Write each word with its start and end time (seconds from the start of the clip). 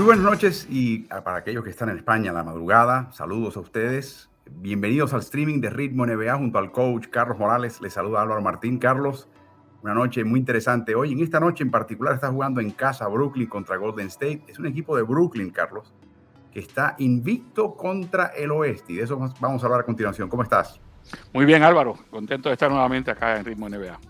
Muy 0.00 0.06
buenas 0.06 0.24
noches 0.24 0.66
y 0.70 1.06
ah, 1.10 1.22
para 1.22 1.36
aquellos 1.36 1.62
que 1.62 1.68
están 1.68 1.90
en 1.90 1.98
España 1.98 2.30
a 2.30 2.32
la 2.32 2.42
madrugada, 2.42 3.12
saludos 3.12 3.58
a 3.58 3.60
ustedes. 3.60 4.30
Bienvenidos 4.50 5.12
al 5.12 5.20
streaming 5.20 5.60
de 5.60 5.68
Ritmo 5.68 6.06
NBA 6.06 6.38
junto 6.38 6.58
al 6.58 6.72
coach 6.72 7.08
Carlos 7.08 7.38
Morales. 7.38 7.82
Les 7.82 7.92
saluda 7.92 8.22
Álvaro 8.22 8.40
Martín. 8.40 8.78
Carlos, 8.78 9.28
una 9.82 9.92
noche 9.92 10.24
muy 10.24 10.40
interesante. 10.40 10.94
Hoy, 10.94 11.12
en 11.12 11.20
esta 11.20 11.38
noche 11.38 11.64
en 11.64 11.70
particular, 11.70 12.14
está 12.14 12.30
jugando 12.30 12.62
en 12.62 12.70
casa 12.70 13.06
Brooklyn 13.08 13.46
contra 13.46 13.76
Golden 13.76 14.06
State. 14.06 14.44
Es 14.48 14.58
un 14.58 14.64
equipo 14.64 14.96
de 14.96 15.02
Brooklyn, 15.02 15.50
Carlos, 15.50 15.92
que 16.50 16.60
está 16.60 16.94
invicto 16.96 17.76
contra 17.76 18.28
el 18.28 18.52
oeste. 18.52 18.94
Y 18.94 18.96
de 18.96 19.02
eso 19.02 19.18
vamos 19.38 19.62
a 19.62 19.66
hablar 19.66 19.80
a 19.82 19.84
continuación. 19.84 20.30
¿Cómo 20.30 20.42
estás? 20.42 20.80
Muy 21.34 21.44
bien, 21.44 21.62
Álvaro. 21.62 21.98
Contento 22.10 22.48
de 22.48 22.54
estar 22.54 22.70
nuevamente 22.70 23.10
acá 23.10 23.36
en 23.36 23.44
Ritmo 23.44 23.68
NBA. 23.68 24.00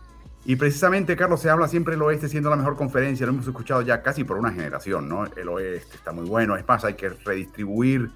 Y 0.45 0.57
precisamente, 0.57 1.17
Carlos, 1.17 1.41
se 1.41 1.51
habla 1.51 1.69
siempre 1.69 1.95
el 1.95 2.03
oeste 2.03 2.29
siendo 2.29 2.49
la 2.49 2.57
mejor 2.57 2.77
conferencia, 2.77 3.27
lo 3.27 3.33
hemos 3.33 3.47
escuchado 3.47 3.83
ya 3.83 4.03
casi 4.03 4.25
por 4.25 4.39
una 4.39 4.51
generación, 4.51 5.09
¿no? 5.09 5.27
El 5.27 5.49
oeste 5.49 5.97
está 5.97 6.13
muy 6.13 6.27
bueno, 6.27 6.57
es 6.57 6.67
más, 6.67 6.85
hay 6.85 6.95
que 6.95 7.11
redistribuir 7.11 8.11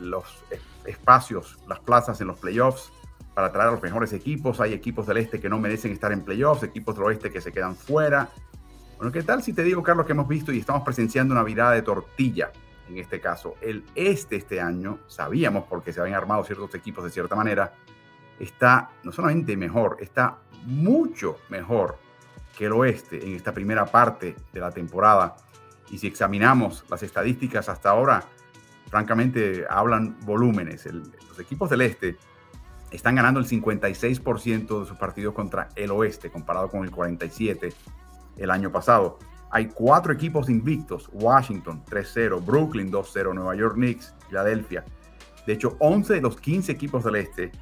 los 0.00 0.24
espacios, 0.86 1.58
las 1.68 1.80
plazas 1.80 2.20
en 2.20 2.28
los 2.28 2.38
playoffs 2.38 2.90
para 3.34 3.52
traer 3.52 3.68
a 3.68 3.72
los 3.72 3.82
mejores 3.82 4.12
equipos. 4.12 4.60
Hay 4.60 4.72
equipos 4.72 5.06
del 5.06 5.18
este 5.18 5.40
que 5.40 5.48
no 5.48 5.58
merecen 5.58 5.92
estar 5.92 6.10
en 6.10 6.22
playoffs, 6.22 6.62
equipos 6.62 6.96
del 6.96 7.04
oeste 7.04 7.30
que 7.30 7.40
se 7.40 7.52
quedan 7.52 7.76
fuera. 7.76 8.30
Bueno, 8.96 9.12
¿qué 9.12 9.22
tal 9.22 9.42
si 9.42 9.52
te 9.52 9.62
digo, 9.62 9.82
Carlos, 9.82 10.06
que 10.06 10.12
hemos 10.12 10.26
visto 10.26 10.52
y 10.52 10.58
estamos 10.58 10.82
presenciando 10.82 11.34
una 11.34 11.44
virada 11.44 11.72
de 11.72 11.82
tortilla 11.82 12.50
en 12.88 12.98
este 12.98 13.20
caso? 13.20 13.54
El 13.60 13.84
este 13.94 14.36
este 14.36 14.60
año, 14.60 14.98
sabíamos 15.06 15.66
porque 15.68 15.92
se 15.92 16.00
habían 16.00 16.16
armado 16.16 16.42
ciertos 16.44 16.74
equipos 16.74 17.04
de 17.04 17.10
cierta 17.10 17.36
manera, 17.36 17.74
está 18.38 18.90
no 19.02 19.12
solamente 19.12 19.56
mejor, 19.56 19.96
está 20.00 20.38
mucho 20.64 21.38
mejor 21.48 21.98
que 22.56 22.66
el 22.66 22.72
oeste 22.72 23.24
en 23.24 23.34
esta 23.34 23.52
primera 23.52 23.86
parte 23.86 24.36
de 24.52 24.60
la 24.60 24.70
temporada. 24.70 25.36
Y 25.90 25.98
si 25.98 26.06
examinamos 26.06 26.84
las 26.90 27.02
estadísticas 27.02 27.68
hasta 27.68 27.90
ahora, 27.90 28.24
francamente 28.88 29.64
hablan 29.68 30.16
volúmenes. 30.24 30.86
los 30.86 31.38
equipos 31.38 31.70
del 31.70 31.82
este 31.82 32.16
están 32.90 33.14
ganando 33.14 33.38
el 33.38 33.46
56% 33.46 34.80
de 34.80 34.86
sus 34.86 34.96
partidos 34.96 35.34
contra 35.34 35.68
el 35.76 35.90
oeste, 35.90 36.30
comparado 36.30 36.68
con 36.68 36.84
el 36.84 36.90
47% 36.90 37.72
el 38.36 38.50
año 38.50 38.70
pasado. 38.70 39.18
Hay 39.50 39.68
cuatro 39.68 40.12
equipos 40.12 40.48
invictos, 40.48 41.08
Washington 41.12 41.84
3-0, 41.84 42.44
Brooklyn 42.44 42.92
2-0, 42.92 43.34
Nueva 43.34 43.54
York 43.56 43.74
Knicks, 43.74 44.14
Filadelfia. 44.28 44.84
De 45.46 45.54
hecho, 45.54 45.76
11 45.80 46.14
de 46.14 46.20
los 46.20 46.38
15 46.40 46.70
equipos 46.72 47.04
del 47.04 47.16
este 47.16 47.52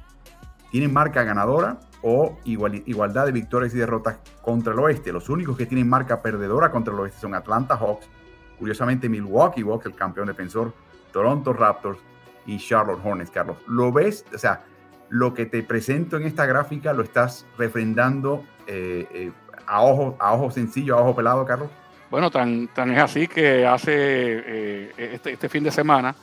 tienen 0.71 0.93
marca 0.93 1.23
ganadora 1.23 1.77
o 2.01 2.37
igualdad 2.45 3.25
de 3.25 3.31
victorias 3.31 3.73
y 3.73 3.77
derrotas 3.77 4.19
contra 4.41 4.73
el 4.73 4.79
oeste. 4.79 5.11
Los 5.11 5.29
únicos 5.29 5.57
que 5.57 5.65
tienen 5.65 5.89
marca 5.89 6.21
perdedora 6.21 6.71
contra 6.71 6.93
el 6.93 6.99
oeste 6.99 7.19
son 7.19 7.33
Atlanta 7.33 7.75
Hawks, 7.77 8.07
curiosamente 8.59 9.09
Milwaukee 9.09 9.63
Bucks, 9.63 9.85
el 9.85 9.95
campeón 9.95 10.27
defensor, 10.27 10.73
Toronto 11.11 11.53
Raptors 11.53 11.99
y 12.45 12.57
Charlotte 12.57 12.99
Hornets, 13.03 13.31
Carlos. 13.31 13.57
¿Lo 13.67 13.91
ves? 13.91 14.25
O 14.33 14.37
sea, 14.37 14.63
lo 15.09 15.33
que 15.33 15.45
te 15.45 15.63
presento 15.63 16.17
en 16.17 16.23
esta 16.23 16.45
gráfica 16.45 16.93
lo 16.93 17.03
estás 17.03 17.45
refrendando 17.57 18.43
eh, 18.67 19.07
eh, 19.11 19.31
a, 19.65 19.81
ojo, 19.81 20.15
a 20.19 20.33
ojo 20.33 20.51
sencillo, 20.51 20.97
a 20.97 21.01
ojo 21.01 21.15
pelado, 21.15 21.45
Carlos. 21.45 21.69
Bueno, 22.09 22.31
tan, 22.31 22.67
tan 22.69 22.91
es 22.91 22.99
así 22.99 23.27
que 23.27 23.65
hace 23.65 23.91
eh, 23.93 24.91
este, 24.97 25.33
este 25.33 25.49
fin 25.49 25.63
de 25.63 25.71
semana 25.71 26.15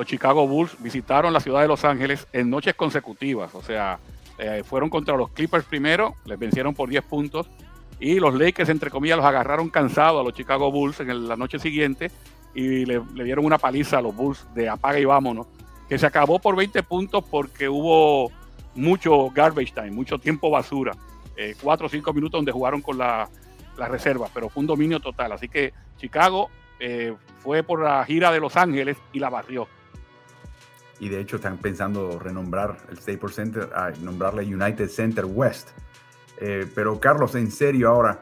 los 0.00 0.06
Chicago 0.06 0.48
Bulls 0.48 0.76
visitaron 0.78 1.30
la 1.30 1.40
ciudad 1.40 1.60
de 1.60 1.68
Los 1.68 1.84
Ángeles 1.84 2.26
en 2.32 2.48
noches 2.48 2.74
consecutivas. 2.74 3.54
O 3.54 3.60
sea, 3.60 3.98
eh, 4.38 4.62
fueron 4.64 4.88
contra 4.88 5.14
los 5.14 5.28
Clippers 5.32 5.66
primero, 5.66 6.14
les 6.24 6.38
vencieron 6.38 6.72
por 6.74 6.88
10 6.88 7.04
puntos. 7.04 7.50
Y 7.98 8.18
los 8.18 8.32
Lakers, 8.32 8.70
entre 8.70 8.88
comillas, 8.88 9.18
los 9.18 9.26
agarraron 9.26 9.68
cansados 9.68 10.22
a 10.22 10.24
los 10.24 10.32
Chicago 10.32 10.72
Bulls 10.72 11.00
en 11.00 11.28
la 11.28 11.36
noche 11.36 11.58
siguiente 11.58 12.10
y 12.54 12.86
le, 12.86 13.02
dieron 13.24 13.44
una 13.44 13.58
paliza 13.58 13.98
a 13.98 14.00
los 14.00 14.16
Bulls 14.16 14.46
de 14.54 14.70
apaga 14.70 14.98
y 14.98 15.04
vámonos, 15.04 15.48
que 15.86 15.98
se 15.98 16.06
acabó 16.06 16.38
por 16.38 16.56
20 16.56 16.82
puntos 16.84 17.22
porque 17.30 17.68
hubo 17.68 18.32
mucho 18.74 19.28
garbage 19.28 19.74
time, 19.74 19.90
mucho 19.90 20.18
tiempo 20.18 20.48
basura. 20.48 20.96
Eh, 21.36 21.54
cuatro 21.60 21.88
o 21.88 21.90
cinco 21.90 22.14
minutos 22.14 22.38
donde 22.38 22.52
jugaron 22.52 22.80
con 22.80 22.96
la, 22.96 23.28
la 23.76 23.86
reserva, 23.86 24.30
pero 24.32 24.48
fue 24.48 24.62
un 24.62 24.66
dominio 24.66 24.98
total. 24.98 25.32
Así 25.32 25.50
que 25.50 25.74
Chicago 25.98 26.48
eh, 26.78 27.12
fue 27.40 27.62
por 27.62 27.82
la 27.82 28.02
gira 28.06 28.32
de 28.32 28.40
Los 28.40 28.56
Ángeles 28.56 28.96
y 29.12 29.18
la 29.18 29.28
barrió 29.28 29.68
y 31.00 31.08
de 31.08 31.18
hecho 31.18 31.36
están 31.36 31.58
pensando 31.58 32.18
renombrar 32.18 32.76
el 32.90 32.98
Staples 32.98 33.34
Center 33.34 33.70
a 33.74 33.90
nombrarle 34.02 34.44
United 34.44 34.88
Center 34.88 35.24
West. 35.24 35.70
Eh, 36.38 36.70
pero 36.74 37.00
Carlos, 37.00 37.34
en 37.34 37.50
serio 37.50 37.88
ahora, 37.88 38.20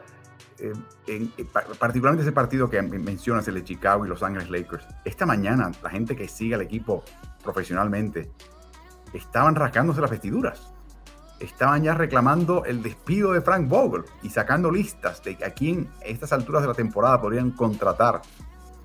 eh, 0.57 0.73
en, 1.07 1.31
eh, 1.37 1.45
particularmente 1.77 2.23
ese 2.23 2.31
partido 2.31 2.69
que 2.69 2.81
mencionas, 2.81 3.47
el 3.47 3.55
de 3.55 3.63
Chicago 3.63 4.05
y 4.05 4.09
Los 4.09 4.23
Ángeles 4.23 4.49
Lakers, 4.49 4.85
esta 5.05 5.25
mañana 5.25 5.71
la 5.83 5.89
gente 5.89 6.15
que 6.15 6.27
sigue 6.27 6.55
al 6.55 6.61
equipo 6.61 7.03
profesionalmente 7.43 8.31
estaban 9.13 9.55
rascándose 9.55 10.01
las 10.01 10.11
vestiduras. 10.11 10.73
Estaban 11.39 11.83
ya 11.83 11.93
reclamando 11.93 12.65
el 12.65 12.83
despido 12.83 13.31
de 13.31 13.41
Frank 13.41 13.69
Vogel 13.69 14.03
y 14.23 14.29
sacando 14.29 14.69
listas 14.71 15.23
de 15.23 15.37
a 15.45 15.51
quién 15.51 15.89
a 16.01 16.05
estas 16.05 16.33
alturas 16.33 16.61
de 16.61 16.67
la 16.67 16.73
temporada 16.73 17.21
podrían 17.21 17.51
contratar 17.51 18.21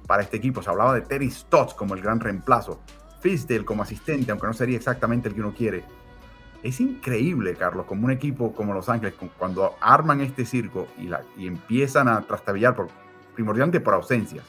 para 0.07 0.23
este 0.23 0.37
equipo. 0.37 0.63
Se 0.63 0.71
hablaba 0.71 0.95
de 0.95 1.01
Terry 1.01 1.31
Stotts 1.31 1.75
como 1.75 1.95
el 1.95 2.03
gran 2.03 2.21
reemplazo. 2.21 2.81
Fisdale 3.25 3.65
como 3.65 3.83
asistente, 3.83 4.31
aunque 4.31 4.47
no 4.47 4.53
sería 4.53 4.77
exactamente 4.77 5.31
el 5.31 5.35
que 5.35 5.41
uno 5.41 5.55
quiere. 5.55 5.83
Es 6.63 6.79
increíble, 6.79 7.55
Carlos, 7.55 7.87
como 7.87 8.05
un 8.05 8.11
equipo 8.11 8.53
como 8.53 8.75
Los 8.75 8.91
Ángeles, 8.91 9.15
cuando 9.39 9.77
arman 9.81 10.21
este 10.21 10.45
circo 10.45 10.89
y, 10.99 11.05
la, 11.05 11.23
y 11.39 11.47
empiezan 11.47 12.07
a 12.07 12.21
trastabillar 12.21 12.77
por, 12.77 12.89
primordialmente 13.35 13.81
por 13.81 13.95
ausencias, 13.95 14.45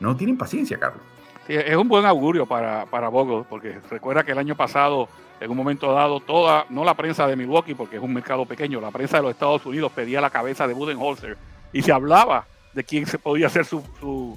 no 0.00 0.14
tienen 0.14 0.36
paciencia, 0.36 0.78
Carlos. 0.78 1.02
es 1.48 1.74
un 1.74 1.88
buen 1.88 2.04
augurio 2.04 2.44
para, 2.44 2.84
para 2.84 3.08
Bogle, 3.08 3.46
porque 3.48 3.80
recuerda 3.88 4.22
que 4.22 4.32
el 4.32 4.38
año 4.38 4.54
pasado, 4.54 5.08
en 5.40 5.50
un 5.50 5.56
momento 5.56 5.90
dado, 5.90 6.20
toda, 6.20 6.66
no 6.68 6.84
la 6.84 6.92
prensa 6.92 7.26
de 7.26 7.36
Milwaukee, 7.36 7.74
porque 7.74 7.96
es 7.96 8.02
un 8.02 8.12
mercado 8.12 8.44
pequeño, 8.44 8.82
la 8.82 8.90
prensa 8.90 9.16
de 9.16 9.22
los 9.22 9.30
Estados 9.32 9.64
Unidos 9.64 9.92
pedía 9.92 10.20
la 10.20 10.28
cabeza 10.28 10.68
de 10.68 10.74
Budenholzer 10.74 11.38
y 11.72 11.80
se 11.80 11.90
hablaba 11.90 12.44
de 12.74 12.84
quién 12.84 13.06
se 13.06 13.18
podía 13.18 13.48
ser 13.48 13.64
su, 13.64 13.82
su, 13.98 14.36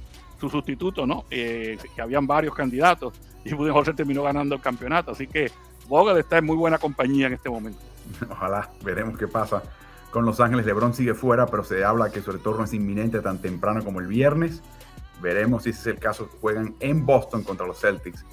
sustituto, 0.49 1.05
¿no? 1.05 1.25
Eh, 1.29 1.77
que 1.95 2.01
habían 2.01 2.27
varios 2.27 2.55
candidatos 2.55 3.13
y 3.43 3.53
Budenholzer 3.53 3.95
terminó 3.95 4.23
ganando 4.23 4.55
el 4.55 4.61
campeonato. 4.61 5.11
Así 5.11 5.27
que 5.27 5.51
Vogel 5.87 6.17
está 6.17 6.37
en 6.37 6.45
muy 6.45 6.55
buena 6.55 6.77
compañía 6.77 7.27
en 7.27 7.33
este 7.33 7.49
momento. 7.49 7.79
Ojalá, 8.29 8.69
veremos 8.83 9.17
qué 9.17 9.27
pasa 9.27 9.63
con 10.11 10.25
Los 10.25 10.39
Ángeles. 10.39 10.65
LeBron 10.65 10.93
sigue 10.93 11.13
fuera, 11.13 11.47
pero 11.47 11.63
se 11.63 11.83
habla 11.83 12.11
que 12.11 12.21
su 12.21 12.31
retorno 12.31 12.63
es 12.63 12.73
inminente 12.73 13.19
tan 13.21 13.39
temprano 13.39 13.83
como 13.83 13.99
el 13.99 14.07
viernes. 14.07 14.61
Veremos 15.21 15.63
si 15.63 15.69
ese 15.71 15.79
es 15.81 15.87
el 15.87 15.99
caso. 15.99 16.29
Juegan 16.41 16.75
en 16.79 17.05
Boston 17.05 17.43
contra 17.43 17.65
los 17.65 17.79
Celtics. 17.79 18.25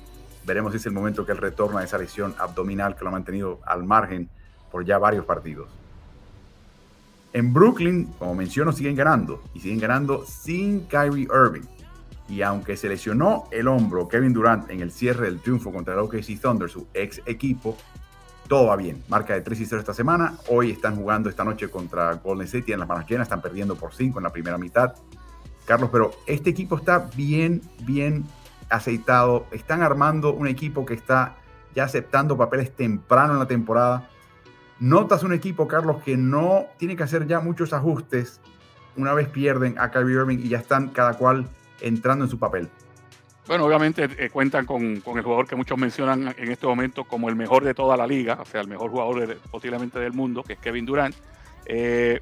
Veremos 0.45 0.73
si 0.73 0.79
es 0.79 0.87
el 0.87 0.93
momento 0.93 1.25
que 1.25 1.33
él 1.33 1.39
retorna 1.39 1.81
a 1.81 1.85
esa 1.85 1.99
lesión 1.99 2.35
abdominal 2.39 2.97
que 2.97 3.05
lo 3.05 3.09
ha 3.09 3.13
mantenido 3.13 3.61
al 3.65 3.85
margen 3.85 4.29
por 4.71 4.85
ya 4.85 4.99
varios 4.99 5.25
partidos. 5.25 5.69
En 7.33 7.53
Brooklyn, 7.53 8.07
como 8.19 8.35
menciono, 8.35 8.73
siguen 8.73 8.97
ganando 8.97 9.43
y 9.55 9.61
siguen 9.61 9.79
ganando 9.79 10.25
sin 10.27 10.87
Kyrie 10.87 11.29
Irving. 11.33 11.63
Y 12.31 12.43
aunque 12.43 12.77
se 12.77 12.89
lesionó 12.89 13.49
el 13.51 13.67
hombro 13.67 14.07
Kevin 14.09 14.33
Durant 14.33 14.71
en 14.71 14.81
el 14.81 14.93
cierre 14.93 15.27
del 15.27 15.41
triunfo 15.41 15.73
contra 15.73 15.95
el 15.95 16.01
OKC 16.01 16.41
Thunder, 16.41 16.71
su 16.71 16.87
ex 16.95 17.21
equipo, 17.27 17.77
todo 18.47 18.69
va 18.69 18.77
bien. 18.77 19.03
Marca 19.09 19.35
de 19.35 19.41
3 19.41 19.61
y 19.61 19.67
0 19.67 19.81
esta 19.81 19.95
semana. 19.95 20.35
Hoy 20.49 20.71
están 20.71 20.95
jugando 20.95 21.29
esta 21.29 21.43
noche 21.43 21.69
contra 21.69 22.15
Golden 22.15 22.47
City 22.47 22.73
en 22.73 22.79
las 22.79 22.89
manos 22.89 23.05
llenas. 23.09 23.27
Están 23.27 23.43
perdiendo 23.43 23.75
por 23.75 23.93
5 23.93 24.21
en 24.21 24.23
la 24.23 24.31
primera 24.31 24.59
mitad. 24.59 24.95
Carlos, 25.65 25.91
pero 25.91 26.13
este 26.27 26.51
equipo 26.51 26.77
está 26.77 27.11
bien, 27.17 27.63
bien 27.83 28.25
aceitado. 28.69 29.47
Están 29.51 29.83
armando 29.83 30.33
un 30.33 30.47
equipo 30.47 30.87
que 30.87 30.95
está 30.95 31.37
ya 31.75 31.85
aceptando 31.85 32.37
papeles 32.37 32.75
temprano 32.75 33.33
en 33.33 33.39
la 33.41 33.47
temporada. 33.47 34.09
Notas 34.79 35.25
un 35.25 35.33
equipo, 35.33 35.67
Carlos, 35.67 36.03
que 36.05 36.17
no 36.17 36.67
tiene 36.79 36.97
que 36.97 37.03
hacer 37.03 37.27
ya 37.27 37.41
muchos 37.41 37.73
ajustes 37.73 38.41
una 38.97 39.15
vez 39.15 39.29
pierden 39.29 39.79
a 39.79 39.91
Kyrie 39.91 40.17
Irving 40.17 40.39
y 40.39 40.49
ya 40.49 40.59
están 40.59 40.89
cada 40.89 41.15
cual 41.15 41.49
entrando 41.81 42.25
en 42.25 42.31
su 42.31 42.39
papel. 42.39 42.69
Bueno, 43.51 43.65
obviamente 43.65 44.09
eh, 44.17 44.31
cuentan 44.31 44.65
con, 44.65 44.83
el 44.83 45.03
jugador 45.03 45.49
que 45.49 45.57
muchos 45.57 45.77
mencionan 45.77 46.33
en 46.39 46.53
este 46.53 46.69
momento 46.69 47.03
como 47.03 47.29
el 47.29 47.35
mejor 47.35 47.65
de 47.65 47.75
toda 47.75 47.97
la 47.97 48.07
liga, 48.07 48.39
o 48.41 48.45
sea, 48.45 48.61
el 48.61 48.69
mejor 48.69 48.93
jugador 48.93 49.39
posiblemente 49.51 49.99
del 49.99 50.13
mundo, 50.13 50.45
que 50.45 50.53
es 50.53 50.59
Kevin 50.61 50.87
Durant. 50.87 51.17
Eh, 51.67 52.21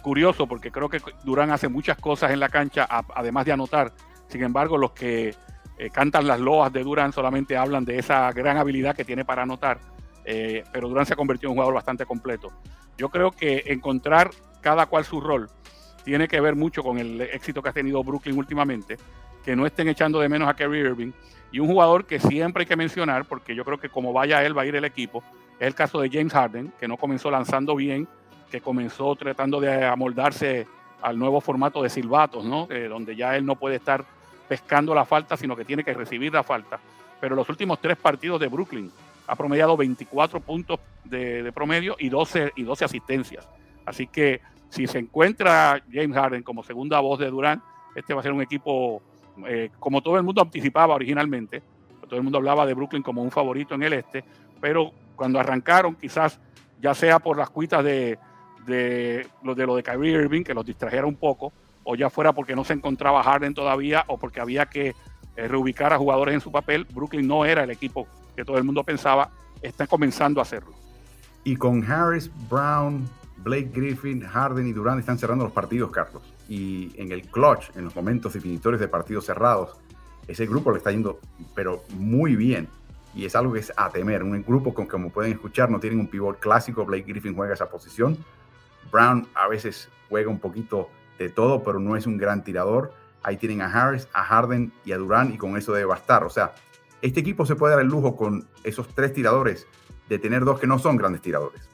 curioso 0.00 0.46
porque 0.46 0.70
creo 0.70 0.88
que 0.88 1.00
Durant 1.24 1.50
hace 1.50 1.68
muchas 1.68 1.98
cosas 1.98 2.30
en 2.30 2.38
la 2.38 2.48
cancha, 2.48 2.86
además 2.88 3.46
de 3.46 3.52
anotar. 3.52 3.92
Sin 4.28 4.44
embargo, 4.44 4.78
los 4.78 4.92
que 4.92 5.34
eh, 5.76 5.90
cantan 5.90 6.28
las 6.28 6.38
loas 6.38 6.72
de 6.72 6.84
Durant 6.84 7.12
solamente 7.12 7.56
hablan 7.56 7.84
de 7.84 7.98
esa 7.98 8.30
gran 8.30 8.56
habilidad 8.56 8.94
que 8.94 9.04
tiene 9.04 9.24
para 9.24 9.42
anotar. 9.42 9.80
pero 10.24 10.88
Durant 10.88 11.08
se 11.08 11.14
ha 11.14 11.16
convertido 11.16 11.48
en 11.48 11.52
un 11.52 11.56
jugador 11.56 11.74
bastante 11.74 12.06
completo. 12.06 12.52
Yo 12.96 13.08
creo 13.08 13.32
que 13.32 13.64
encontrar 13.66 14.30
cada 14.60 14.86
cual 14.86 15.04
su 15.04 15.20
rol 15.20 15.50
tiene 16.10 16.26
que 16.26 16.40
ver 16.40 16.56
mucho 16.56 16.82
con 16.82 16.98
el 16.98 17.20
éxito 17.20 17.62
que 17.62 17.68
ha 17.68 17.72
tenido 17.72 18.02
Brooklyn 18.02 18.36
últimamente 18.36 18.96
que 19.44 19.54
no 19.54 19.64
estén 19.64 19.86
echando 19.86 20.18
de 20.18 20.28
menos 20.28 20.48
a 20.48 20.54
Kerry 20.54 20.80
Irving. 20.80 21.12
Y 21.52 21.60
un 21.60 21.68
jugador 21.68 22.04
que 22.04 22.18
siempre 22.18 22.62
hay 22.62 22.66
que 22.66 22.74
mencionar, 22.74 23.26
porque 23.26 23.54
yo 23.54 23.64
creo 23.64 23.78
que 23.78 23.90
como 23.90 24.12
vaya 24.12 24.44
él, 24.44 24.58
va 24.58 24.62
a 24.62 24.66
ir 24.66 24.74
el 24.74 24.84
equipo, 24.84 25.22
es 25.60 25.68
el 25.68 25.74
caso 25.76 26.00
de 26.00 26.10
James 26.10 26.32
Harden, 26.32 26.72
que 26.80 26.88
no 26.88 26.96
comenzó 26.96 27.30
lanzando 27.30 27.76
bien, 27.76 28.08
que 28.50 28.60
comenzó 28.60 29.14
tratando 29.14 29.60
de 29.60 29.86
amoldarse 29.86 30.66
al 31.00 31.16
nuevo 31.16 31.40
formato 31.40 31.80
de 31.80 31.90
silbatos, 31.90 32.44
¿no? 32.44 32.66
Eh, 32.70 32.88
donde 32.88 33.14
ya 33.14 33.36
él 33.36 33.46
no 33.46 33.54
puede 33.54 33.76
estar 33.76 34.04
pescando 34.48 34.92
la 34.96 35.04
falta, 35.04 35.36
sino 35.36 35.54
que 35.54 35.64
tiene 35.64 35.84
que 35.84 35.94
recibir 35.94 36.32
la 36.32 36.42
falta. 36.42 36.80
Pero 37.20 37.36
los 37.36 37.48
últimos 37.48 37.80
tres 37.80 37.98
partidos 37.98 38.40
de 38.40 38.48
Brooklyn 38.48 38.90
ha 39.28 39.36
promediado 39.36 39.76
24 39.76 40.40
puntos 40.40 40.80
de, 41.04 41.52
promedio 41.54 41.94
y 42.00 42.08
12, 42.08 42.54
y 42.56 42.64
12 42.64 42.84
asistencias. 42.84 43.48
Así 43.86 44.08
que 44.08 44.40
si 44.70 44.86
se 44.86 44.98
encuentra 44.98 45.82
James 45.92 46.16
Harden 46.16 46.42
como 46.42 46.62
segunda 46.62 46.98
voz 47.00 47.18
de 47.18 47.28
Durant, 47.28 47.62
este 47.94 48.14
va 48.14 48.20
a 48.20 48.22
ser 48.22 48.32
un 48.32 48.40
equipo 48.40 49.02
eh, 49.46 49.70
como 49.78 50.02
todo 50.02 50.16
el 50.16 50.22
mundo 50.22 50.42
anticipaba 50.42 50.94
originalmente, 50.94 51.62
todo 52.08 52.16
el 52.16 52.22
mundo 52.22 52.38
hablaba 52.38 52.66
de 52.66 52.74
Brooklyn 52.74 53.02
como 53.02 53.22
un 53.22 53.30
favorito 53.30 53.74
en 53.74 53.82
el 53.82 53.92
este, 53.92 54.24
pero 54.60 54.92
cuando 55.14 55.38
arrancaron, 55.38 55.94
quizás 55.94 56.40
ya 56.80 56.94
sea 56.94 57.18
por 57.18 57.36
las 57.36 57.50
cuitas 57.50 57.84
de, 57.84 58.18
de, 58.66 59.26
de 59.42 59.66
lo 59.66 59.76
de 59.76 59.82
Kyrie 59.82 60.12
Irving, 60.12 60.42
que 60.42 60.54
los 60.54 60.64
distrajera 60.64 61.06
un 61.06 61.16
poco, 61.16 61.52
o 61.84 61.94
ya 61.94 62.10
fuera 62.10 62.32
porque 62.32 62.56
no 62.56 62.64
se 62.64 62.72
encontraba 62.72 63.22
Harden 63.22 63.54
todavía, 63.54 64.04
o 64.08 64.18
porque 64.18 64.40
había 64.40 64.66
que 64.66 64.94
eh, 65.36 65.48
reubicar 65.48 65.92
a 65.92 65.98
jugadores 65.98 66.34
en 66.34 66.40
su 66.40 66.50
papel, 66.50 66.86
Brooklyn 66.92 67.26
no 67.26 67.44
era 67.44 67.62
el 67.64 67.70
equipo 67.70 68.06
que 68.34 68.44
todo 68.44 68.58
el 68.58 68.64
mundo 68.64 68.84
pensaba, 68.84 69.30
está 69.62 69.86
comenzando 69.86 70.40
a 70.40 70.42
hacerlo. 70.42 70.72
Y 71.44 71.56
con 71.56 71.84
Harris, 71.90 72.30
Brown, 72.50 73.08
Blake 73.42 73.70
Griffin, 73.72 74.22
Harden 74.22 74.66
y 74.66 74.72
Durant 74.72 75.00
están 75.00 75.18
cerrando 75.18 75.44
los 75.44 75.52
partidos, 75.52 75.90
Carlos 75.90 76.22
y 76.50 76.92
en 77.00 77.12
el 77.12 77.22
clutch, 77.22 77.70
en 77.76 77.84
los 77.84 77.94
momentos 77.94 78.34
definitorios 78.34 78.80
de 78.80 78.88
partidos 78.88 79.24
cerrados, 79.24 79.78
ese 80.26 80.46
grupo 80.46 80.72
le 80.72 80.78
está 80.78 80.90
yendo, 80.90 81.20
pero 81.54 81.84
muy 81.90 82.34
bien. 82.34 82.68
Y 83.14 83.24
es 83.24 83.36
algo 83.36 83.52
que 83.52 83.60
es 83.60 83.72
a 83.76 83.88
temer. 83.90 84.24
Un 84.24 84.42
grupo 84.42 84.74
con, 84.74 84.86
como 84.86 85.10
pueden 85.10 85.32
escuchar, 85.32 85.70
no 85.70 85.78
tienen 85.78 86.00
un 86.00 86.08
pivot 86.08 86.40
clásico. 86.40 86.84
Blake 86.84 87.04
Griffin 87.06 87.34
juega 87.36 87.54
esa 87.54 87.68
posición. 87.70 88.18
Brown 88.90 89.28
a 89.34 89.46
veces 89.46 89.88
juega 90.08 90.28
un 90.28 90.40
poquito 90.40 90.90
de 91.18 91.28
todo, 91.28 91.62
pero 91.62 91.78
no 91.78 91.96
es 91.96 92.06
un 92.06 92.16
gran 92.16 92.42
tirador. 92.42 92.92
Ahí 93.22 93.36
tienen 93.36 93.62
a 93.62 93.66
Harris, 93.66 94.08
a 94.12 94.24
Harden 94.24 94.72
y 94.84 94.92
a 94.92 94.98
Durán, 94.98 95.32
y 95.32 95.38
con 95.38 95.56
eso 95.56 95.72
debe 95.72 95.86
bastar. 95.86 96.24
O 96.24 96.30
sea, 96.30 96.52
este 97.00 97.20
equipo 97.20 97.46
se 97.46 97.54
puede 97.54 97.74
dar 97.74 97.82
el 97.82 97.88
lujo 97.88 98.16
con 98.16 98.48
esos 98.64 98.88
tres 98.88 99.12
tiradores 99.12 99.68
de 100.08 100.18
tener 100.18 100.44
dos 100.44 100.58
que 100.58 100.66
no 100.66 100.80
son 100.80 100.96
grandes 100.96 101.22
tiradores. 101.22 101.69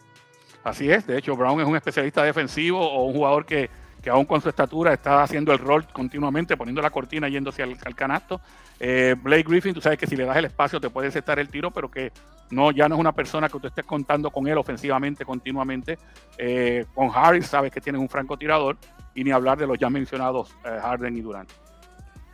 Así 0.66 0.90
es. 0.90 1.06
De 1.06 1.16
hecho, 1.16 1.36
Brown 1.36 1.60
es 1.60 1.66
un 1.66 1.76
especialista 1.76 2.22
defensivo 2.22 2.80
o 2.80 3.06
un 3.06 3.14
jugador 3.14 3.46
que 3.46 3.70
que 4.06 4.10
aún 4.10 4.24
con 4.24 4.40
su 4.40 4.48
estatura 4.48 4.92
está 4.92 5.24
haciendo 5.24 5.52
el 5.52 5.58
rol 5.58 5.84
continuamente, 5.92 6.56
poniendo 6.56 6.80
la 6.80 6.90
cortina 6.90 7.28
yéndose 7.28 7.64
al, 7.64 7.76
al 7.84 7.96
canasto. 7.96 8.40
Eh, 8.78 9.16
Blake 9.20 9.42
Griffin, 9.48 9.74
tú 9.74 9.80
sabes 9.80 9.98
que 9.98 10.06
si 10.06 10.14
le 10.14 10.24
das 10.24 10.36
el 10.36 10.44
espacio 10.44 10.80
te 10.80 10.88
puede 10.90 11.08
aceptar 11.08 11.40
el 11.40 11.48
tiro, 11.48 11.72
pero 11.72 11.90
que 11.90 12.12
no, 12.50 12.70
ya 12.70 12.88
no 12.88 12.94
es 12.94 13.00
una 13.00 13.10
persona 13.10 13.48
que 13.48 13.58
tú 13.58 13.66
estés 13.66 13.84
contando 13.84 14.30
con 14.30 14.46
él 14.46 14.58
ofensivamente, 14.58 15.24
continuamente. 15.24 15.98
Eh, 16.38 16.86
con 16.94 17.10
Harris 17.12 17.48
sabes 17.48 17.72
que 17.72 17.80
tienes 17.80 18.00
un 18.00 18.08
francotirador 18.08 18.76
y 19.12 19.24
ni 19.24 19.32
hablar 19.32 19.58
de 19.58 19.66
los 19.66 19.76
ya 19.76 19.90
mencionados 19.90 20.54
eh, 20.64 20.78
Harden 20.80 21.16
y 21.16 21.20
Durant. 21.20 21.50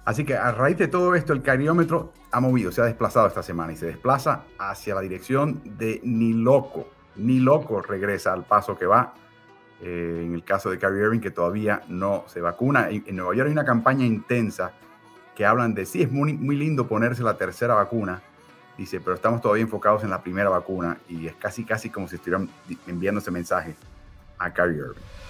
Así 0.04 0.26
que 0.26 0.36
a 0.36 0.52
raíz 0.52 0.76
de 0.76 0.88
todo 0.88 1.14
esto, 1.14 1.32
el 1.32 1.40
cariómetro 1.40 2.12
ha 2.32 2.40
movido, 2.40 2.70
se 2.70 2.82
ha 2.82 2.84
desplazado 2.84 3.28
esta 3.28 3.42
semana 3.42 3.72
y 3.72 3.76
se 3.76 3.86
desplaza 3.86 4.42
hacia 4.58 4.94
la 4.94 5.00
dirección 5.00 5.62
de 5.78 6.02
ni 6.04 6.34
loco, 6.34 6.86
ni 7.16 7.40
loco 7.40 7.82
regresa 7.82 8.32
al 8.32 8.44
paso 8.44 8.76
que 8.78 8.86
va 8.86 9.14
eh, 9.80 10.22
en 10.24 10.34
el 10.34 10.44
caso 10.44 10.70
de 10.70 10.78
Kyrie 10.78 11.02
Irving, 11.02 11.20
que 11.20 11.32
todavía 11.32 11.82
no 11.88 12.24
se 12.28 12.40
vacuna. 12.40 12.88
En, 12.88 13.16
Nueva 13.16 13.34
York 13.34 13.48
hay 13.48 13.52
una 13.52 13.64
campaña 13.64 14.06
intensa 14.06 14.72
que 15.34 15.44
hablan 15.44 15.74
de, 15.74 15.86
sí, 15.86 16.02
es 16.02 16.10
muy, 16.10 16.34
muy 16.34 16.54
lindo 16.54 16.86
ponerse 16.86 17.22
la 17.24 17.36
tercera 17.36 17.74
vacuna, 17.74 18.22
dice, 18.78 19.00
pero 19.00 19.16
estamos 19.16 19.40
todavía 19.40 19.62
enfocados 19.62 20.04
en 20.04 20.10
la 20.10 20.22
primera 20.22 20.50
vacuna 20.50 20.98
y 21.08 21.26
es 21.26 21.34
casi, 21.34 21.64
casi 21.64 21.90
como 21.90 22.06
si 22.06 22.16
estuvieran 22.16 22.48
enviando 22.86 23.20
ese 23.20 23.32
mensaje 23.32 23.74
a 24.38 24.52
Kyrie 24.52 24.78
Irving. 24.78 25.21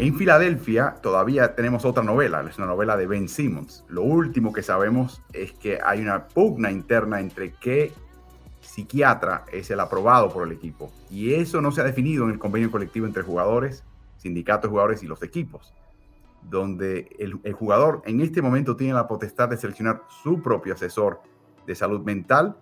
En 0.00 0.14
Filadelfia 0.14 0.94
todavía 1.02 1.54
tenemos 1.54 1.84
otra 1.84 2.02
novela, 2.02 2.42
es 2.48 2.56
una 2.56 2.66
novela 2.66 2.96
de 2.96 3.06
Ben 3.06 3.28
Simmons. 3.28 3.84
Lo 3.86 4.00
último 4.00 4.50
que 4.50 4.62
sabemos 4.62 5.20
es 5.34 5.52
que 5.52 5.78
hay 5.84 6.00
una 6.00 6.26
pugna 6.26 6.70
interna 6.70 7.20
entre 7.20 7.52
qué 7.52 7.92
psiquiatra 8.62 9.44
es 9.52 9.70
el 9.70 9.78
aprobado 9.78 10.30
por 10.30 10.46
el 10.46 10.52
equipo. 10.54 10.90
Y 11.10 11.34
eso 11.34 11.60
no 11.60 11.70
se 11.70 11.82
ha 11.82 11.84
definido 11.84 12.24
en 12.24 12.30
el 12.30 12.38
convenio 12.38 12.70
colectivo 12.70 13.04
entre 13.04 13.22
jugadores, 13.22 13.84
sindicatos 14.16 14.62
de 14.62 14.68
jugadores 14.70 15.02
y 15.02 15.06
los 15.06 15.22
equipos, 15.22 15.74
donde 16.48 17.14
el, 17.18 17.38
el 17.44 17.52
jugador 17.52 18.00
en 18.06 18.22
este 18.22 18.40
momento 18.40 18.76
tiene 18.76 18.94
la 18.94 19.06
potestad 19.06 19.50
de 19.50 19.58
seleccionar 19.58 20.04
su 20.22 20.40
propio 20.40 20.72
asesor 20.72 21.20
de 21.66 21.74
salud 21.74 22.00
mental, 22.00 22.56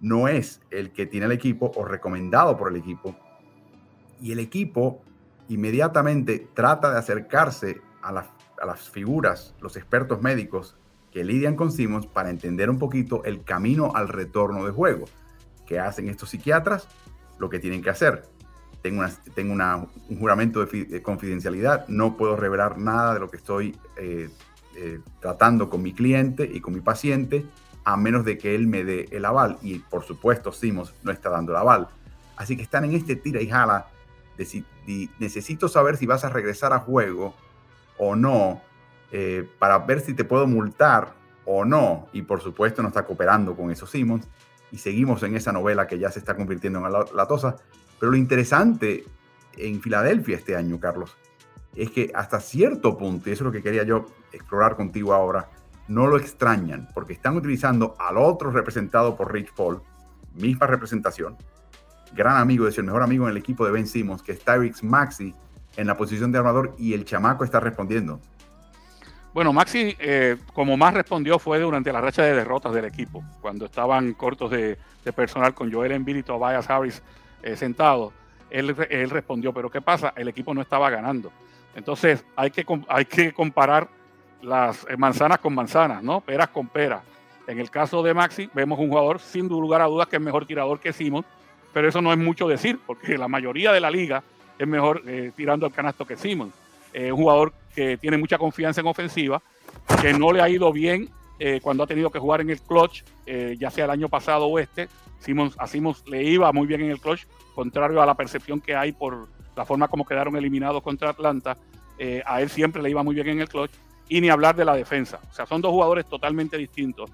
no 0.00 0.26
es 0.26 0.60
el 0.72 0.90
que 0.90 1.06
tiene 1.06 1.26
el 1.26 1.32
equipo 1.32 1.70
o 1.76 1.84
recomendado 1.84 2.56
por 2.56 2.72
el 2.72 2.76
equipo. 2.76 3.14
Y 4.20 4.32
el 4.32 4.40
equipo 4.40 5.00
inmediatamente 5.48 6.48
trata 6.54 6.90
de 6.90 6.98
acercarse 6.98 7.80
a, 8.02 8.12
las 8.12 8.90
figuras, 8.90 9.54
los 9.60 9.76
expertos 9.76 10.22
médicos 10.22 10.76
que 11.10 11.24
lidian 11.24 11.56
con 11.56 11.70
Simmons 11.70 12.06
para 12.06 12.30
entender 12.30 12.70
un 12.70 12.78
poquito 12.78 13.24
el 13.24 13.44
camino 13.44 13.92
al 13.94 14.08
retorno 14.08 14.64
de 14.64 14.72
juego. 14.72 15.04
¿Qué 15.66 15.78
hacen 15.78 16.08
estos 16.08 16.30
psiquiatras? 16.30 16.88
Lo 17.38 17.48
que 17.48 17.58
tienen 17.58 17.82
que 17.82 17.90
hacer. 17.90 18.22
Tengo, 18.82 19.04
un 19.04 20.18
juramento 20.18 20.64
de, 20.64 21.02
confidencialidad, 21.02 21.86
no 21.86 22.16
puedo 22.16 22.34
revelar 22.34 22.78
nada 22.78 23.14
de 23.14 23.20
lo 23.20 23.30
que 23.30 23.36
estoy 23.36 23.76
eh, 23.96 24.28
eh, 24.76 25.00
tratando 25.20 25.70
con 25.70 25.82
mi 25.82 25.92
cliente 25.92 26.50
y 26.52 26.60
con 26.60 26.74
mi 26.74 26.80
paciente, 26.80 27.46
a 27.84 27.96
menos 27.96 28.24
de 28.24 28.38
que 28.38 28.54
él 28.54 28.66
me 28.66 28.82
dé 28.82 29.06
el 29.12 29.24
aval. 29.24 29.58
Y 29.62 29.78
por 29.78 30.02
supuesto, 30.02 30.50
Simmons 30.50 30.94
no 31.04 31.12
está 31.12 31.30
dando 31.30 31.52
el 31.52 31.58
aval. 31.58 31.88
Así 32.36 32.56
que 32.56 32.62
están 32.62 32.84
en 32.84 32.94
este 32.94 33.14
tira 33.14 33.40
y 33.40 33.48
jala 33.48 33.86
necesito 35.18 35.68
saber 35.68 35.96
si 35.96 36.06
vas 36.06 36.24
a 36.24 36.28
regresar 36.28 36.72
a 36.72 36.80
juego 36.80 37.34
o 37.98 38.16
no, 38.16 38.60
eh, 39.10 39.48
para 39.58 39.78
ver 39.78 40.00
si 40.00 40.14
te 40.14 40.24
puedo 40.24 40.46
multar 40.46 41.14
o 41.44 41.64
no. 41.64 42.08
Y 42.12 42.22
por 42.22 42.40
supuesto 42.40 42.82
no 42.82 42.88
está 42.88 43.04
cooperando 43.04 43.54
con 43.54 43.70
esos 43.70 43.90
Simmons. 43.90 44.28
Y 44.70 44.78
seguimos 44.78 45.22
en 45.22 45.36
esa 45.36 45.52
novela 45.52 45.86
que 45.86 45.98
ya 45.98 46.10
se 46.10 46.18
está 46.18 46.34
convirtiendo 46.34 46.84
en 46.84 46.92
la, 46.92 47.04
la 47.14 47.26
tosa. 47.26 47.56
Pero 47.98 48.12
lo 48.12 48.18
interesante 48.18 49.04
en 49.56 49.80
Filadelfia 49.80 50.36
este 50.36 50.56
año, 50.56 50.80
Carlos, 50.80 51.16
es 51.74 51.90
que 51.90 52.10
hasta 52.14 52.40
cierto 52.40 52.96
punto, 52.96 53.28
y 53.28 53.32
eso 53.32 53.44
es 53.44 53.46
lo 53.46 53.52
que 53.52 53.62
quería 53.62 53.82
yo 53.82 54.06
explorar 54.32 54.76
contigo 54.76 55.12
ahora, 55.12 55.50
no 55.88 56.06
lo 56.06 56.16
extrañan, 56.16 56.88
porque 56.94 57.12
están 57.12 57.36
utilizando 57.36 57.96
al 57.98 58.16
otro 58.16 58.50
representado 58.50 59.16
por 59.16 59.32
Rich 59.32 59.52
Paul, 59.54 59.82
misma 60.34 60.66
representación, 60.66 61.36
gran 62.14 62.36
amigo, 62.36 62.66
de 62.66 62.74
el 62.74 62.84
mejor 62.84 63.02
amigo 63.02 63.24
en 63.24 63.30
el 63.30 63.36
equipo 63.36 63.64
de 63.64 63.72
Ben 63.72 63.86
Simmons, 63.86 64.22
que 64.22 64.32
es 64.32 64.44
Tyrix 64.44 64.82
Maxi 64.82 65.34
en 65.76 65.86
la 65.86 65.96
posición 65.96 66.32
de 66.32 66.38
armador 66.38 66.74
y 66.78 66.94
el 66.94 67.04
chamaco 67.04 67.44
está 67.44 67.60
respondiendo. 67.60 68.20
Bueno, 69.34 69.52
Maxi, 69.54 69.96
eh, 69.98 70.36
como 70.52 70.76
más 70.76 70.92
respondió 70.92 71.38
fue 71.38 71.58
durante 71.58 71.90
la 71.90 72.02
racha 72.02 72.22
de 72.22 72.34
derrotas 72.34 72.74
del 72.74 72.84
equipo, 72.84 73.24
cuando 73.40 73.64
estaban 73.64 74.12
cortos 74.12 74.50
de, 74.50 74.76
personal 75.16 75.54
con 75.54 75.72
Joel 75.72 75.92
Embiid 75.92 76.16
y 76.16 76.22
Tobias 76.22 76.68
Harris 76.68 77.02
eh, 77.42 77.56
sentados. 77.56 78.12
Él, 78.50 78.76
respondió, 79.08 79.54
pero 79.54 79.70
¿qué 79.70 79.80
pasa? 79.80 80.12
El 80.14 80.28
equipo 80.28 80.52
no 80.52 80.60
estaba 80.60 80.90
ganando. 80.90 81.32
Entonces 81.74 82.22
hay 82.36 82.50
que, 82.50 83.32
comparar 83.32 83.88
las 84.42 84.86
eh, 84.90 84.98
manzanas 84.98 85.38
con 85.38 85.54
manzanas, 85.54 86.02
¿no? 86.02 86.20
Peras 86.20 86.48
con 86.48 86.68
peras. 86.68 87.02
En 87.46 87.58
el 87.58 87.70
caso 87.70 88.02
de 88.02 88.12
Maxi, 88.12 88.50
vemos 88.52 88.78
un 88.78 88.88
jugador 88.88 89.18
sin 89.18 89.48
lugar 89.48 89.80
a 89.80 89.86
dudas 89.86 90.08
que 90.08 90.16
es 90.16 90.22
mejor 90.22 90.44
tirador 90.44 90.78
que 90.78 90.92
Simmons, 90.92 91.26
pero 91.72 91.88
eso 91.88 92.02
no 92.02 92.12
es 92.12 92.18
mucho 92.18 92.48
decir, 92.48 92.78
porque 92.86 93.16
la 93.16 93.28
mayoría 93.28 93.72
de 93.72 93.80
la 93.80 93.90
liga 93.90 94.22
es 94.58 94.68
mejor 94.68 95.02
eh, 95.06 95.32
tirando 95.36 95.66
al 95.66 95.72
canasto 95.72 96.06
que 96.06 96.16
Simon. 96.16 96.52
Es 96.92 97.10
un 97.10 97.18
jugador 97.18 97.52
que 97.74 97.96
tiene 97.96 98.18
mucha 98.18 98.38
confianza 98.38 98.80
en 98.80 98.86
ofensiva, 98.86 99.42
que 100.00 100.12
no 100.12 100.32
le 100.32 100.42
ha 100.42 100.48
ido 100.48 100.72
bien 100.72 101.08
eh, 101.38 101.60
cuando 101.62 101.82
ha 101.82 101.86
tenido 101.86 102.10
que 102.10 102.18
jugar 102.18 102.42
en 102.42 102.50
el 102.50 102.60
clutch, 102.60 103.02
eh, 103.26 103.56
ya 103.58 103.70
sea 103.70 103.86
el 103.86 103.90
año 103.90 104.08
pasado 104.08 104.46
o 104.46 104.58
este, 104.58 104.88
Simmons, 105.18 105.54
a 105.58 105.66
Simmons 105.66 106.04
le 106.06 106.22
iba 106.22 106.52
muy 106.52 106.66
bien 106.66 106.82
en 106.82 106.90
el 106.90 107.00
clutch, 107.00 107.26
contrario 107.54 108.02
a 108.02 108.06
la 108.06 108.14
percepción 108.14 108.60
que 108.60 108.76
hay 108.76 108.92
por 108.92 109.28
la 109.56 109.64
forma 109.64 109.88
como 109.88 110.04
quedaron 110.04 110.36
eliminados 110.36 110.82
contra 110.82 111.10
Atlanta. 111.10 111.56
A 112.26 112.42
él 112.42 112.50
siempre 112.50 112.82
le 112.82 112.90
iba 112.90 113.04
muy 113.04 113.14
bien 113.14 113.28
en 113.28 113.40
el 113.40 113.48
clutch 113.48 113.70
y 114.08 114.20
ni 114.20 114.28
hablar 114.28 114.56
de 114.56 114.64
la 114.64 114.74
defensa. 114.74 115.20
O 115.30 115.32
sea, 115.32 115.46
son 115.46 115.60
dos 115.60 115.70
jugadores 115.70 116.04
totalmente 116.06 116.58
distintos. 116.58 117.08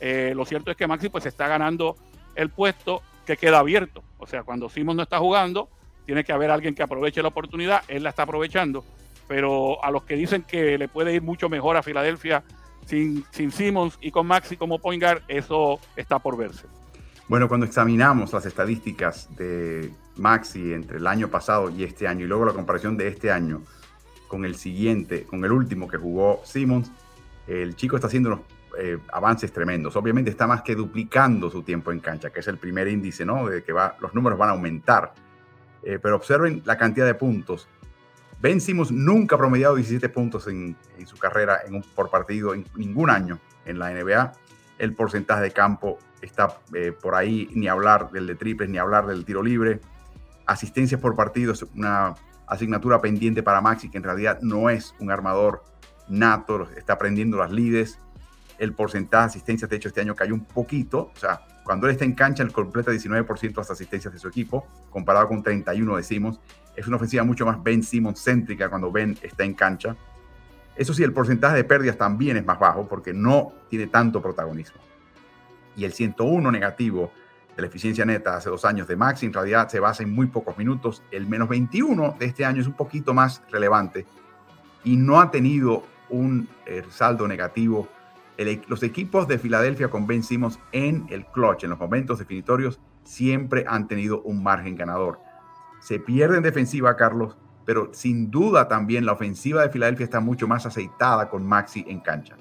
lo 0.00 0.44
cierto 0.44 0.72
es 0.72 0.76
que 0.76 0.88
Maxi 0.88 1.10
pues 1.10 1.26
está 1.26 1.46
ganando 1.46 1.94
el 2.34 2.50
puesto 2.50 3.02
que 3.26 3.36
queda 3.36 3.58
abierto. 3.58 4.02
O 4.18 4.26
sea, 4.26 4.42
cuando 4.42 4.68
Simmons 4.68 4.96
no 4.96 5.02
está 5.02 5.18
jugando, 5.18 5.68
tiene 6.06 6.24
que 6.24 6.32
haber 6.32 6.50
alguien 6.50 6.74
que 6.74 6.82
aproveche 6.82 7.22
la 7.22 7.28
oportunidad. 7.28 7.82
Él 7.88 8.02
la 8.02 8.10
está 8.10 8.22
aprovechando. 8.24 8.84
Pero 9.28 9.82
a 9.84 9.90
los 9.90 10.04
que 10.04 10.16
dicen 10.16 10.42
que 10.42 10.76
le 10.78 10.88
puede 10.88 11.14
ir 11.14 11.22
mucho 11.22 11.48
mejor 11.48 11.76
a 11.76 11.82
Filadelfia 11.82 12.42
sin, 12.86 13.24
sin 13.30 13.52
Simmons 13.52 13.98
y 14.00 14.10
con 14.10 14.26
Maxi 14.26 14.56
como 14.56 14.78
point 14.78 15.02
guard, 15.02 15.22
eso 15.28 15.78
está 15.96 16.18
por 16.18 16.36
verse. 16.36 16.66
Bueno, 17.28 17.48
cuando 17.48 17.64
examinamos 17.66 18.32
las 18.32 18.44
estadísticas 18.44 19.34
de 19.36 19.90
Maxi 20.16 20.72
entre 20.72 20.98
el 20.98 21.06
año 21.06 21.28
pasado 21.28 21.70
y 21.70 21.84
este 21.84 22.06
año, 22.06 22.24
y 22.24 22.28
luego 22.28 22.44
la 22.44 22.52
comparación 22.52 22.96
de 22.96 23.08
este 23.08 23.30
año 23.30 23.62
con 24.28 24.44
el 24.44 24.56
siguiente, 24.56 25.24
con 25.24 25.44
el 25.44 25.52
último 25.52 25.88
que 25.88 25.96
jugó 25.96 26.42
Simmons, 26.44 26.90
el 27.46 27.76
chico 27.76 27.96
está 27.96 28.08
haciendo 28.08 28.30
unos 28.30 28.40
eh, 28.78 28.98
avances 29.12 29.52
tremendos. 29.52 29.96
Obviamente 29.96 30.30
está 30.30 30.46
más 30.46 30.62
que 30.62 30.74
duplicando 30.74 31.50
su 31.50 31.62
tiempo 31.62 31.92
en 31.92 32.00
cancha, 32.00 32.30
que 32.30 32.40
es 32.40 32.48
el 32.48 32.58
primer 32.58 32.88
índice, 32.88 33.24
¿no? 33.24 33.46
De 33.48 33.62
que 33.62 33.72
va, 33.72 33.96
los 34.00 34.14
números 34.14 34.38
van 34.38 34.50
a 34.50 34.52
aumentar. 34.52 35.12
Eh, 35.82 35.98
pero 36.00 36.16
observen 36.16 36.62
la 36.64 36.78
cantidad 36.78 37.06
de 37.06 37.14
puntos. 37.14 37.68
Ben 38.40 38.60
Simmons 38.60 38.90
nunca 38.90 39.36
ha 39.36 39.38
promediado 39.38 39.74
17 39.74 40.08
puntos 40.08 40.46
en, 40.48 40.76
su 41.04 41.16
carrera 41.18 41.60
en 41.66 41.76
un, 41.76 41.82
por 41.82 42.10
partido 42.10 42.54
en 42.54 42.66
ningún 42.76 43.10
año 43.10 43.38
en 43.64 43.78
la 43.78 43.90
NBA. 43.90 44.32
El 44.78 44.94
porcentaje 44.94 45.42
de 45.42 45.50
campo 45.50 45.98
está 46.20 46.58
eh, 46.74 46.92
por 46.92 47.14
ahí, 47.14 47.50
ni 47.54 47.68
hablar 47.68 48.10
del 48.10 48.26
de 48.26 48.34
triples, 48.34 48.68
ni 48.68 48.78
hablar 48.78 49.06
del 49.06 49.24
tiro 49.24 49.42
libre. 49.42 49.80
Asistencias 50.46 51.00
por 51.00 51.14
partido 51.14 51.52
es 51.52 51.62
una 51.74 52.14
asignatura 52.46 53.00
pendiente 53.00 53.42
para 53.42 53.60
Maxi, 53.60 53.90
que 53.90 53.98
en 53.98 54.04
realidad 54.04 54.40
no 54.42 54.70
es 54.70 54.94
un 54.98 55.10
armador 55.10 55.62
nato, 56.08 56.68
está 56.76 56.94
aprendiendo 56.94 57.36
las 57.36 57.50
lides 57.50 57.98
el 58.62 58.74
porcentaje 58.74 59.22
de 59.22 59.26
asistencias, 59.26 59.68
de 59.68 59.74
hecho, 59.74 59.88
este 59.88 60.02
año 60.02 60.14
cayó 60.14 60.34
un 60.34 60.44
poquito. 60.44 61.10
O 61.12 61.18
sea, 61.18 61.44
cuando 61.64 61.88
él 61.88 61.94
está 61.94 62.04
en 62.04 62.12
cancha, 62.12 62.44
él 62.44 62.52
completa 62.52 62.92
19% 62.92 63.56
las 63.56 63.72
asistencias 63.72 64.12
de 64.14 64.20
su 64.20 64.28
equipo, 64.28 64.64
comparado 64.88 65.26
con 65.26 65.42
31 65.42 65.96
de 65.96 66.02
Simmons. 66.04 66.38
Es 66.76 66.86
una 66.86 66.94
ofensiva 66.94 67.24
mucho 67.24 67.44
más 67.44 67.60
Ben 67.60 67.82
Simmons 67.82 68.22
céntrica 68.22 68.68
cuando 68.68 68.92
Ben 68.92 69.18
está 69.20 69.42
en 69.42 69.54
cancha. 69.54 69.96
Eso 70.76 70.94
sí, 70.94 71.02
el 71.02 71.12
porcentaje 71.12 71.56
de 71.56 71.64
pérdidas 71.64 71.98
también 71.98 72.36
es 72.36 72.46
más 72.46 72.60
bajo 72.60 72.86
porque 72.86 73.12
no 73.12 73.52
tiene 73.68 73.88
tanto 73.88 74.22
protagonismo. 74.22 74.80
Y 75.74 75.84
el 75.84 75.92
101 75.92 76.52
negativo 76.52 77.10
de 77.56 77.62
la 77.62 77.66
eficiencia 77.66 78.04
neta 78.04 78.36
hace 78.36 78.48
dos 78.48 78.64
años 78.64 78.86
de 78.86 78.94
Max 78.94 79.24
en 79.24 79.32
realidad 79.32 79.68
se 79.68 79.80
basa 79.80 80.04
en 80.04 80.14
muy 80.14 80.28
pocos 80.28 80.56
minutos. 80.56 81.02
El 81.10 81.26
menos 81.26 81.48
21 81.48 82.14
de 82.16 82.26
este 82.26 82.44
año 82.44 82.60
es 82.60 82.68
un 82.68 82.74
poquito 82.74 83.12
más 83.12 83.42
relevante 83.50 84.06
y 84.84 84.94
no 84.94 85.20
ha 85.20 85.32
tenido 85.32 85.82
un 86.10 86.48
eh, 86.64 86.84
saldo 86.90 87.26
negativo 87.26 87.88
los 88.66 88.82
equipos 88.82 89.28
de 89.28 89.38
Filadelfia 89.38 89.88
con 89.88 90.06
Ben 90.06 90.22
Simmons 90.22 90.58
en 90.72 91.06
el 91.10 91.26
clutch, 91.26 91.64
en 91.64 91.70
los 91.70 91.78
momentos 91.78 92.18
definitorios, 92.18 92.80
siempre 93.04 93.64
han 93.68 93.88
tenido 93.88 94.22
un 94.22 94.42
margen 94.42 94.76
ganador. 94.76 95.20
Se 95.80 95.98
pierde 95.98 96.36
en 96.36 96.42
defensiva, 96.42 96.96
Carlos, 96.96 97.36
pero 97.64 97.90
sin 97.92 98.30
duda 98.30 98.68
también 98.68 99.06
la 99.06 99.12
ofensiva 99.12 99.62
de 99.62 99.70
Filadelfia 99.70 100.04
está 100.04 100.20
mucho 100.20 100.48
más 100.48 100.66
aceitada 100.66 101.28
con 101.28 101.46
Maxi 101.46 101.84
en 101.88 102.00
cancha. 102.00 102.36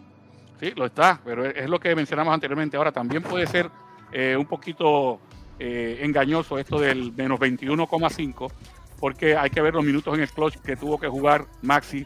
Sí, 0.59 0.71
lo 0.75 0.85
está, 0.85 1.19
pero 1.23 1.45
es 1.45 1.69
lo 1.69 1.79
que 1.79 1.95
mencionamos 1.95 2.33
anteriormente. 2.33 2.77
Ahora 2.77 2.91
también 2.91 3.23
puede 3.23 3.47
ser 3.47 3.69
eh, 4.11 4.35
un 4.37 4.45
poquito 4.45 5.19
eh, 5.57 5.99
engañoso 6.01 6.57
esto 6.57 6.79
del 6.79 7.11
menos 7.13 7.39
21,5, 7.39 8.51
porque 8.99 9.35
hay 9.35 9.49
que 9.49 9.61
ver 9.61 9.73
los 9.73 9.83
minutos 9.83 10.13
en 10.15 10.21
el 10.21 10.29
clutch 10.29 10.57
que 10.57 10.75
tuvo 10.75 10.99
que 10.99 11.07
jugar 11.07 11.45
Maxi 11.61 12.05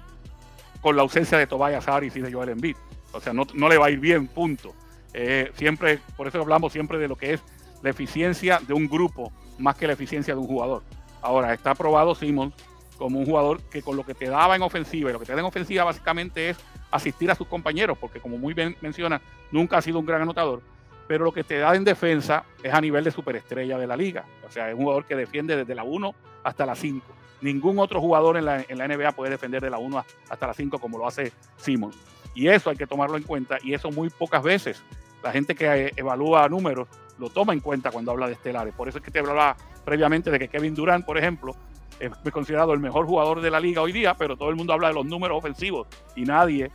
con 0.82 0.96
la 0.96 1.02
ausencia 1.02 1.38
de 1.38 1.48
Tobias 1.48 1.88
Harris 1.88 2.16
y 2.16 2.22
de 2.22 2.32
Joel 2.32 2.50
Embiid. 2.50 2.78
O 3.16 3.22
sea, 3.22 3.34
no, 3.34 3.70
le 3.70 3.78
va 3.78 3.88
a 3.88 3.90
ir 3.90 4.00
bien, 4.00 4.28
punto. 4.28 4.74
Eh, 5.14 5.52
siempre, 5.56 6.00
por 6.18 6.28
eso 6.28 6.42
hablamos 6.42 6.74
siempre 6.74 6.98
de 6.98 7.08
lo 7.08 7.16
que 7.16 7.34
es 7.34 7.42
la 7.82 7.90
eficiencia 7.90 8.60
de 8.68 8.74
un 8.74 8.88
grupo 8.88 9.32
más 9.58 9.76
que 9.76 9.88
la 9.88 9.94
eficiencia 9.94 10.34
de 10.34 10.40
un 10.40 10.48
jugador. 10.48 10.84
Ahora, 11.22 11.54
está 11.54 11.74
probado 11.76 12.14
Simmons 12.14 12.54
como 12.98 13.20
un 13.20 13.26
jugador 13.26 13.62
que 13.64 13.82
con 13.82 13.96
lo 13.96 14.06
que 14.06 14.14
te 14.14 14.28
daba 14.28 14.56
en 14.56 14.62
ofensiva, 14.62 15.10
y 15.10 15.14
lo 15.14 15.20
que 15.20 15.26
te 15.26 15.34
da 15.34 15.40
en 15.40 15.46
ofensiva 15.46 15.84
básicamente 15.84 16.50
es 16.50 16.58
asistir 16.92 17.32
a 17.32 17.36
sus 17.36 17.48
compañeros, 17.48 17.98
porque 17.98 18.20
como 18.20 18.38
muy 18.38 18.54
bien 18.54 18.76
menciona, 18.82 19.22
nunca 19.52 19.78
ha 19.78 19.82
sido 19.82 20.00
un 20.00 20.06
gran 20.06 20.22
anotador, 20.22 20.62
pero 21.08 21.24
lo 21.24 21.32
que 21.34 21.44
te 21.44 21.58
da 21.58 21.76
en 21.76 21.84
defensa 21.84 22.44
es 22.64 22.74
a 22.74 22.82
nivel 22.82 23.04
de 23.04 23.12
superestrella 23.12 23.78
de 23.78 23.88
la 23.88 23.96
liga. 23.96 24.26
O 24.46 24.52
sea, 24.52 24.70
es 24.70 24.76
un 24.76 24.82
jugador 24.82 25.06
que 25.06 25.16
defiende 25.16 25.56
desde 25.56 25.76
la 25.76 25.84
1 25.84 26.14
hasta 26.44 26.66
la 26.66 26.76
5. 26.76 27.06
Ningún 27.42 27.80
otro 27.80 28.02
jugador 28.02 28.38
en 28.38 28.46
la, 28.46 28.66
en 28.68 28.78
la 28.78 28.88
NBA 28.88 29.12
puede 29.12 29.32
defender 29.32 29.62
de 29.62 29.70
la 29.70 29.78
1 29.78 30.06
hasta 30.30 30.48
la 30.48 30.54
5 30.54 30.80
como 30.80 30.98
lo 30.98 31.08
hace 31.08 31.32
Simmons. 31.58 31.98
Y 32.36 32.48
eso 32.48 32.70
hay 32.70 32.76
que 32.76 32.86
tomarlo 32.86 33.18
en 33.18 33.24
cuenta 33.24 33.58
y 33.64 33.74
eso 33.74 33.90
muy 33.90 34.10
pocas 34.10 34.44
veces. 34.44 34.84
La 35.24 35.32
gente 35.32 35.56
que 35.56 35.66
eh, 35.66 35.94
evalúa 35.96 36.48
números 36.50 36.88
lo 37.18 37.30
toma 37.30 37.54
en 37.54 37.62
cuenta 37.62 37.90
cuando 37.90 38.12
habla 38.12 38.28
de 38.28 38.34
estelares. 38.34 38.76
Por 38.76 38.88
eso 38.88 39.00
es 39.00 39.04
que 39.04 39.10
te 39.10 39.20
hablaba 39.20 39.56
previamente 39.84 40.30
de 40.30 40.38
que 40.38 40.50
Kevin 40.50 40.76
Durant, 40.76 41.06
por 41.06 41.18
ejemplo, 41.18 41.56
es 42.00 42.12
considerado 42.32 42.74
el 42.74 42.80
mejor 42.80 43.06
jugador 43.06 43.42
de 43.42 43.50
la 43.50 43.60
liga 43.60 43.82
hoy 43.82 43.94
día, 43.94 44.16
pero 44.16 44.36
todo 44.36 44.50
el 44.50 44.56
mundo 44.56 44.74
habla 44.74 44.90
de 44.90 44.96
los 44.96 45.06
números 45.06 45.38
ofensivos 45.38 45.88
y 46.16 46.24
nadie 46.24 46.70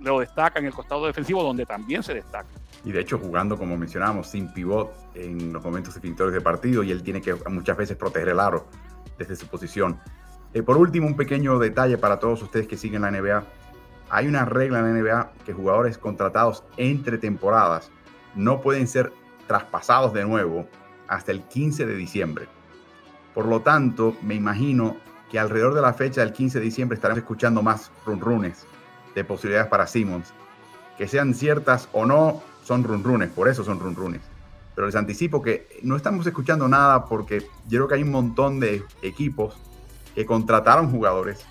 lo 0.00 0.20
destaca 0.20 0.58
en 0.58 0.66
el 0.66 0.74
costado 0.74 1.06
defensivo 1.06 1.42
donde 1.42 1.64
también 1.64 2.02
se 2.02 2.14
destaca. 2.14 2.48
Y 2.84 2.92
de 2.92 3.00
hecho 3.00 3.18
jugando, 3.18 3.56
como 3.56 3.76
mencionábamos, 3.76 4.28
sin 4.28 4.52
pivot 4.52 4.92
en 5.14 5.52
los 5.52 5.64
momentos 5.64 5.94
definitorios 5.94 6.34
de 6.34 6.40
partido 6.40 6.82
y 6.82 6.90
él 6.90 7.02
tiene 7.02 7.20
que 7.20 7.34
muchas 7.48 7.76
veces 7.76 7.96
proteger 7.96 8.28
el 8.28 8.40
aro 8.40 8.66
desde 9.18 9.34
su 9.34 9.46
posición. 9.46 9.98
Eh, 10.52 10.62
por 10.62 10.76
último, 10.76 11.06
un 11.06 11.16
pequeño 11.16 11.58
detalle 11.58 11.98
para 11.98 12.18
todos 12.18 12.42
ustedes 12.42 12.66
que 12.66 12.76
siguen 12.76 13.02
la 13.02 13.10
NBA. 13.10 13.44
Hay 14.08 14.26
una 14.28 14.44
regla 14.44 14.80
en 14.80 14.84
la 14.84 15.00
NBA 15.00 15.32
que 15.44 15.52
jugadores 15.52 15.98
contratados 15.98 16.62
entre 16.76 17.18
temporadas 17.18 17.90
no 18.34 18.60
pueden 18.60 18.86
ser 18.86 19.12
traspasados 19.46 20.12
de 20.12 20.24
nuevo 20.24 20.68
hasta 21.08 21.32
el 21.32 21.42
15 21.42 21.86
de 21.86 21.96
diciembre. 21.96 22.48
Por 23.34 23.46
lo 23.46 23.60
tanto, 23.62 24.16
me 24.22 24.34
imagino 24.34 24.96
que 25.30 25.38
alrededor 25.38 25.74
de 25.74 25.82
la 25.82 25.92
fecha 25.92 26.20
del 26.20 26.32
15 26.32 26.58
de 26.58 26.64
diciembre 26.64 26.94
estaremos 26.94 27.18
escuchando 27.18 27.62
más 27.62 27.90
runrunes 28.04 28.66
de 29.14 29.24
posibilidades 29.24 29.68
para 29.68 29.86
Simmons. 29.86 30.32
Que 30.96 31.08
sean 31.08 31.34
ciertas 31.34 31.88
o 31.92 32.06
no, 32.06 32.42
son 32.62 32.84
runrunes, 32.84 33.30
por 33.30 33.48
eso 33.48 33.64
son 33.64 33.80
runrunes. 33.80 34.22
Pero 34.74 34.86
les 34.86 34.96
anticipo 34.96 35.42
que 35.42 35.66
no 35.82 35.96
estamos 35.96 36.26
escuchando 36.26 36.68
nada 36.68 37.06
porque 37.06 37.40
yo 37.66 37.78
creo 37.78 37.88
que 37.88 37.94
hay 37.94 38.02
un 38.02 38.10
montón 38.10 38.60
de 38.60 38.84
equipos 39.02 39.56
que 40.14 40.26
contrataron 40.26 40.90
jugadores 40.90 41.44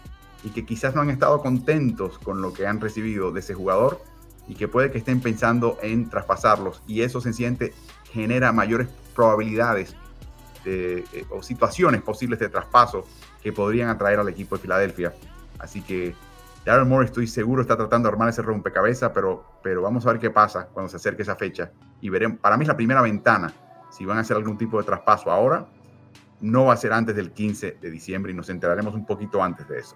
y 0.46 0.52
que 0.52 0.64
quizás 0.64 0.96
no 0.96 1.02
han 1.02 1.10
estado 1.10 1.42
contentos 1.42 2.20
con 2.20 2.42
lo 2.42 2.54
que 2.54 2.68
han 2.68 2.80
recibido 2.80 3.32
de 3.32 3.40
ese 3.40 3.56
jugador 3.56 4.00
y 4.48 4.54
que 4.54 4.68
puede 4.68 4.92
que 4.92 5.00
estén 5.00 5.20
pensando 5.20 5.80
en 5.82 6.08
traspasarlos 6.08 6.84
y 6.86 7.02
eso 7.02 7.20
sencillamente 7.20 7.74
genera 8.12 8.52
mayores 8.52 8.88
probabilidades 9.16 9.96
de, 10.64 11.00
eh, 11.14 11.26
o 11.32 11.42
situaciones 11.42 12.04
posibles 12.04 12.40
de 12.40 12.50
traspaso 12.50 13.08
que 13.42 13.52
podrían 13.52 13.90
atraer 13.90 14.20
al 14.20 14.30
equipo 14.30 14.56
de 14.56 14.62
Filadelfia. 14.62 15.16
Así 15.58 15.82
que 15.82 16.14
Daryl 16.64 16.88
Moore 16.88 17.06
estoy 17.06 17.26
seguro 17.26 17.64
está 17.64 17.76
tratando 17.76 18.08
de 18.08 18.14
armar 18.14 18.30
ese 18.30 18.44
rompecabezas, 18.44 19.12
pero, 19.14 19.46
pero 19.64 19.82
vamos 19.82 20.06
a 20.06 20.12
ver 20.12 20.20
qué 20.20 20.30
pasa 20.30 20.68
cuando 20.68 20.90
se 20.90 20.98
acerque 20.98 21.24
esa 21.24 21.36
fecha 21.36 21.72
y 22.02 22.10
veremos. 22.10 22.40
Para 22.40 22.56
mí 22.56 22.64
es 22.64 22.68
la 22.68 22.78
primera 22.78 23.02
ventana. 23.02 23.52
Si 23.90 24.06
van 24.06 24.20
a 24.20 24.22
hacer 24.22 24.38
algún 24.38 24.58
tipo 24.58 24.78
de 24.78 24.84
traspaso 24.84 25.32
ahora, 25.32 25.68
no 26.42 26.66
va 26.66 26.74
a 26.74 26.78
ser 26.78 26.94
antes 26.94 27.16
del 27.16 27.32
15 27.32 27.78
de 27.82 27.90
diciembre 27.90 28.32
y 28.32 28.36
nos 28.36 28.50
enteraremos 28.50 28.94
un 28.94 29.06
poquito 29.06 29.42
antes 29.42 29.68
de 29.68 29.80
eso. 29.80 29.96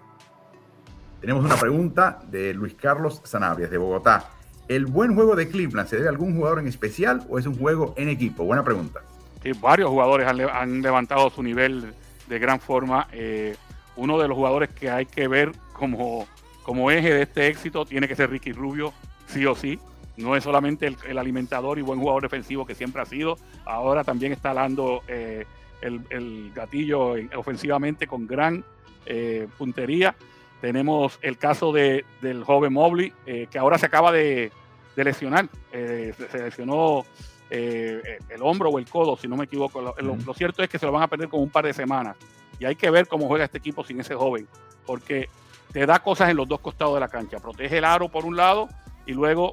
Tenemos 1.20 1.44
una 1.44 1.56
pregunta 1.56 2.18
de 2.30 2.54
Luis 2.54 2.74
Carlos 2.74 3.20
Sanabrias 3.24 3.70
de 3.70 3.76
Bogotá. 3.76 4.30
¿El 4.68 4.86
buen 4.86 5.14
juego 5.14 5.36
de 5.36 5.48
Cleveland 5.48 5.86
se 5.86 5.96
debe 5.96 6.08
a 6.08 6.10
algún 6.10 6.34
jugador 6.34 6.60
en 6.60 6.66
especial 6.66 7.26
o 7.28 7.38
es 7.38 7.46
un 7.46 7.58
juego 7.58 7.92
en 7.98 8.08
equipo? 8.08 8.44
Buena 8.44 8.64
pregunta. 8.64 9.00
Varios 9.60 9.90
jugadores 9.90 10.26
han, 10.26 10.80
levantado 10.80 11.28
su 11.28 11.42
nivel 11.42 11.92
de 12.26 12.38
gran 12.38 12.58
forma. 12.58 13.06
Eh, 13.12 13.54
uno 13.96 14.18
de 14.18 14.28
los 14.28 14.36
jugadores 14.36 14.70
que 14.70 14.90
hay 14.90 15.04
que 15.04 15.28
ver 15.28 15.52
como, 15.74 16.26
como 16.62 16.90
eje 16.90 17.12
de 17.12 17.22
este 17.22 17.48
éxito 17.48 17.84
tiene 17.84 18.08
que 18.08 18.16
ser 18.16 18.30
Ricky 18.30 18.52
Rubio, 18.52 18.94
sí 19.26 19.44
o 19.44 19.54
sí. 19.54 19.78
No 20.16 20.36
es 20.36 20.44
solamente 20.44 20.94
el, 21.06 21.18
alimentador 21.18 21.78
y 21.78 21.82
buen 21.82 21.98
jugador 21.98 22.22
defensivo 22.22 22.64
que 22.64 22.74
siempre 22.74 23.02
ha 23.02 23.06
sido, 23.06 23.36
ahora 23.66 24.04
también 24.04 24.32
está 24.32 24.54
dando 24.54 25.02
eh, 25.08 25.44
el, 25.82 26.52
gatillo 26.54 27.14
ofensivamente 27.36 28.06
con 28.06 28.26
gran 28.26 28.64
eh, 29.04 29.48
puntería. 29.58 30.14
Tenemos 30.60 31.18
el 31.22 31.38
caso 31.38 31.72
de, 31.72 32.04
del 32.20 32.44
joven 32.44 32.72
Mobley, 32.72 33.12
eh, 33.24 33.46
que 33.50 33.58
ahora 33.58 33.78
se 33.78 33.86
acaba 33.86 34.12
de, 34.12 34.52
lesionar. 34.94 35.48
Eh, 35.72 36.12
se 36.30 36.38
lesionó 36.38 37.06
eh, 37.48 38.18
el 38.28 38.42
hombro 38.42 38.68
o 38.68 38.78
el 38.78 38.86
codo, 38.86 39.16
si 39.16 39.26
no 39.26 39.36
me 39.36 39.44
equivoco. 39.44 39.80
Lo, 39.80 40.34
cierto 40.34 40.62
es 40.62 40.68
que 40.68 40.78
se 40.78 40.84
lo 40.84 40.92
van 40.92 41.02
a 41.02 41.08
perder 41.08 41.28
con 41.28 41.40
un 41.40 41.48
par 41.48 41.64
de 41.64 41.72
semanas. 41.72 42.16
Y 42.58 42.66
hay 42.66 42.76
que 42.76 42.90
ver 42.90 43.08
cómo 43.08 43.26
juega 43.26 43.46
este 43.46 43.56
equipo 43.56 43.82
sin 43.84 44.00
ese 44.00 44.14
joven, 44.14 44.46
porque 44.84 45.30
te 45.72 45.86
da 45.86 46.00
cosas 46.00 46.28
en 46.28 46.36
los 46.36 46.46
dos 46.46 46.60
costados 46.60 46.94
de 46.94 47.00
la 47.00 47.08
cancha. 47.08 47.38
Protege 47.38 47.78
el 47.78 47.84
aro 47.84 48.10
por 48.10 48.26
un 48.26 48.36
lado 48.36 48.68
y 49.06 49.12
luego 49.12 49.52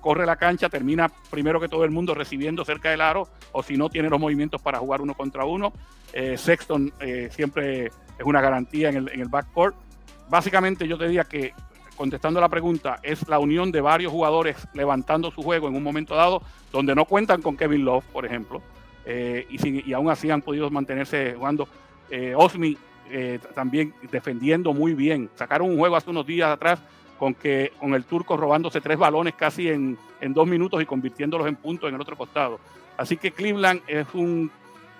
corre 0.00 0.24
la 0.24 0.36
cancha, 0.36 0.70
termina 0.70 1.10
primero 1.30 1.60
que 1.60 1.68
todo 1.68 1.84
el 1.84 1.90
mundo 1.90 2.14
recibiendo 2.14 2.64
cerca 2.64 2.88
del 2.88 3.02
aro, 3.02 3.28
o 3.52 3.62
si 3.62 3.76
no, 3.76 3.90
tiene 3.90 4.08
los 4.08 4.18
movimientos 4.18 4.62
para 4.62 4.78
jugar 4.78 5.02
uno 5.02 5.12
contra 5.12 5.44
uno. 5.44 5.74
Sexton 6.36 6.90
siempre 7.28 7.88
es 7.88 8.24
una 8.24 8.40
garantía 8.40 8.88
en 8.88 8.96
el, 8.96 9.08
en 9.10 9.20
el 9.20 9.28
backcourt. 9.28 9.76
Básicamente 10.28 10.86
yo 10.86 10.98
te 10.98 11.06
diría 11.06 11.24
que, 11.24 11.54
contestando 11.96 12.40
la 12.40 12.48
pregunta, 12.48 12.98
es 13.02 13.26
la 13.28 13.38
unión 13.38 13.72
de 13.72 13.80
varios 13.80 14.12
jugadores 14.12 14.56
levantando 14.74 15.30
su 15.30 15.42
juego 15.42 15.68
en 15.68 15.76
un 15.76 15.82
momento 15.82 16.14
dado, 16.14 16.42
donde 16.72 16.94
no 16.94 17.04
cuentan 17.04 17.42
con 17.42 17.56
Kevin 17.56 17.84
Love, 17.84 18.04
por 18.12 18.26
ejemplo, 18.26 18.62
y, 19.06 19.90
y, 19.90 19.92
aún 19.94 20.10
así 20.10 20.30
han 20.30 20.42
podido 20.42 20.70
mantenerse 20.70 21.34
jugando. 21.34 21.66
Osmi 22.36 22.76
también 23.54 23.94
defendiendo 24.10 24.74
muy 24.74 24.94
bien. 24.94 25.30
Sacaron 25.34 25.70
un 25.70 25.78
juego 25.78 25.96
hace 25.96 26.10
unos 26.10 26.26
días 26.26 26.50
atrás 26.50 26.80
con, 27.18 27.34
que, 27.34 27.72
con 27.80 27.94
el 27.94 28.04
turco 28.04 28.36
robándose 28.36 28.80
tres 28.80 28.98
balones 28.98 29.34
casi 29.34 29.68
en, 29.68 29.98
en 30.20 30.34
dos 30.34 30.46
minutos 30.46 30.82
y 30.82 30.86
convirtiéndolos 30.86 31.46
en 31.46 31.56
puntos 31.56 31.88
en 31.88 31.94
el 31.94 32.00
otro 32.00 32.16
costado. 32.16 32.60
Así 32.96 33.16
que 33.16 33.32
Cleveland 33.32 33.82
es 33.86 34.06
un, 34.14 34.50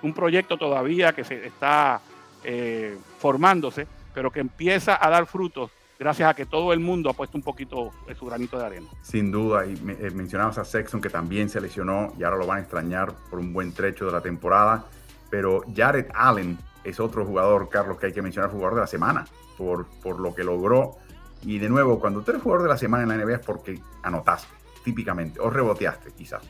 un 0.01 0.13
proyecto 0.13 0.57
todavía 0.57 1.13
que 1.13 1.23
se 1.23 1.45
está 1.45 2.01
eh, 2.43 2.97
formándose, 3.19 3.87
pero 4.13 4.31
que 4.31 4.39
empieza 4.39 4.97
a 5.03 5.09
dar 5.09 5.25
frutos 5.25 5.71
gracias 5.97 6.29
a 6.29 6.33
que 6.33 6.45
todo 6.45 6.71
el 6.71 6.79
mundo 6.79 7.09
ha 7.09 7.13
puesto 7.13 7.37
un 7.37 7.43
poquito 7.43 7.91
de 8.07 8.15
su 8.15 8.25
granito 8.25 8.57
de 8.57 8.65
arena. 8.65 8.87
Sin 9.01 9.31
duda, 9.31 9.65
y 9.65 9.73
eh, 9.73 10.11
mencionabas 10.11 10.57
a 10.57 10.65
Sexton 10.65 11.01
que 11.01 11.09
también 11.09 11.49
se 11.49 11.59
lesionó 11.59 12.13
y 12.17 12.23
ahora 12.23 12.37
lo 12.37 12.47
van 12.47 12.59
a 12.59 12.61
extrañar 12.61 13.13
por 13.29 13.39
un 13.39 13.51
buen 13.51 13.73
trecho 13.73 14.05
de 14.05 14.13
la 14.13 14.21
temporada, 14.21 14.85
pero 15.29 15.63
Jared 15.75 16.07
Allen 16.13 16.57
es 16.83 16.99
otro 16.99 17.25
jugador, 17.25 17.67
Carlos, 17.69 17.97
que 17.97 18.07
hay 18.07 18.13
que 18.13 18.21
mencionar, 18.21 18.49
jugador 18.49 18.75
de 18.75 18.81
la 18.81 18.87
semana, 18.87 19.25
por, 19.57 19.87
por 20.01 20.19
lo 20.19 20.33
que 20.33 20.43
logró 20.43 20.97
y 21.43 21.59
de 21.59 21.69
nuevo, 21.69 21.99
cuando 21.99 22.21
tú 22.21 22.31
eres 22.31 22.43
jugador 22.43 22.63
de 22.63 22.69
la 22.69 22.77
semana 22.77 23.03
en 23.03 23.09
la 23.09 23.25
NBA 23.25 23.35
es 23.35 23.45
porque 23.45 23.79
anotaste, 24.03 24.53
típicamente, 24.83 25.39
o 25.39 25.49
reboteaste 25.49 26.11
quizás. 26.11 26.43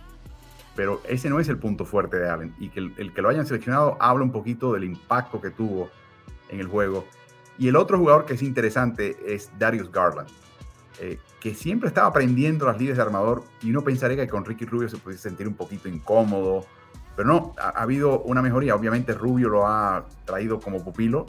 Pero 0.76 1.02
ese 1.08 1.30
no 1.30 1.40
es 1.40 1.48
el 1.50 1.58
punto 1.58 1.86
fuerte 1.86 2.18
de 2.18 2.30
Allen. 2.30 2.56
Y 2.60 2.70
que 2.70 2.80
el, 2.80 3.14
que 3.14 3.22
lo 3.22 3.30
hayan 3.30 3.46
seleccionado 3.46 3.98
habla 4.00 4.24
un 4.24 4.32
poquito 4.32 4.74
del 4.74 4.86
impacto 4.86 5.42
que 5.42 5.50
tuvo 5.52 5.90
en 6.50 6.60
el 6.60 6.68
juego. 6.68 7.06
Y 7.60 7.68
el 7.68 7.76
otro 7.76 7.98
jugador 7.98 8.26
que 8.26 8.34
es 8.34 8.42
interesante 8.42 9.18
es 9.28 9.52
Darius 9.60 9.92
Garland, 9.92 10.30
eh, 11.02 11.20
que 11.42 11.54
siempre 11.54 11.90
estaba 11.90 12.08
aprendiendo 12.08 12.66
las 12.66 12.78
líderes 12.78 12.98
de 12.98 13.04
armador 13.04 13.44
y 13.62 13.70
uno 13.70 13.84
pensaría 13.84 14.16
que 14.16 14.30
con 14.30 14.46
Ricky 14.46 14.66
Rubio 14.66 14.88
se 14.88 14.98
pudiese 14.98 15.24
sentir 15.24 15.46
un 15.46 15.56
poquito 15.56 15.90
incómodo, 15.90 16.66
pero 17.18 17.28
no, 17.28 17.54
ha, 17.60 17.70
habido 17.82 18.22
una 18.22 18.42
mejoría. 18.42 18.76
Obviamente 18.76 19.14
Rubio 19.14 19.50
lo 19.50 19.68
ha 19.68 20.06
traído 20.24 20.62
como 20.62 20.82
pupilo 20.82 21.26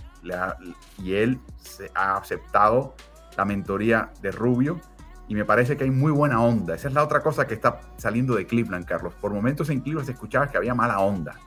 y 1.03 1.15
él 1.15 1.41
se 1.61 1.91
ha 1.97 2.17
aceptado 2.17 2.95
la 3.37 3.45
mentoría 3.45 4.13
de 4.23 4.31
Rubio 4.31 4.81
y 5.27 5.35
me 5.35 5.45
parece 5.45 5.77
que 5.77 5.83
hay 5.83 5.91
muy 5.91 6.13
buena 6.13 6.41
onda. 6.41 6.77
Esa 6.77 6.87
es 6.87 6.95
la 6.95 7.03
otra 7.03 7.23
cosa 7.23 7.49
que 7.49 7.55
está 7.55 7.81
saliendo 7.97 8.37
de 8.37 8.47
Cleveland, 8.47 8.85
Carlos. 8.85 9.15
Por 9.21 9.33
momentos 9.33 9.69
en 9.71 9.81
Cleveland 9.81 10.07
se 10.07 10.13
escuchaba 10.13 10.49
que 10.49 10.57
había 10.57 10.75
mala 10.75 11.01
onda. 11.01 11.41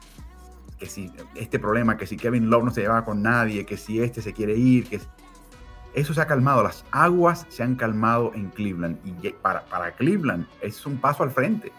Que 0.84 0.90
si 0.90 1.10
este 1.36 1.60
problema, 1.60 1.96
que 1.96 2.06
si 2.06 2.18
Kevin 2.18 2.50
Love 2.50 2.66
no 2.66 2.72
se 2.72 2.82
llevaba 2.82 3.06
con 3.06 3.22
nadie, 3.22 3.66
que 3.66 3.78
si 3.78 4.02
este 4.02 4.22
se 4.22 4.34
quiere 4.34 4.54
ir, 4.54 4.90
que 4.90 5.00
eso 5.94 6.14
se 6.14 6.20
ha 6.20 6.28
calmado. 6.28 6.62
Las 6.62 6.84
aguas 6.92 7.46
se 7.48 7.64
han 7.64 7.76
calmado 7.76 8.34
en 8.36 8.50
Cleveland 8.50 8.98
y 9.06 9.30
para, 9.30 9.62
para 9.62 9.94
Cleveland 9.94 10.46
es 10.60 10.86
un 10.86 10.98
paso 10.98 11.24
al 11.24 11.32
frente. 11.32 11.72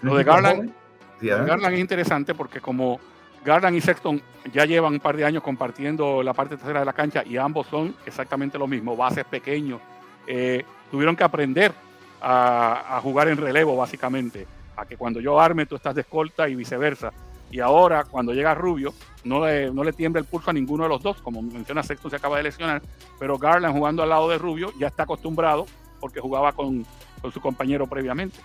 Lo 0.00 0.16
de 0.16 0.24
Garland, 0.24 0.72
Garland 1.20 1.74
es 1.74 1.80
interesante 1.80 2.34
porque 2.34 2.62
como 2.62 3.00
Garland 3.44 3.76
y 3.76 3.82
Sexton 3.82 4.22
ya 4.50 4.64
llevan 4.64 4.94
un 4.94 5.00
par 5.00 5.14
de 5.14 5.26
años 5.26 5.42
compartiendo 5.42 6.22
la 6.22 6.32
parte 6.32 6.56
trasera 6.56 6.80
de 6.80 6.86
la 6.86 6.94
cancha 6.94 7.22
y 7.26 7.36
ambos 7.36 7.66
son 7.66 7.94
exactamente 8.06 8.58
lo 8.58 8.66
mismo, 8.66 8.96
bases 8.96 9.26
pequeños. 9.26 9.78
Eh, 10.26 10.64
tuvieron 10.90 11.16
que 11.16 11.24
aprender 11.24 11.74
a, 12.22 12.98
jugar 13.02 13.28
en 13.28 13.36
relevo, 13.36 13.76
básicamente, 13.76 14.46
a 14.74 14.86
que 14.86 14.96
cuando 14.96 15.20
yo 15.20 15.38
arme 15.38 15.66
tú 15.66 15.76
estás 15.76 15.94
de 15.94 16.00
escolta 16.00 16.48
y 16.48 16.54
viceversa. 16.54 17.12
Y 17.52 17.60
ahora, 17.60 18.04
cuando 18.04 18.32
llega 18.32 18.54
Rubio, 18.54 18.94
no 19.24 19.44
le, 19.44 19.70
no 19.70 19.84
le 19.84 19.92
tiembla 19.92 20.20
el 20.20 20.26
pulso 20.26 20.48
a 20.48 20.54
ninguno 20.54 20.84
de 20.84 20.88
los 20.88 21.02
dos, 21.02 21.20
como 21.20 21.42
menciona 21.42 21.82
Sexton, 21.82 22.10
se 22.10 22.16
acaba 22.16 22.38
de 22.38 22.44
lesionar, 22.44 22.80
pero 23.18 23.36
Garland 23.36 23.76
jugando 23.76 24.02
al 24.02 24.08
lado 24.08 24.30
de 24.30 24.38
Rubio 24.38 24.72
ya 24.78 24.86
está 24.86 25.02
acostumbrado 25.02 25.66
porque 26.00 26.18
jugaba 26.18 26.52
con, 26.52 26.86
con 27.20 27.30
su 27.30 27.42
compañero 27.42 27.86
previamente. 27.86 28.38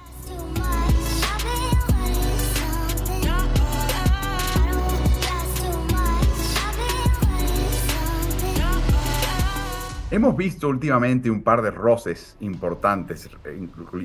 Hemos 10.11 10.35
visto 10.35 10.67
últimamente 10.67 11.29
un 11.29 11.43
par 11.43 11.61
de 11.61 11.71
roces 11.71 12.35
importantes 12.41 13.29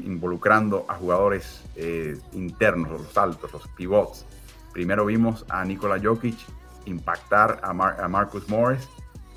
involucrando 0.04 0.84
a 0.88 0.94
jugadores 0.94 1.62
eh, 1.74 2.16
internos, 2.32 3.00
los 3.00 3.16
altos, 3.16 3.52
los 3.52 3.66
pivots. 3.68 4.26
Primero 4.72 5.06
vimos 5.06 5.44
a 5.48 5.64
Nikola 5.64 6.00
Jokic 6.02 6.38
impactar 6.86 7.60
a, 7.62 7.72
Marcus 8.08 8.48
Morris. 8.48 8.88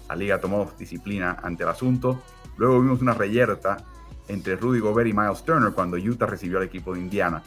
La 0.10 0.16
liga 0.16 0.40
tomó 0.40 0.72
disciplina 0.78 1.38
ante 1.44 1.64
el 1.64 1.70
asunto. 1.70 2.22
Luego 2.58 2.82
vimos 2.82 3.02
una 3.02 3.14
reyerta 3.14 3.78
entre 4.28 4.56
Rudy 4.56 4.80
Gobert 4.80 5.10
y 5.10 5.14
Miles 5.14 5.44
Turner 5.44 5.74
cuando 5.74 5.98
Utah 5.98 6.26
recibió 6.26 6.58
al 6.58 6.64
equipo 6.64 6.94
de 6.94 7.02
Indiana. 7.02 7.44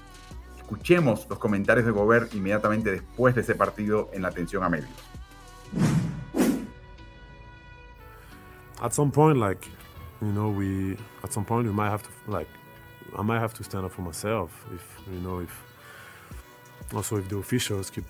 Escuchemos 0.59 1.27
los 1.29 1.38
comentarios 1.38 1.87
de 1.87 1.92
Gobert 1.92 2.35
inmediatamente 2.35 2.90
después 2.90 3.35
de 3.35 3.40
ese 3.40 3.55
partido 3.55 4.11
en 4.12 4.22
la 4.22 4.29
atención 4.29 4.62
a 4.62 4.68
medios. 4.68 4.90
at 8.81 8.92
some 8.92 9.11
point, 9.11 9.38
like, 9.38 9.68
you 10.20 10.33
know, 10.33 10.51
we 10.51 10.96
at 11.22 11.33
some 11.33 11.44
point 11.44 11.66
we 11.66 11.72
might 11.72 11.90
have 11.90 12.03
to 12.03 12.11
like, 12.27 12.48
I 13.16 13.22
might 13.22 13.40
have 13.40 13.55
to 13.55 13.64
stand 13.64 13.85
up 13.85 13.92
for 13.92 14.03
myself 14.03 14.51
if 14.74 14.85
you 15.12 15.20
know 15.20 15.40
if 15.40 15.51
also 16.94 17.16
if 17.16 17.29
the 17.29 17.37
officials 17.37 17.90
keep 17.90 18.05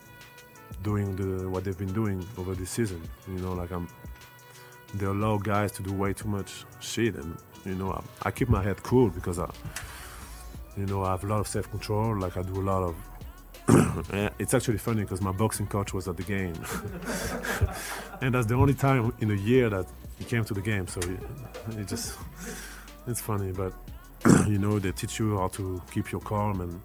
doing 0.83 1.17
the 1.17 1.49
what 1.49 1.65
they've 1.65 1.79
been 1.79 1.93
doing 1.93 2.25
over 2.37 2.55
this 2.55 2.71
season. 2.71 3.03
You 3.27 3.39
know, 3.39 3.53
like 3.53 3.71
I'm 3.71 3.89
they 4.95 5.07
allow 5.07 5.37
guys 5.37 5.73
to 5.73 5.83
do 5.83 5.93
way 5.93 6.13
too 6.13 6.29
much 6.29 6.65
shit, 6.81 7.15
and 7.17 7.37
you 7.65 7.75
know 7.75 7.93
I, 7.93 8.29
I 8.29 8.31
keep 8.31 8.49
my 8.49 8.63
head 8.63 8.83
cool 8.83 9.11
because 9.11 9.39
I, 9.39 9.51
you 10.77 10.87
know, 10.87 11.03
I 11.03 11.11
have 11.11 11.25
a 11.25 11.27
lot 11.27 11.41
of 11.41 11.49
self 11.49 11.71
control. 11.71 12.19
Like 12.19 12.37
I 12.37 12.43
do 12.43 12.61
a 12.61 12.67
lot 12.73 12.83
of. 12.83 12.97
Eh, 14.13 14.31
it's 14.39 14.55
actually 14.55 14.79
funny 14.79 15.03
because 15.03 15.21
my 15.21 15.33
boxing 15.33 15.67
coach 15.67 15.93
was 15.93 16.07
at 16.07 16.17
the 16.17 16.23
game, 16.23 16.55
and 18.23 18.33
that's 18.33 18.47
the 18.47 18.55
only 18.55 18.73
time 18.73 19.13
in 19.19 19.31
a 19.33 19.35
year 19.35 19.69
that 19.69 19.87
he 20.19 20.25
came 20.25 20.45
to 20.45 20.55
the 20.55 20.61
game, 20.61 20.87
so 20.87 21.01
it 21.71 21.89
just 21.89 22.17
it's 23.09 23.21
funny, 23.21 23.51
but 23.51 23.73
you 24.47 24.59
know 24.59 24.79
they 24.79 24.93
teach 24.93 25.19
you 25.19 25.37
how 25.37 25.49
to 25.49 25.83
keep 25.91 26.13
your 26.13 26.21
calm 26.21 26.61
and 26.61 26.81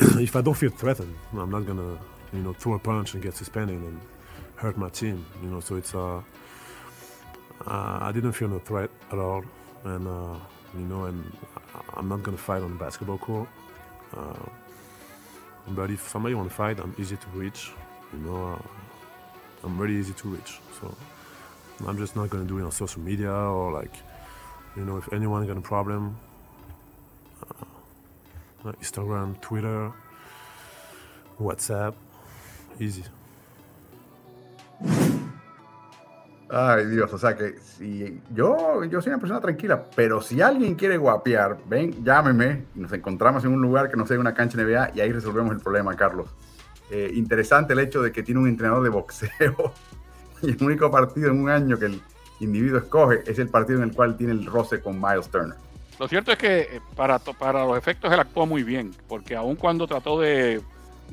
if, 0.00 0.36
I 0.36 0.40
don't 0.40 0.54
feel 0.54 0.70
threatened, 0.70 1.14
I'm 1.32 1.50
not 1.50 1.66
gonna 1.66 1.98
you 2.32 2.40
know 2.40 2.52
throw 2.52 2.74
a 2.74 2.78
punch 2.78 3.14
and 3.14 3.22
get 3.22 3.34
suspended 3.34 3.76
and 3.76 4.00
hurt 4.56 4.76
my 4.76 4.88
team. 4.88 5.24
You 5.42 5.50
know, 5.50 5.60
so 5.60 5.76
it's 5.76 5.94
uh, 5.94 6.18
uh 7.66 7.98
I 8.02 8.12
didn't 8.12 8.32
feel 8.32 8.48
no 8.48 8.58
threat 8.58 8.90
at 9.12 9.18
all, 9.18 9.44
and 9.84 10.06
uh, 10.06 10.36
you 10.74 10.86
know, 10.86 11.04
and 11.04 11.36
I'm 11.94 12.08
not 12.08 12.22
gonna 12.22 12.36
fight 12.36 12.62
on 12.62 12.70
the 12.72 12.84
basketball 12.84 13.18
court. 13.18 13.48
Uh, 14.16 14.46
but 15.70 15.90
if 15.90 16.08
somebody 16.08 16.34
want 16.34 16.48
to 16.48 16.54
fight, 16.54 16.78
I'm 16.80 16.94
easy 16.98 17.16
to 17.16 17.26
reach. 17.34 17.72
You 18.12 18.18
know, 18.20 18.52
uh, 18.52 18.62
I'm 19.64 19.78
really 19.78 19.96
easy 19.96 20.12
to 20.14 20.28
reach. 20.28 20.60
So 20.80 20.94
I'm 21.86 21.98
just 21.98 22.16
not 22.16 22.30
to 22.30 22.44
do 22.44 22.58
it 22.58 22.64
on 22.64 22.72
social 22.72 23.02
media 23.02 23.32
or 23.32 23.72
like, 23.72 23.94
you 24.76 24.84
know, 24.84 24.96
if 24.96 25.12
anyone 25.12 25.46
got 25.46 25.56
a 25.56 25.60
problem, 25.60 26.16
Instagram, 28.78 29.34
Twitter, 29.36 29.90
WhatsApp, 31.38 31.94
easy. 32.78 33.04
Ay, 36.50 36.86
Dios, 36.86 37.12
o 37.12 37.18
sea 37.18 37.36
que 37.36 37.58
si 37.58 38.22
yo, 38.34 38.82
yo 38.84 39.02
soy 39.02 39.10
una 39.10 39.20
persona 39.20 39.40
tranquila, 39.40 39.84
pero 39.94 40.22
si 40.22 40.40
alguien 40.40 40.76
quiere 40.76 40.96
guapear, 40.96 41.58
ven, 41.66 42.02
llámeme 42.02 42.64
nos 42.74 42.90
encontramos 42.92 43.44
en 43.44 43.52
un 43.52 43.60
lugar 43.60 43.90
que 43.90 43.98
no 43.98 44.06
sea 44.06 44.18
una 44.18 44.32
cancha 44.32 44.56
NBA 44.56 44.92
y 44.94 45.00
ahí 45.00 45.12
resolvemos 45.12 45.52
el 45.52 45.60
problema, 45.60 45.94
Carlos. 45.94 46.30
Eh, 46.90 47.10
interesante 47.14 47.74
el 47.74 47.80
hecho 47.80 48.00
de 48.00 48.12
que 48.12 48.22
tiene 48.22 48.40
un 48.40 48.48
entrenador 48.48 48.82
de 48.82 48.88
boxeo 48.88 49.74
y 50.42 50.50
el 50.50 50.62
único 50.62 50.90
partido 50.90 51.30
en 51.30 51.38
un 51.42 51.50
año 51.50 51.78
que 51.78 51.84
el 51.84 52.00
individuo 52.40 52.78
escoge 52.78 53.22
es 53.26 53.38
el 53.38 53.48
partido 53.48 53.82
en 53.82 53.90
el 53.90 53.94
cual 53.94 54.16
tiene 54.16 54.32
el 54.32 54.46
roce 54.46 54.80
con 54.80 54.98
Miles 54.98 55.28
Turner. 55.28 55.67
Lo 55.98 56.06
cierto 56.08 56.32
es 56.32 56.38
que 56.38 56.60
eh, 56.60 56.80
para, 56.94 57.18
para 57.18 57.64
los 57.64 57.76
efectos 57.76 58.12
él 58.12 58.20
actuó 58.20 58.46
muy 58.46 58.62
bien, 58.62 58.92
porque 59.08 59.34
aun 59.34 59.56
cuando 59.56 59.86
trató 59.86 60.20
de, 60.20 60.60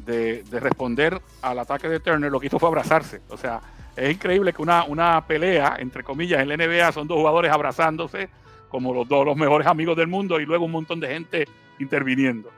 de, 0.05 0.43
responder 0.59 1.21
al 1.41 1.59
ataque 1.59 1.89
de 1.89 1.99
Turner, 1.99 2.31
lo 2.31 2.39
que 2.39 2.47
hizo 2.47 2.59
fue 2.59 2.69
abrazarse. 2.69 3.21
O 3.29 3.37
sea, 3.37 3.61
es 3.95 4.13
increíble 4.13 4.53
que 4.53 4.61
una, 4.61 4.83
una 4.83 5.25
pelea, 5.25 5.77
entre 5.79 6.03
comillas, 6.03 6.41
en 6.41 6.49
la 6.49 6.57
NBA 6.57 6.91
son 6.91 7.07
dos 7.07 7.17
jugadores 7.17 7.51
abrazándose 7.51 8.29
como 8.69 8.93
los 8.93 9.07
dos 9.07 9.25
los 9.25 9.37
mejores 9.37 9.67
amigos 9.67 9.95
del 9.95 10.07
mundo 10.07 10.39
y 10.39 10.45
luego 10.45 10.65
un 10.65 10.71
montón 10.71 10.99
de 10.99 11.07
gente 11.07 11.47
interviniendo. 11.79 12.51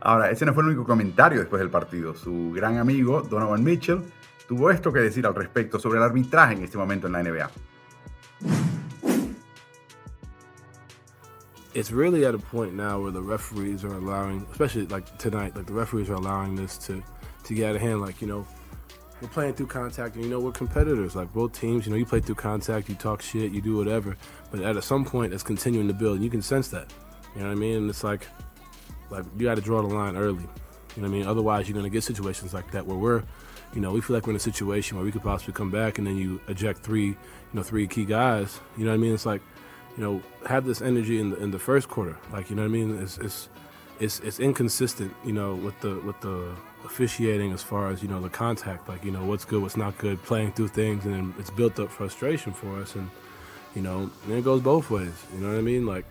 Ahora, 0.00 0.30
ese 0.30 0.44
no 0.46 0.54
fue 0.54 0.62
el 0.62 0.70
único 0.70 0.84
comentario 0.84 1.38
después 1.38 1.60
del 1.60 1.70
partido. 1.70 2.14
Su 2.14 2.52
gran 2.52 2.78
amigo, 2.78 3.22
Donovan 3.22 3.62
Mitchell, 3.62 4.02
tuvo 4.48 4.70
esto 4.70 4.92
que 4.92 5.00
decir 5.00 5.26
al 5.26 5.34
respecto 5.34 5.78
sobre 5.78 5.98
el 5.98 6.04
arbitraje 6.04 6.54
en 6.54 6.64
este 6.64 6.76
momento 6.76 7.06
en 7.06 7.12
la 7.12 7.22
NBA. 7.22 7.50
It's 11.74 11.90
really 11.90 12.24
at 12.24 12.34
a 12.34 12.38
point 12.38 12.74
now 12.74 13.00
where 13.00 13.10
the 13.10 13.22
referees 13.22 13.84
are 13.84 13.94
allowing, 13.94 14.46
especially 14.50 14.86
like 14.86 15.16
tonight, 15.18 15.56
like 15.56 15.66
the 15.66 15.72
referees 15.72 16.10
are 16.10 16.14
allowing 16.14 16.54
this 16.54 16.76
to 16.78 17.02
to 17.44 17.54
get 17.54 17.70
out 17.70 17.76
of 17.76 17.82
hand. 17.82 18.00
Like 18.00 18.20
you 18.20 18.28
know, 18.28 18.46
we're 19.20 19.28
playing 19.28 19.54
through 19.54 19.66
contact, 19.66 20.16
and 20.16 20.24
you 20.24 20.30
know 20.30 20.40
we're 20.40 20.52
competitors. 20.52 21.16
Like 21.16 21.32
both 21.32 21.58
teams, 21.58 21.86
you 21.86 21.92
know, 21.92 21.96
you 21.96 22.06
play 22.06 22.20
through 22.20 22.34
contact, 22.34 22.88
you 22.88 22.94
talk 22.94 23.22
shit, 23.22 23.52
you 23.52 23.60
do 23.60 23.76
whatever. 23.76 24.16
But 24.50 24.60
at 24.60 24.82
some 24.84 25.04
point, 25.04 25.32
it's 25.32 25.42
continuing 25.42 25.88
to 25.88 25.94
build. 25.94 26.16
And 26.16 26.24
you 26.24 26.30
can 26.30 26.42
sense 26.42 26.68
that. 26.68 26.92
You 27.34 27.42
know 27.42 27.48
what 27.48 27.52
I 27.52 27.56
mean? 27.56 27.76
And 27.78 27.90
it's 27.90 28.04
like, 28.04 28.26
like 29.10 29.24
you 29.38 29.44
got 29.44 29.54
to 29.54 29.62
draw 29.62 29.80
the 29.80 29.88
line 29.88 30.16
early. 30.16 30.42
You 30.96 31.02
know 31.02 31.08
what 31.08 31.14
I 31.14 31.18
mean? 31.18 31.26
Otherwise, 31.26 31.68
you're 31.68 31.76
gonna 31.76 31.88
get 31.88 32.04
situations 32.04 32.52
like 32.52 32.70
that 32.72 32.86
where 32.86 32.98
we're, 32.98 33.22
you 33.74 33.80
know, 33.80 33.92
we 33.92 34.02
feel 34.02 34.14
like 34.14 34.26
we're 34.26 34.32
in 34.32 34.36
a 34.36 34.40
situation 34.40 34.98
where 34.98 35.04
we 35.06 35.12
could 35.12 35.22
possibly 35.22 35.54
come 35.54 35.70
back, 35.70 35.98
and 35.98 36.06
then 36.06 36.16
you 36.16 36.40
eject 36.48 36.80
three, 36.80 37.06
you 37.06 37.16
know, 37.54 37.62
three 37.62 37.86
key 37.86 38.04
guys. 38.04 38.60
You 38.76 38.84
know 38.84 38.90
what 38.90 38.96
I 38.96 38.98
mean? 38.98 39.14
It's 39.14 39.24
like, 39.24 39.40
you 39.96 40.02
know, 40.02 40.22
have 40.46 40.64
this 40.64 40.80
energy 40.80 41.20
in 41.20 41.30
the 41.30 41.36
in 41.36 41.50
the 41.50 41.58
first 41.58 41.88
quarter. 41.88 42.16
Like, 42.32 42.50
you 42.50 42.56
know 42.56 42.62
what 42.62 42.68
I 42.68 42.72
mean? 42.72 42.98
It's 43.02 43.18
it's 43.18 43.48
it's, 44.00 44.20
it's 44.20 44.40
inconsistent, 44.40 45.14
you 45.24 45.32
know, 45.32 45.54
with 45.54 45.78
the 45.80 46.00
with 46.00 46.20
the 46.20 46.54
officiating 46.84 47.52
as 47.52 47.62
far 47.62 47.90
as 47.90 48.02
you 48.02 48.08
know 48.08 48.20
the 48.20 48.28
contact, 48.28 48.88
like 48.88 49.04
you 49.04 49.10
know 49.10 49.24
what's 49.24 49.44
good, 49.44 49.62
what's 49.62 49.76
not 49.76 49.96
good, 49.98 50.22
playing 50.24 50.52
through 50.52 50.68
things, 50.68 51.04
and 51.04 51.14
then 51.14 51.34
it's 51.38 51.50
built 51.50 51.78
up 51.78 51.90
frustration 51.90 52.52
for 52.52 52.78
us, 52.80 52.94
and 52.94 53.08
you 53.74 53.82
know, 53.82 54.10
and 54.24 54.32
it 54.32 54.44
goes 54.44 54.60
both 54.60 54.90
ways. 54.90 55.12
You 55.34 55.40
know 55.40 55.50
what 55.50 55.58
I 55.58 55.62
mean? 55.62 55.86
Like 55.86 56.04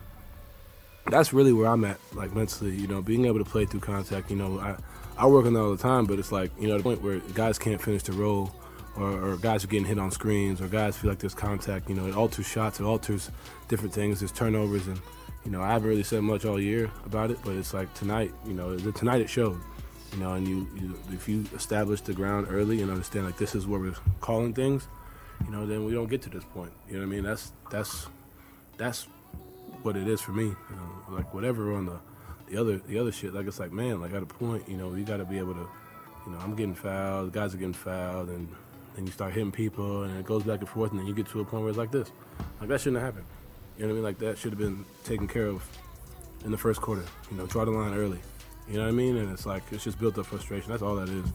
that's 1.07 1.33
really 1.33 1.53
where 1.53 1.67
I'm 1.67 1.83
at, 1.83 1.99
like 2.13 2.33
mentally. 2.33 2.75
You 2.75 2.87
know, 2.87 3.01
being 3.01 3.25
able 3.25 3.39
to 3.39 3.45
play 3.45 3.65
through 3.65 3.81
contact. 3.81 4.29
You 4.29 4.37
know, 4.37 4.59
I 4.59 4.75
I 5.17 5.27
work 5.27 5.45
on 5.45 5.53
that 5.53 5.59
all 5.59 5.75
the 5.75 5.81
time, 5.81 6.05
but 6.05 6.19
it's 6.19 6.31
like 6.31 6.51
you 6.59 6.67
know 6.67 6.77
the 6.77 6.83
point 6.83 7.01
where 7.01 7.19
guys 7.33 7.59
can't 7.59 7.81
finish 7.81 8.03
the 8.03 8.13
roll. 8.13 8.55
Or, 8.97 9.31
or 9.31 9.37
guys 9.37 9.63
are 9.63 9.67
getting 9.67 9.85
hit 9.85 9.97
on 9.97 10.11
screens, 10.11 10.59
or 10.59 10.67
guys 10.67 10.97
feel 10.97 11.09
like 11.09 11.19
there's 11.19 11.33
contact. 11.33 11.87
You 11.87 11.95
know, 11.95 12.07
it 12.07 12.15
alters 12.15 12.45
shots, 12.45 12.79
it 12.79 12.83
alters 12.83 13.31
different 13.69 13.93
things. 13.93 14.19
There's 14.19 14.33
turnovers, 14.33 14.87
and 14.87 14.99
you 15.45 15.51
know, 15.51 15.61
I 15.61 15.69
haven't 15.69 15.87
really 15.87 16.03
said 16.03 16.23
much 16.23 16.43
all 16.43 16.59
year 16.59 16.91
about 17.05 17.31
it, 17.31 17.37
but 17.45 17.55
it's 17.55 17.73
like 17.73 17.93
tonight, 17.93 18.33
you 18.45 18.53
know, 18.53 18.77
tonight 18.91 19.21
it 19.21 19.29
showed 19.29 19.57
you 20.13 20.19
know, 20.19 20.33
and 20.33 20.47
you, 20.47 20.67
you 20.75 20.97
if 21.11 21.29
you 21.29 21.45
establish 21.55 22.01
the 22.01 22.13
ground 22.13 22.47
early 22.49 22.81
and 22.81 22.91
understand 22.91 23.25
like 23.25 23.37
this 23.37 23.55
is 23.55 23.65
where 23.65 23.79
we're 23.79 23.95
calling 24.19 24.53
things, 24.53 24.87
you 25.45 25.51
know, 25.51 25.65
then 25.65 25.85
we 25.85 25.93
don't 25.93 26.09
get 26.09 26.21
to 26.23 26.29
this 26.29 26.43
point. 26.43 26.71
You 26.87 26.95
know 26.95 26.99
what 26.99 27.05
I 27.05 27.15
mean? 27.15 27.23
That's 27.23 27.51
that's 27.69 28.07
that's 28.77 29.07
what 29.83 29.95
it 29.95 30.07
is 30.07 30.21
for 30.21 30.31
me. 30.31 30.45
You 30.45 30.75
know, 30.75 31.15
like 31.15 31.33
whatever 31.33 31.73
on 31.73 31.85
the 31.85 31.99
the 32.49 32.57
other 32.57 32.77
the 32.79 32.99
other 32.99 33.11
shit, 33.11 33.33
like 33.33 33.47
it's 33.47 33.59
like 33.59 33.71
man, 33.71 34.01
like 34.01 34.13
at 34.13 34.21
a 34.21 34.25
point, 34.25 34.67
you 34.67 34.75
know, 34.75 34.93
you 34.93 35.05
got 35.05 35.17
to 35.17 35.25
be 35.25 35.37
able 35.37 35.53
to, 35.53 35.67
you 36.25 36.33
know, 36.33 36.39
I'm 36.39 36.55
getting 36.55 36.75
fouled, 36.75 37.31
guys 37.31 37.53
are 37.53 37.57
getting 37.57 37.73
fouled, 37.73 38.29
and 38.29 38.49
then 38.95 39.05
you 39.05 39.11
start 39.11 39.33
hitting 39.33 39.51
people, 39.51 40.03
and 40.03 40.17
it 40.19 40.25
goes 40.25 40.43
back 40.43 40.59
and 40.59 40.69
forth, 40.69 40.91
and 40.91 40.99
then 40.99 41.07
you 41.07 41.13
get 41.13 41.27
to 41.27 41.39
a 41.41 41.45
point 41.45 41.63
where 41.63 41.69
it's 41.69 41.77
like 41.77 41.91
this, 41.91 42.11
like 42.59 42.69
that 42.69 42.81
shouldn't 42.81 43.01
have 43.01 43.13
happened. 43.13 43.27
You 43.77 43.87
know 43.87 43.93
what 43.93 43.93
I 43.93 43.95
mean? 43.95 44.03
Like 44.03 44.19
that 44.19 44.37
should 44.37 44.51
have 44.51 44.59
been 44.59 44.85
taken 45.03 45.27
care 45.27 45.47
of 45.47 45.63
in 46.45 46.51
the 46.51 46.57
first 46.57 46.81
quarter. 46.81 47.05
You 47.29 47.37
know, 47.37 47.45
draw 47.47 47.65
the 47.65 47.71
line 47.71 47.93
early. 47.93 48.19
You 48.67 48.77
know 48.77 48.83
what 48.83 48.89
I 48.89 48.91
mean? 48.91 49.17
And 49.17 49.31
it's 49.31 49.45
like, 49.45 49.63
it's 49.71 49.83
just 49.83 49.99
built 49.99 50.17
up 50.17 50.25
frustration. 50.25 50.69
That's 50.69 50.83
all 50.83 50.95
that 50.95 51.09
is. 51.09 51.25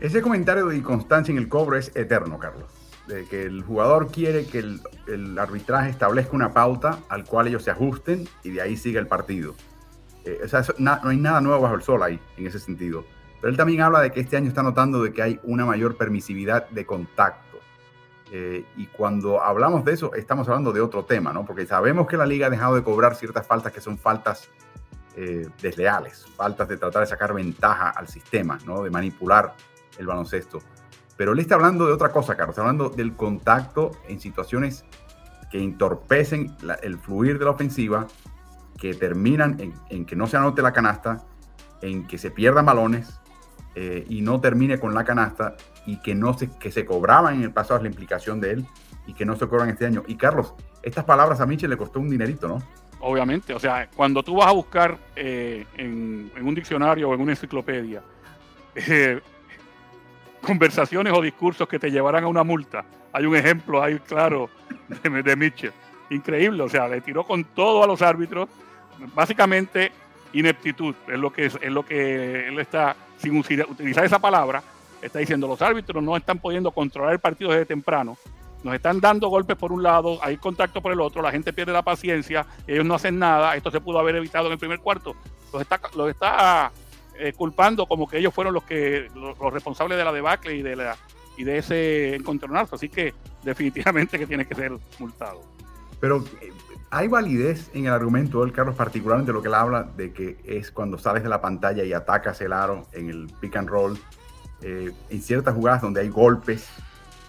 Ese 0.00 0.22
comentario 0.22 0.66
de 0.66 0.76
inconstancia 0.76 1.32
en 1.32 1.38
el 1.38 1.48
cobro 1.48 1.76
es 1.76 1.90
eterno, 1.94 2.38
Carlos. 2.38 2.70
De 3.06 3.26
que 3.26 3.42
el 3.42 3.62
jugador 3.62 4.10
quiere 4.10 4.46
que 4.46 4.58
el, 4.58 4.80
el 5.08 5.38
arbitraje 5.38 5.90
establezca 5.90 6.34
una 6.34 6.52
pauta 6.52 7.00
al 7.08 7.24
cual 7.24 7.48
ellos 7.48 7.64
se 7.64 7.70
ajusten 7.70 8.28
y 8.44 8.50
de 8.50 8.62
ahí 8.62 8.76
siga 8.76 9.00
el 9.00 9.06
partido. 9.06 9.54
Eh, 10.24 10.40
o 10.44 10.48
sea, 10.48 10.60
eso, 10.60 10.74
na, 10.78 11.00
no 11.02 11.10
hay 11.10 11.16
nada 11.16 11.40
nuevo 11.40 11.62
bajo 11.62 11.74
el 11.74 11.82
sol 11.82 12.02
ahí, 12.02 12.20
en 12.36 12.46
ese 12.46 12.58
sentido. 12.58 13.04
Pero 13.40 13.50
él 13.50 13.56
también 13.56 13.80
habla 13.80 14.00
de 14.00 14.10
que 14.10 14.20
este 14.20 14.36
año 14.36 14.48
está 14.48 14.62
notando 14.62 15.02
de 15.02 15.12
que 15.12 15.22
hay 15.22 15.40
una 15.44 15.64
mayor 15.64 15.96
permisividad 15.96 16.68
de 16.68 16.84
contacto 16.84 17.50
eh, 18.32 18.64
y 18.76 18.86
cuando 18.86 19.42
hablamos 19.42 19.84
de 19.84 19.92
eso, 19.92 20.14
estamos 20.14 20.46
hablando 20.48 20.72
de 20.72 20.80
otro 20.80 21.04
tema, 21.04 21.32
¿no? 21.32 21.44
Porque 21.44 21.66
sabemos 21.66 22.06
que 22.06 22.16
la 22.16 22.26
liga 22.26 22.46
ha 22.46 22.50
dejado 22.50 22.76
de 22.76 22.84
cobrar 22.84 23.16
ciertas 23.16 23.46
faltas 23.46 23.72
que 23.72 23.80
son 23.80 23.98
faltas 23.98 24.48
eh, 25.16 25.48
desleales, 25.60 26.26
faltas 26.36 26.68
de 26.68 26.76
tratar 26.76 27.00
de 27.00 27.08
sacar 27.08 27.34
ventaja 27.34 27.90
al 27.90 28.06
sistema, 28.06 28.58
¿no? 28.64 28.82
De 28.82 28.90
manipular 28.90 29.54
el 29.98 30.06
baloncesto. 30.06 30.60
Pero 31.16 31.32
él 31.32 31.40
está 31.40 31.56
hablando 31.56 31.86
de 31.86 31.92
otra 31.92 32.12
cosa, 32.12 32.36
Carlos. 32.36 32.52
Está 32.54 32.62
hablando 32.62 32.88
del 32.88 33.16
contacto 33.16 33.90
en 34.06 34.20
situaciones 34.20 34.84
que 35.50 35.60
entorpecen 35.60 36.56
la, 36.62 36.74
el 36.74 36.98
fluir 36.98 37.36
de 37.38 37.46
la 37.46 37.50
ofensiva, 37.50 38.06
que 38.78 38.94
terminan 38.94 39.60
en, 39.60 39.74
en, 39.90 40.06
que 40.06 40.14
no 40.14 40.28
se 40.28 40.36
anote 40.36 40.62
la 40.62 40.72
canasta, 40.72 41.26
en 41.82 42.06
que 42.06 42.16
se 42.16 42.30
pierdan 42.30 42.64
balones 42.64 43.20
eh, 43.74 44.04
y 44.08 44.20
no 44.22 44.40
termine 44.40 44.78
con 44.80 44.94
la 44.94 45.04
canasta 45.04 45.56
y 45.86 46.00
que 46.02 46.14
no 46.14 46.36
se, 46.36 46.50
que 46.58 46.72
se 46.72 46.84
cobraban 46.84 47.36
en 47.36 47.42
el 47.42 47.52
pasado 47.52 47.76
es 47.76 47.82
la 47.82 47.88
implicación 47.88 48.40
de 48.40 48.52
él 48.52 48.66
y 49.06 49.14
que 49.14 49.24
no 49.24 49.36
se 49.36 49.46
cobran 49.46 49.70
este 49.70 49.86
año. 49.86 50.02
Y 50.06 50.16
Carlos, 50.16 50.54
estas 50.82 51.04
palabras 51.04 51.40
a 51.40 51.46
Michel 51.46 51.70
le 51.70 51.76
costó 51.76 52.00
un 52.00 52.10
dinerito, 52.10 52.48
¿no? 52.48 52.62
Obviamente, 53.00 53.54
o 53.54 53.58
sea, 53.58 53.88
cuando 53.94 54.22
tú 54.22 54.36
vas 54.36 54.48
a 54.48 54.52
buscar 54.52 54.98
eh, 55.16 55.64
en, 55.76 56.30
un 56.40 56.54
diccionario 56.54 57.08
o 57.08 57.14
en 57.14 57.20
una 57.20 57.32
enciclopedia 57.32 58.02
eh, 58.74 59.20
conversaciones 60.42 61.12
o 61.16 61.22
discursos 61.22 61.66
que 61.66 61.78
te 61.78 61.90
llevarán 61.90 62.24
a 62.24 62.26
una 62.26 62.44
multa, 62.44 62.84
hay 63.12 63.24
un 63.24 63.36
ejemplo 63.36 63.82
ahí 63.82 63.98
claro 64.00 64.50
de, 65.02 65.22
de 65.22 65.36
Mitchell. 65.36 65.72
Increíble, 66.10 66.62
o 66.62 66.68
sea, 66.68 66.88
le 66.88 67.00
tiró 67.00 67.24
con 67.24 67.44
todo 67.44 67.84
a 67.84 67.86
los 67.86 68.02
árbitros, 68.02 68.48
básicamente 69.14 69.92
ineptitud, 70.32 70.94
es 71.08 71.18
lo 71.18 71.32
que, 71.32 71.46
es 71.46 71.62
lo 71.62 71.84
que 71.84 72.48
él 72.48 72.58
está, 72.58 72.96
sin 73.20 73.36
utilizar 73.36 74.04
esa 74.04 74.18
palabra, 74.18 74.62
está 75.02 75.18
diciendo 75.18 75.46
los 75.46 75.60
árbitros 75.62 76.02
no 76.02 76.16
están 76.16 76.38
pudiendo 76.38 76.70
controlar 76.70 77.12
el 77.12 77.18
partido 77.18 77.50
desde 77.50 77.66
temprano, 77.66 78.16
nos 78.62 78.74
están 78.74 79.00
dando 79.00 79.28
golpes 79.28 79.56
por 79.56 79.72
un 79.72 79.82
lado, 79.82 80.18
hay 80.22 80.36
contacto 80.36 80.82
por 80.82 80.92
el 80.92 81.00
otro, 81.00 81.22
la 81.22 81.30
gente 81.30 81.52
pierde 81.52 81.72
la 81.72 81.82
paciencia, 81.82 82.46
ellos 82.66 82.84
no 82.84 82.94
hacen 82.94 83.18
nada, 83.18 83.56
esto 83.56 83.70
se 83.70 83.80
pudo 83.80 83.98
haber 83.98 84.16
evitado 84.16 84.46
en 84.46 84.52
el 84.52 84.58
primer 84.58 84.80
cuarto, 84.80 85.14
los 85.52 85.62
está, 85.62 85.80
los 85.94 86.10
está 86.10 86.70
eh, 87.14 87.32
culpando 87.32 87.86
como 87.86 88.08
que 88.08 88.18
ellos 88.18 88.34
fueron 88.34 88.54
los 88.54 88.64
que 88.64 89.08
los, 89.14 89.38
los, 89.38 89.52
responsables 89.52 89.98
de 89.98 90.04
la 90.04 90.12
debacle 90.12 90.54
y 90.54 90.62
de 90.62 90.76
la 90.76 90.96
y 91.36 91.44
de 91.44 91.58
ese 91.58 92.14
encontronazo, 92.14 92.76
así 92.76 92.88
que 92.88 93.14
definitivamente 93.42 94.18
que 94.18 94.26
tiene 94.26 94.46
que 94.46 94.54
ser 94.54 94.72
multado. 94.98 95.40
Pero 95.98 96.24
hay 96.90 97.08
validez 97.08 97.70
en 97.72 97.86
el 97.86 97.92
argumento 97.92 98.40
del 98.40 98.52
Carlos, 98.52 98.74
particularmente 98.74 99.32
lo 99.32 99.40
que 99.42 99.48
él 99.48 99.54
habla 99.54 99.84
de 99.84 100.12
que 100.12 100.38
es 100.44 100.70
cuando 100.72 100.98
sales 100.98 101.22
de 101.22 101.28
la 101.28 101.40
pantalla 101.40 101.84
y 101.84 101.92
atacas 101.92 102.40
el 102.40 102.52
aro 102.52 102.86
en 102.92 103.08
el 103.08 103.28
pick 103.40 103.56
and 103.56 103.68
roll, 103.68 103.98
eh, 104.62 104.90
en 105.08 105.22
ciertas 105.22 105.54
jugadas 105.54 105.82
donde 105.82 106.00
hay 106.00 106.08
golpes 106.08 106.68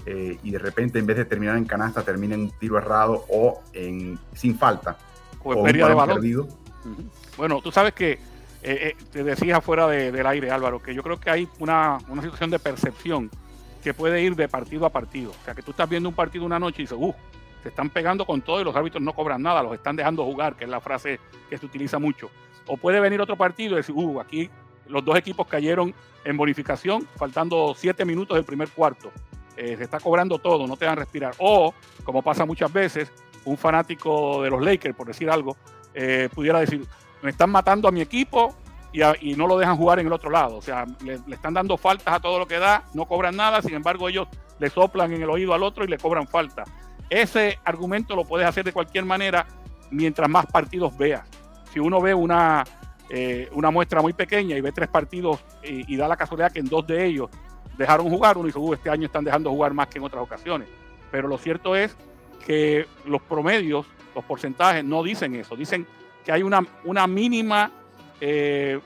eh, 0.05 0.37
y 0.43 0.51
de 0.51 0.57
repente 0.57 0.97
en 0.97 1.05
vez 1.05 1.17
de 1.17 1.25
terminar 1.25 1.57
en 1.57 1.65
canasta 1.65 2.01
termina 2.01 2.33
en 2.33 2.41
un 2.41 2.51
tiro 2.51 2.77
errado 2.77 3.23
o 3.29 3.61
en 3.73 4.17
sin 4.33 4.57
falta 4.57 4.97
o, 5.43 5.53
o 5.53 5.63
pérdida 5.63 5.87
de 5.87 5.93
balón. 5.93 6.15
Perdido. 6.15 6.43
Uh 6.43 6.89
-huh. 6.89 7.09
Bueno, 7.37 7.61
tú 7.61 7.71
sabes 7.71 7.93
que 7.93 8.19
eh, 8.63 8.95
te 9.11 9.23
decía 9.23 9.57
afuera 9.57 9.87
de, 9.87 10.11
del 10.11 10.25
aire, 10.25 10.49
Álvaro, 10.49 10.81
que 10.81 10.93
yo 10.95 11.03
creo 11.03 11.19
que 11.19 11.29
hay 11.29 11.47
una, 11.59 11.99
una 12.09 12.21
situación 12.23 12.49
de 12.49 12.59
percepción 12.59 13.29
que 13.83 13.93
puede 13.93 14.21
ir 14.21 14.35
de 14.35 14.47
partido 14.47 14.85
a 14.85 14.89
partido. 14.89 15.31
O 15.31 15.45
sea, 15.45 15.53
que 15.53 15.61
tú 15.61 15.71
estás 15.71 15.87
viendo 15.89 16.09
un 16.09 16.15
partido 16.15 16.45
una 16.45 16.59
noche 16.59 16.81
y 16.81 16.85
dices, 16.85 16.97
uh, 16.99 17.13
se 17.61 17.69
están 17.69 17.89
pegando 17.89 18.25
con 18.25 18.41
todo 18.41 18.61
y 18.61 18.63
los 18.63 18.75
árbitros 18.75 19.03
no 19.03 19.13
cobran 19.13 19.41
nada, 19.41 19.63
los 19.63 19.73
están 19.73 19.95
dejando 19.95 20.23
jugar, 20.25 20.55
que 20.55 20.65
es 20.65 20.69
la 20.69 20.81
frase 20.81 21.19
que 21.49 21.57
se 21.57 21.65
utiliza 21.65 21.99
mucho. 21.99 22.29
O 22.67 22.77
puede 22.77 22.99
venir 22.99 23.21
otro 23.21 23.35
partido 23.35 23.73
y 23.73 23.77
decir, 23.77 23.95
uh, 23.95 24.19
aquí 24.19 24.49
los 24.87 25.03
dos 25.03 25.17
equipos 25.17 25.47
cayeron 25.47 25.93
en 26.23 26.37
bonificación, 26.37 27.07
faltando 27.15 27.73
siete 27.75 28.05
minutos 28.05 28.35
del 28.35 28.45
primer 28.45 28.69
cuarto. 28.69 29.11
Eh, 29.57 29.75
se 29.77 29.83
está 29.83 29.99
cobrando 29.99 30.39
todo, 30.39 30.67
no 30.67 30.77
te 30.77 30.85
dan 30.85 30.97
respirar. 30.97 31.33
O, 31.37 31.73
como 32.03 32.21
pasa 32.21 32.45
muchas 32.45 32.71
veces, 32.71 33.11
un 33.45 33.57
fanático 33.57 34.41
de 34.43 34.49
los 34.49 34.61
Lakers, 34.61 34.95
por 34.95 35.07
decir 35.07 35.29
algo, 35.29 35.57
eh, 35.93 36.29
pudiera 36.33 36.59
decir, 36.59 36.85
me 37.21 37.31
están 37.31 37.49
matando 37.49 37.87
a 37.87 37.91
mi 37.91 38.01
equipo 38.01 38.55
y, 38.91 39.35
no 39.35 39.47
lo 39.47 39.57
dejan 39.57 39.77
jugar 39.77 39.99
en 39.99 40.07
el 40.07 40.13
otro 40.13 40.29
lado. 40.29 40.57
O 40.57 40.61
sea, 40.61 40.85
le, 41.03 41.19
le, 41.25 41.35
están 41.35 41.53
dando 41.53 41.77
faltas 41.77 42.13
a 42.13 42.19
todo 42.19 42.39
lo 42.39 42.47
que 42.47 42.59
da, 42.59 42.83
no 42.93 43.05
cobran 43.05 43.35
nada, 43.35 43.61
sin 43.61 43.73
embargo 43.73 44.09
ellos 44.09 44.27
le 44.59 44.69
soplan 44.69 45.11
en 45.13 45.23
el 45.23 45.29
oído 45.29 45.53
al 45.53 45.63
otro 45.63 45.83
y 45.83 45.87
le 45.87 45.97
cobran 45.97 46.27
falta. 46.27 46.63
Ese 47.11 47.59
argumento 47.65 48.15
lo 48.15 48.23
puedes 48.23 48.47
hacer 48.47 48.63
de 48.63 48.71
cualquier 48.71 49.03
manera 49.03 49.45
mientras 49.89 50.29
más 50.29 50.45
partidos 50.45 50.97
veas. 50.97 51.27
Si 51.73 51.77
uno 51.77 51.99
ve 51.99 52.13
una, 52.13 52.63
eh, 53.09 53.49
muestra 53.51 54.01
muy 54.01 54.13
pequeña 54.13 54.55
y 54.55 54.61
ve 54.61 54.71
tres 54.71 54.87
partidos 54.87 55.43
y, 55.61 55.97
da 55.97 56.07
la 56.07 56.15
casualidad 56.15 56.53
que 56.53 56.59
en 56.59 56.69
dos 56.69 56.87
de 56.87 57.05
ellos 57.05 57.29
dejaron 57.77 58.09
jugar, 58.09 58.37
uno 58.37 58.45
dice, 58.45 58.59
uh, 58.59 58.73
este 58.73 58.89
año 58.89 59.07
están 59.07 59.25
dejando 59.25 59.49
jugar 59.49 59.73
más 59.73 59.87
que 59.87 59.97
en 59.97 60.05
otras 60.05 60.23
ocasiones. 60.23 60.69
Pero 61.11 61.27
lo 61.27 61.37
cierto 61.37 61.75
es 61.75 61.97
que 62.45 62.87
los 63.05 63.21
promedios, 63.23 63.85
los 64.15 64.23
porcentajes 64.23 64.85
no 64.85 65.03
dicen 65.03 65.35
eso, 65.35 65.57
dicen 65.57 65.85
que 66.23 66.31
hay 66.31 66.43
una, 66.43 66.65
una 66.85 67.07
mínima, 67.07 67.71
eh, 68.21 68.79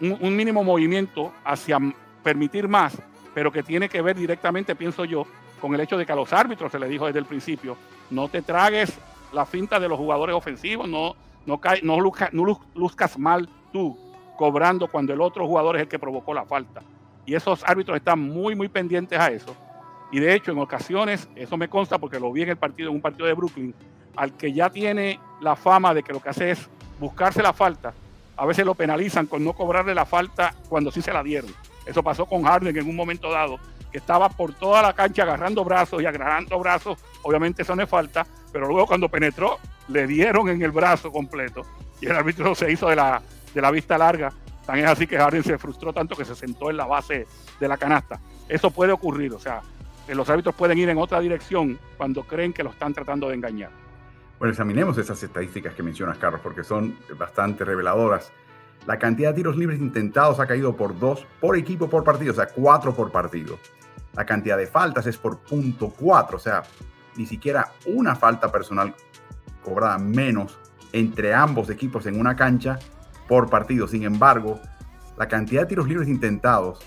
un, 0.00 0.16
un 0.22 0.34
mínimo 0.34 0.64
movimiento 0.64 1.34
hacia 1.44 1.78
permitir 2.22 2.66
más, 2.66 2.96
pero 3.34 3.52
que 3.52 3.62
tiene 3.62 3.90
que 3.90 4.00
ver 4.00 4.16
directamente, 4.16 4.74
pienso 4.74 5.04
yo, 5.04 5.26
con 5.66 5.74
el 5.74 5.80
hecho 5.80 5.98
de 5.98 6.06
que 6.06 6.12
a 6.12 6.14
los 6.14 6.32
árbitros 6.32 6.70
se 6.70 6.78
les 6.78 6.88
dijo 6.88 7.06
desde 7.06 7.18
el 7.18 7.24
principio, 7.24 7.76
no 8.10 8.28
te 8.28 8.40
tragues 8.40 8.96
la 9.32 9.44
finta 9.44 9.80
de 9.80 9.88
los 9.88 9.98
jugadores 9.98 10.36
ofensivos, 10.36 10.88
no, 10.88 11.16
no, 11.44 11.58
cae, 11.58 11.82
no, 11.82 11.98
luzca, 11.98 12.30
no 12.32 12.44
luzcas 12.76 13.18
mal 13.18 13.48
tú 13.72 13.98
cobrando 14.36 14.86
cuando 14.86 15.12
el 15.12 15.20
otro 15.20 15.44
jugador 15.44 15.74
es 15.74 15.82
el 15.82 15.88
que 15.88 15.98
provocó 15.98 16.32
la 16.32 16.44
falta. 16.44 16.82
Y 17.24 17.34
esos 17.34 17.64
árbitros 17.64 17.96
están 17.96 18.20
muy, 18.20 18.54
muy 18.54 18.68
pendientes 18.68 19.18
a 19.18 19.26
eso. 19.32 19.56
Y 20.12 20.20
de 20.20 20.36
hecho, 20.36 20.52
en 20.52 20.58
ocasiones, 20.58 21.28
eso 21.34 21.56
me 21.56 21.68
consta 21.68 21.98
porque 21.98 22.20
lo 22.20 22.30
vi 22.30 22.42
en 22.42 22.50
el 22.50 22.56
partido, 22.56 22.90
en 22.90 22.94
un 22.94 23.02
partido 23.02 23.26
de 23.26 23.32
Brooklyn, 23.32 23.74
al 24.14 24.36
que 24.36 24.52
ya 24.52 24.70
tiene 24.70 25.18
la 25.40 25.56
fama 25.56 25.94
de 25.94 26.04
que 26.04 26.12
lo 26.12 26.20
que 26.20 26.28
hace 26.28 26.52
es 26.52 26.68
buscarse 27.00 27.42
la 27.42 27.52
falta, 27.52 27.92
a 28.36 28.46
veces 28.46 28.64
lo 28.64 28.76
penalizan 28.76 29.26
con 29.26 29.42
no 29.42 29.52
cobrarle 29.52 29.96
la 29.96 30.06
falta 30.06 30.54
cuando 30.68 30.92
sí 30.92 31.02
se 31.02 31.12
la 31.12 31.24
dieron. 31.24 31.50
Eso 31.84 32.04
pasó 32.04 32.24
con 32.24 32.44
Harden 32.44 32.76
en 32.76 32.88
un 32.88 32.94
momento 32.94 33.32
dado, 33.32 33.58
que 33.90 33.98
estaba 33.98 34.28
por 34.28 34.54
toda 34.54 34.82
la 34.82 34.92
cancha 34.92 35.22
agarrando 35.22 35.64
brazos 35.64 36.02
y 36.02 36.06
agarrando 36.06 36.58
brazos. 36.58 36.98
Obviamente 37.22 37.62
eso 37.62 37.74
no 37.76 37.82
es 37.82 37.88
falta, 37.88 38.26
pero 38.52 38.66
luego 38.66 38.86
cuando 38.86 39.08
penetró, 39.08 39.58
le 39.88 40.06
dieron 40.06 40.48
en 40.48 40.62
el 40.62 40.70
brazo 40.70 41.12
completo 41.12 41.62
y 42.00 42.06
el 42.06 42.16
árbitro 42.16 42.54
se 42.54 42.70
hizo 42.70 42.88
de 42.88 42.96
la, 42.96 43.22
de 43.54 43.60
la 43.60 43.70
vista 43.70 43.96
larga. 43.98 44.32
Tan 44.64 44.78
es 44.78 44.86
así 44.86 45.06
que 45.06 45.16
Harden 45.16 45.44
se 45.44 45.58
frustró 45.58 45.92
tanto 45.92 46.16
que 46.16 46.24
se 46.24 46.34
sentó 46.34 46.70
en 46.70 46.76
la 46.76 46.86
base 46.86 47.26
de 47.60 47.68
la 47.68 47.76
canasta. 47.76 48.20
Eso 48.48 48.70
puede 48.70 48.92
ocurrir, 48.92 49.32
o 49.32 49.38
sea, 49.38 49.62
los 50.08 50.28
árbitros 50.28 50.54
pueden 50.54 50.78
ir 50.78 50.88
en 50.88 50.98
otra 50.98 51.20
dirección 51.20 51.78
cuando 51.96 52.22
creen 52.24 52.52
que 52.52 52.62
lo 52.62 52.70
están 52.70 52.92
tratando 52.94 53.28
de 53.28 53.34
engañar. 53.34 53.70
Bueno, 54.38 54.50
examinemos 54.50 54.98
esas 54.98 55.22
estadísticas 55.22 55.74
que 55.74 55.82
mencionas, 55.82 56.18
Carlos, 56.18 56.40
porque 56.42 56.62
son 56.62 56.98
bastante 57.16 57.64
reveladoras. 57.64 58.30
La 58.86 58.98
cantidad 58.98 59.30
de 59.30 59.36
tiros 59.36 59.56
libres 59.56 59.80
intentados 59.80 60.38
ha 60.38 60.46
caído 60.46 60.76
por 60.76 60.98
dos 60.98 61.26
por 61.40 61.56
equipo 61.56 61.88
por 61.88 62.04
partido, 62.04 62.32
o 62.32 62.36
sea, 62.36 62.46
cuatro 62.46 62.94
por 62.94 63.10
partido. 63.10 63.58
La 64.14 64.24
cantidad 64.24 64.56
de 64.56 64.66
faltas 64.66 65.06
es 65.06 65.16
por 65.16 65.38
punto 65.38 65.92
cuatro, 65.96 66.36
o 66.36 66.40
sea, 66.40 66.62
ni 67.16 67.26
siquiera 67.26 67.72
una 67.86 68.14
falta 68.14 68.50
personal 68.52 68.94
cobrada 69.64 69.98
menos 69.98 70.58
entre 70.92 71.34
ambos 71.34 71.68
equipos 71.70 72.06
en 72.06 72.18
una 72.18 72.36
cancha 72.36 72.78
por 73.28 73.50
partido. 73.50 73.88
Sin 73.88 74.04
embargo, 74.04 74.60
la 75.16 75.28
cantidad 75.28 75.62
de 75.62 75.66
tiros 75.66 75.88
libres 75.88 76.08
intentados 76.08 76.78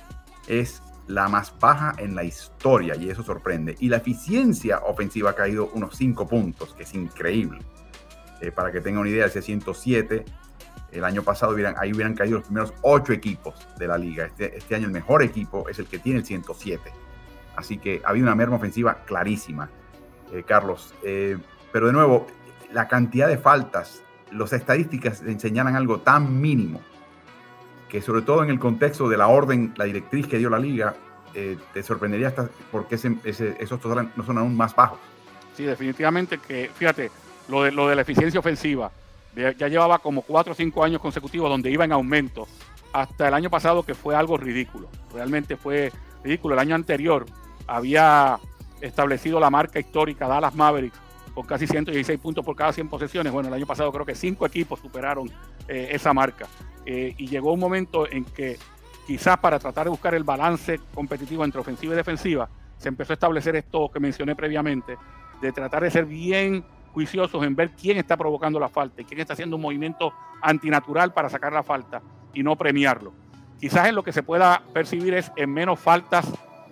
es 0.47 0.81
la 1.07 1.27
más 1.27 1.53
baja 1.59 1.93
en 1.97 2.15
la 2.15 2.23
historia 2.23 2.95
y 2.95 3.09
eso 3.09 3.23
sorprende. 3.23 3.75
Y 3.79 3.89
la 3.89 3.97
eficiencia 3.97 4.79
ofensiva 4.79 5.31
ha 5.31 5.35
caído 5.35 5.69
unos 5.73 5.95
5 5.97 6.27
puntos, 6.27 6.73
que 6.75 6.83
es 6.83 6.93
increíble. 6.93 7.59
Eh, 8.41 8.51
para 8.51 8.71
que 8.71 8.79
tengan 8.79 9.01
una 9.01 9.09
idea, 9.09 9.25
ese 9.25 9.41
107, 9.41 10.23
el 10.91 11.03
año 11.03 11.23
pasado 11.23 11.53
hubieran, 11.53 11.75
ahí 11.77 11.93
hubieran 11.93 12.15
caído 12.15 12.37
los 12.37 12.45
primeros 12.45 12.73
8 12.81 13.13
equipos 13.13 13.55
de 13.77 13.87
la 13.87 13.97
liga. 13.97 14.25
Este, 14.25 14.57
este 14.57 14.75
año 14.75 14.87
el 14.87 14.91
mejor 14.91 15.23
equipo 15.23 15.67
es 15.69 15.79
el 15.79 15.85
que 15.85 15.99
tiene 15.99 16.19
el 16.19 16.25
107. 16.25 16.91
Así 17.55 17.77
que 17.77 18.01
ha 18.03 18.09
habido 18.09 18.25
una 18.25 18.35
merma 18.35 18.55
ofensiva 18.55 19.03
clarísima, 19.05 19.69
eh, 20.31 20.43
Carlos. 20.45 20.93
Eh, 21.03 21.37
pero 21.71 21.87
de 21.87 21.93
nuevo, 21.93 22.27
la 22.71 22.87
cantidad 22.87 23.27
de 23.27 23.37
faltas, 23.37 24.01
las 24.31 24.53
estadísticas 24.53 25.23
señalan 25.37 25.75
algo 25.75 25.99
tan 25.99 26.39
mínimo 26.39 26.81
que 27.89 28.01
sobre 28.01 28.21
todo 28.21 28.43
en 28.43 28.51
el 28.51 28.59
contexto 28.59 29.09
de 29.09 29.17
la 29.17 29.27
orden, 29.27 29.73
la 29.75 29.85
directriz 29.85 30.27
que 30.27 30.37
dio 30.37 30.49
la 30.49 30.59
liga, 30.59 30.95
eh, 31.33 31.57
te 31.73 31.83
sorprendería 31.83 32.29
hasta 32.29 32.49
porque 32.71 32.95
esos 32.95 33.81
totales 33.81 34.11
no 34.15 34.23
son 34.23 34.37
aún 34.37 34.55
más 34.55 34.75
bajos. 34.75 34.99
Sí, 35.57 35.63
definitivamente 35.63 36.37
que, 36.37 36.69
fíjate, 36.73 37.11
lo 37.49 37.63
de, 37.63 37.71
lo 37.71 37.87
de 37.87 37.95
la 37.95 38.03
eficiencia 38.03 38.39
ofensiva, 38.39 38.91
ya 39.35 39.67
llevaba 39.67 39.99
como 39.99 40.21
cuatro 40.21 40.53
o 40.53 40.55
cinco 40.55 40.83
años 40.83 41.01
consecutivos 41.01 41.49
donde 41.49 41.71
iba 41.71 41.85
en 41.85 41.91
aumento, 41.91 42.47
hasta 42.93 43.27
el 43.27 43.33
año 43.33 43.49
pasado 43.49 43.83
que 43.83 43.93
fue 43.93 44.15
algo 44.15 44.37
ridículo, 44.37 44.89
realmente 45.13 45.55
fue 45.55 45.91
ridículo. 46.23 46.55
El 46.55 46.59
año 46.59 46.75
anterior 46.75 47.25
había 47.67 48.39
establecido 48.81 49.39
la 49.39 49.49
marca 49.49 49.79
histórica 49.79 50.27
Dallas 50.27 50.55
Mavericks 50.55 50.99
con 51.33 51.45
casi 51.45 51.67
116 51.67 52.19
puntos 52.19 52.43
por 52.43 52.55
cada 52.55 52.73
100 52.73 52.89
posesiones. 52.89 53.31
Bueno, 53.31 53.49
el 53.49 53.53
año 53.53 53.67
pasado 53.67 53.91
creo 53.91 54.05
que 54.05 54.15
cinco 54.15 54.45
equipos 54.45 54.79
superaron 54.79 55.29
eh, 55.67 55.89
esa 55.91 56.13
marca. 56.13 56.47
Eh, 56.85 57.13
y 57.17 57.27
llegó 57.27 57.53
un 57.53 57.59
momento 57.59 58.09
en 58.11 58.25
que 58.25 58.57
quizás 59.05 59.37
para 59.37 59.59
tratar 59.59 59.85
de 59.85 59.91
buscar 59.91 60.15
el 60.15 60.23
balance 60.23 60.79
competitivo 60.93 61.43
entre 61.43 61.61
ofensiva 61.61 61.93
y 61.93 61.97
defensiva, 61.97 62.49
se 62.77 62.89
empezó 62.89 63.13
a 63.13 63.15
establecer 63.15 63.55
esto 63.55 63.89
que 63.91 63.99
mencioné 63.99 64.35
previamente, 64.35 64.97
de 65.41 65.51
tratar 65.51 65.83
de 65.83 65.91
ser 65.91 66.05
bien 66.05 66.63
juiciosos 66.93 67.43
en 67.43 67.55
ver 67.55 67.71
quién 67.71 67.97
está 67.97 68.17
provocando 68.17 68.59
la 68.59 68.69
falta 68.69 69.01
y 69.01 69.05
quién 69.05 69.19
está 69.19 69.33
haciendo 69.33 69.55
un 69.55 69.61
movimiento 69.61 70.13
antinatural 70.41 71.13
para 71.13 71.29
sacar 71.29 71.53
la 71.53 71.63
falta 71.63 72.01
y 72.33 72.43
no 72.43 72.55
premiarlo. 72.55 73.13
Quizás 73.59 73.87
en 73.87 73.95
lo 73.95 74.03
que 74.03 74.13
se 74.13 74.23
pueda 74.23 74.61
percibir 74.73 75.13
es 75.13 75.31
en 75.35 75.51
menos 75.51 75.79
faltas 75.79 76.31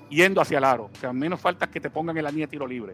yendo 0.09 0.41
hacia 0.41 0.57
el 0.57 0.63
aro, 0.63 0.89
o 0.93 0.97
sea, 0.99 1.11
menos 1.11 1.39
faltas 1.39 1.69
que 1.69 1.81
te 1.81 1.89
pongan 1.89 2.17
en 2.17 2.23
la 2.23 2.29
línea 2.29 2.47
de 2.47 2.51
tiro 2.51 2.65
libre. 2.65 2.93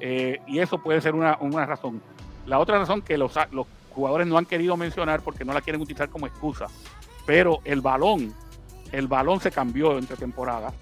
Eh, 0.00 0.40
y 0.46 0.58
eso 0.58 0.78
puede 0.78 1.00
ser 1.00 1.14
una, 1.14 1.36
una, 1.40 1.66
razón. 1.66 2.00
La 2.46 2.58
otra 2.58 2.78
razón 2.78 3.02
que 3.02 3.16
los, 3.16 3.34
los 3.52 3.66
jugadores 3.94 4.26
no 4.26 4.36
han 4.38 4.46
querido 4.46 4.76
mencionar 4.76 5.20
porque 5.20 5.44
no 5.44 5.52
la 5.52 5.60
quieren 5.60 5.80
utilizar 5.80 6.08
como 6.08 6.26
excusa. 6.26 6.66
Pero 7.26 7.60
el 7.64 7.80
balón, 7.80 8.34
el 8.92 9.08
balón 9.08 9.40
se 9.40 9.50
cambió 9.50 9.98
entre 9.98 10.16
temporadas. 10.16 10.74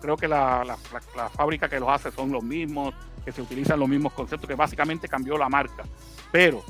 creo 0.00 0.16
que 0.16 0.28
la, 0.28 0.64
la, 0.64 1.28
fábrica 1.30 1.68
que 1.68 1.80
los 1.80 1.88
hace 1.88 2.10
son 2.10 2.30
los 2.30 2.42
mismos, 2.42 2.94
que 3.24 3.32
se 3.32 3.42
utilizan 3.42 3.78
los 3.78 3.88
mismos 3.88 4.12
conceptos, 4.12 4.48
que 4.48 4.54
básicamente 4.54 5.08
cambió 5.08 5.36
la 5.36 5.48
marca. 5.48 5.84
Pero 6.30 6.62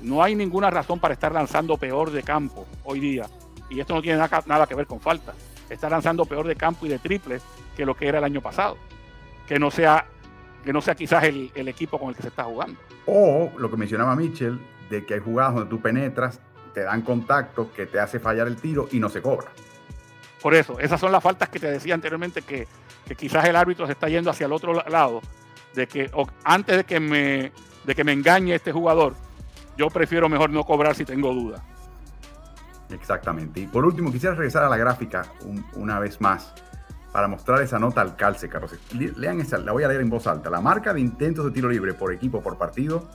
no 0.00 0.22
hay 0.22 0.34
ninguna 0.34 0.70
razón 0.70 0.98
para 0.98 1.14
estar 1.14 1.32
lanzando 1.32 1.76
peor 1.76 2.10
de 2.10 2.22
campo 2.22 2.66
hoy 2.84 3.00
día. 3.00 3.26
Y 3.70 3.80
esto 3.80 3.94
no 3.94 4.02
tiene 4.02 4.18
nada, 4.18 4.42
nada 4.46 4.66
que 4.66 4.74
ver 4.74 4.86
con 4.86 5.00
falta. 5.00 5.34
Está 5.70 5.88
lanzando 5.88 6.24
peor 6.24 6.46
de 6.46 6.56
campo 6.56 6.86
y 6.86 6.88
de 6.88 6.98
triples 6.98 7.42
que 7.76 7.86
lo 7.86 7.94
que 7.94 8.08
era 8.08 8.18
el 8.18 8.24
año 8.24 8.40
pasado. 8.40 8.76
Que 9.48 9.58
no 9.58 9.70
sea, 9.70 10.06
que 10.64 10.72
no 10.72 10.80
sea 10.80 10.94
quizás 10.94 11.24
el, 11.24 11.50
el 11.54 11.68
equipo 11.68 11.98
con 11.98 12.10
el 12.10 12.16
que 12.16 12.22
se 12.22 12.28
está 12.28 12.44
jugando. 12.44 12.78
O 13.06 13.50
lo 13.56 13.70
que 13.70 13.76
mencionaba 13.76 14.14
Mitchell, 14.14 14.60
de 14.90 15.06
que 15.06 15.14
hay 15.14 15.20
jugadas 15.20 15.54
donde 15.54 15.70
tú 15.70 15.80
penetras, 15.80 16.40
te 16.72 16.82
dan 16.82 17.02
contacto, 17.02 17.72
que 17.72 17.86
te 17.86 18.00
hace 18.00 18.18
fallar 18.18 18.46
el 18.46 18.56
tiro 18.56 18.88
y 18.90 18.98
no 18.98 19.08
se 19.08 19.22
cobra. 19.22 19.50
Por 20.40 20.54
eso, 20.54 20.78
esas 20.80 21.00
son 21.00 21.12
las 21.12 21.22
faltas 21.22 21.48
que 21.48 21.60
te 21.60 21.70
decía 21.70 21.94
anteriormente, 21.94 22.42
que, 22.42 22.66
quizás 23.16 23.44
el 23.44 23.56
árbitro 23.56 23.86
se 23.86 23.92
está 23.92 24.08
yendo 24.08 24.30
hacia 24.30 24.46
el 24.46 24.52
otro 24.52 24.74
lado, 24.88 25.20
de 25.74 25.86
que 25.86 26.10
antes 26.44 26.76
de 26.76 26.84
que, 26.84 27.00
me, 27.00 27.52
de 27.84 27.94
que 27.94 28.04
me 28.04 28.12
engañe 28.12 28.54
este 28.54 28.72
jugador, 28.72 29.14
yo 29.76 29.88
prefiero 29.88 30.28
mejor 30.28 30.50
no 30.50 30.64
cobrar 30.64 30.94
si 30.94 31.04
tengo 31.04 31.32
duda. 31.32 31.62
Exactamente. 32.90 33.60
Y 33.60 33.66
por 33.66 33.84
último, 33.84 34.12
quisiera 34.12 34.34
regresar 34.34 34.64
a 34.64 34.68
la 34.68 34.76
gráfica 34.76 35.24
una 35.74 35.98
vez 35.98 36.20
más 36.20 36.52
para 37.12 37.28
mostrar 37.28 37.62
esa 37.62 37.78
nota 37.78 38.00
al 38.00 38.16
calce, 38.16 38.48
Carlos. 38.48 38.74
Lean 38.92 39.40
esa, 39.40 39.58
la 39.58 39.70
voy 39.72 39.84
a 39.84 39.88
leer 39.88 40.00
en 40.00 40.10
voz 40.10 40.26
alta. 40.26 40.50
La 40.50 40.60
marca 40.60 40.92
de 40.94 41.00
intentos 41.00 41.44
de 41.44 41.50
tiro 41.50 41.68
libre 41.68 41.94
por 41.94 42.12
equipo 42.12 42.42
por 42.42 42.58
partido 42.58 43.08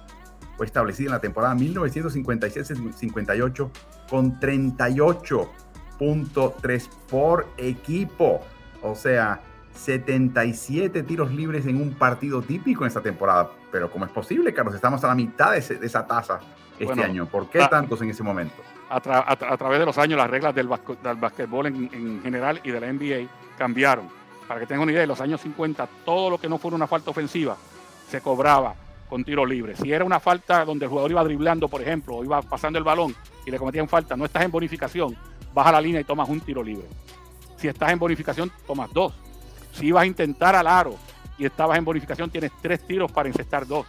fue 0.55 0.65
establecida 0.65 1.07
en 1.07 1.13
la 1.13 1.19
temporada 1.19 1.55
1957-58 1.55 3.69
con 4.09 4.39
38.3 4.39 6.89
por 7.09 7.47
equipo. 7.57 8.41
O 8.81 8.95
sea, 8.95 9.41
77 9.77 11.03
tiros 11.03 11.31
libres 11.31 11.65
en 11.65 11.81
un 11.81 11.93
partido 11.93 12.41
típico 12.41 12.83
en 12.83 12.87
esta 12.87 13.01
temporada. 13.01 13.51
Pero 13.71 13.89
¿cómo 13.89 14.05
es 14.05 14.11
posible, 14.11 14.53
Carlos? 14.53 14.75
Estamos 14.75 15.03
a 15.03 15.07
la 15.07 15.15
mitad 15.15 15.51
de, 15.51 15.57
esa 15.57 16.05
tasa 16.05 16.39
este 16.79 17.03
año. 17.03 17.25
¿Por 17.25 17.49
qué 17.49 17.65
tantos 17.69 18.01
en 18.01 18.09
ese 18.09 18.23
momento? 18.23 18.55
A, 18.89 18.99
través 18.99 19.79
de 19.79 19.85
los 19.85 19.97
años, 19.97 20.17
las 20.17 20.29
reglas 20.29 20.55
del, 20.55 20.69
del 21.03 21.15
basquetbol 21.17 21.67
en, 21.67 21.89
en, 21.91 22.21
general 22.23 22.59
y 22.63 22.71
de 22.71 22.79
la 22.79 22.91
NBA 22.91 23.29
cambiaron. 23.57 24.07
Para 24.47 24.61
que 24.61 24.65
tengan 24.65 24.83
una 24.83 24.93
idea, 24.93 25.03
en 25.03 25.09
los 25.09 25.19
años 25.19 25.41
50, 25.41 25.87
todo 26.05 26.29
lo 26.29 26.37
que 26.37 26.47
no 26.47 26.57
fuera 26.57 26.75
una 26.75 26.87
falta 26.87 27.11
ofensiva 27.11 27.57
se 28.09 28.21
cobraba 28.21 28.75
con 29.09 29.23
tiro 29.23 29.45
libre. 29.45 29.75
Si 29.75 29.91
era 29.91 30.05
una 30.05 30.19
falta 30.19 30.65
donde 30.65 30.85
el 30.85 30.89
jugador 30.89 31.11
iba 31.11 31.23
driblando, 31.23 31.67
por 31.67 31.81
ejemplo, 31.81 32.15
o 32.15 32.23
iba 32.23 32.41
pasando 32.41 32.77
el 32.77 32.83
balón 32.83 33.15
y 33.45 33.51
le 33.51 33.57
cometían 33.57 33.87
falta, 33.87 34.15
no 34.15 34.25
estás 34.25 34.43
en 34.43 34.51
bonificación, 34.51 35.17
baja 35.53 35.71
la 35.71 35.81
línea 35.81 36.01
y 36.01 36.03
tomas 36.03 36.29
un 36.29 36.39
tiro 36.41 36.63
libre. 36.63 36.85
Si 37.57 37.67
estás 37.67 37.91
en 37.91 37.99
bonificación, 37.99 38.51
tomas 38.65 38.91
dos. 38.93 39.13
Si 39.77 39.87
ibas 39.87 40.03
a 40.03 40.05
intentar 40.05 40.55
al 40.55 40.67
aro 40.67 40.95
y 41.37 41.45
estabas 41.45 41.77
en 41.77 41.85
bonificación, 41.85 42.29
tienes 42.29 42.51
tres 42.61 42.85
tiros 42.85 43.11
para 43.11 43.29
encestar 43.29 43.67
dos. 43.67 43.85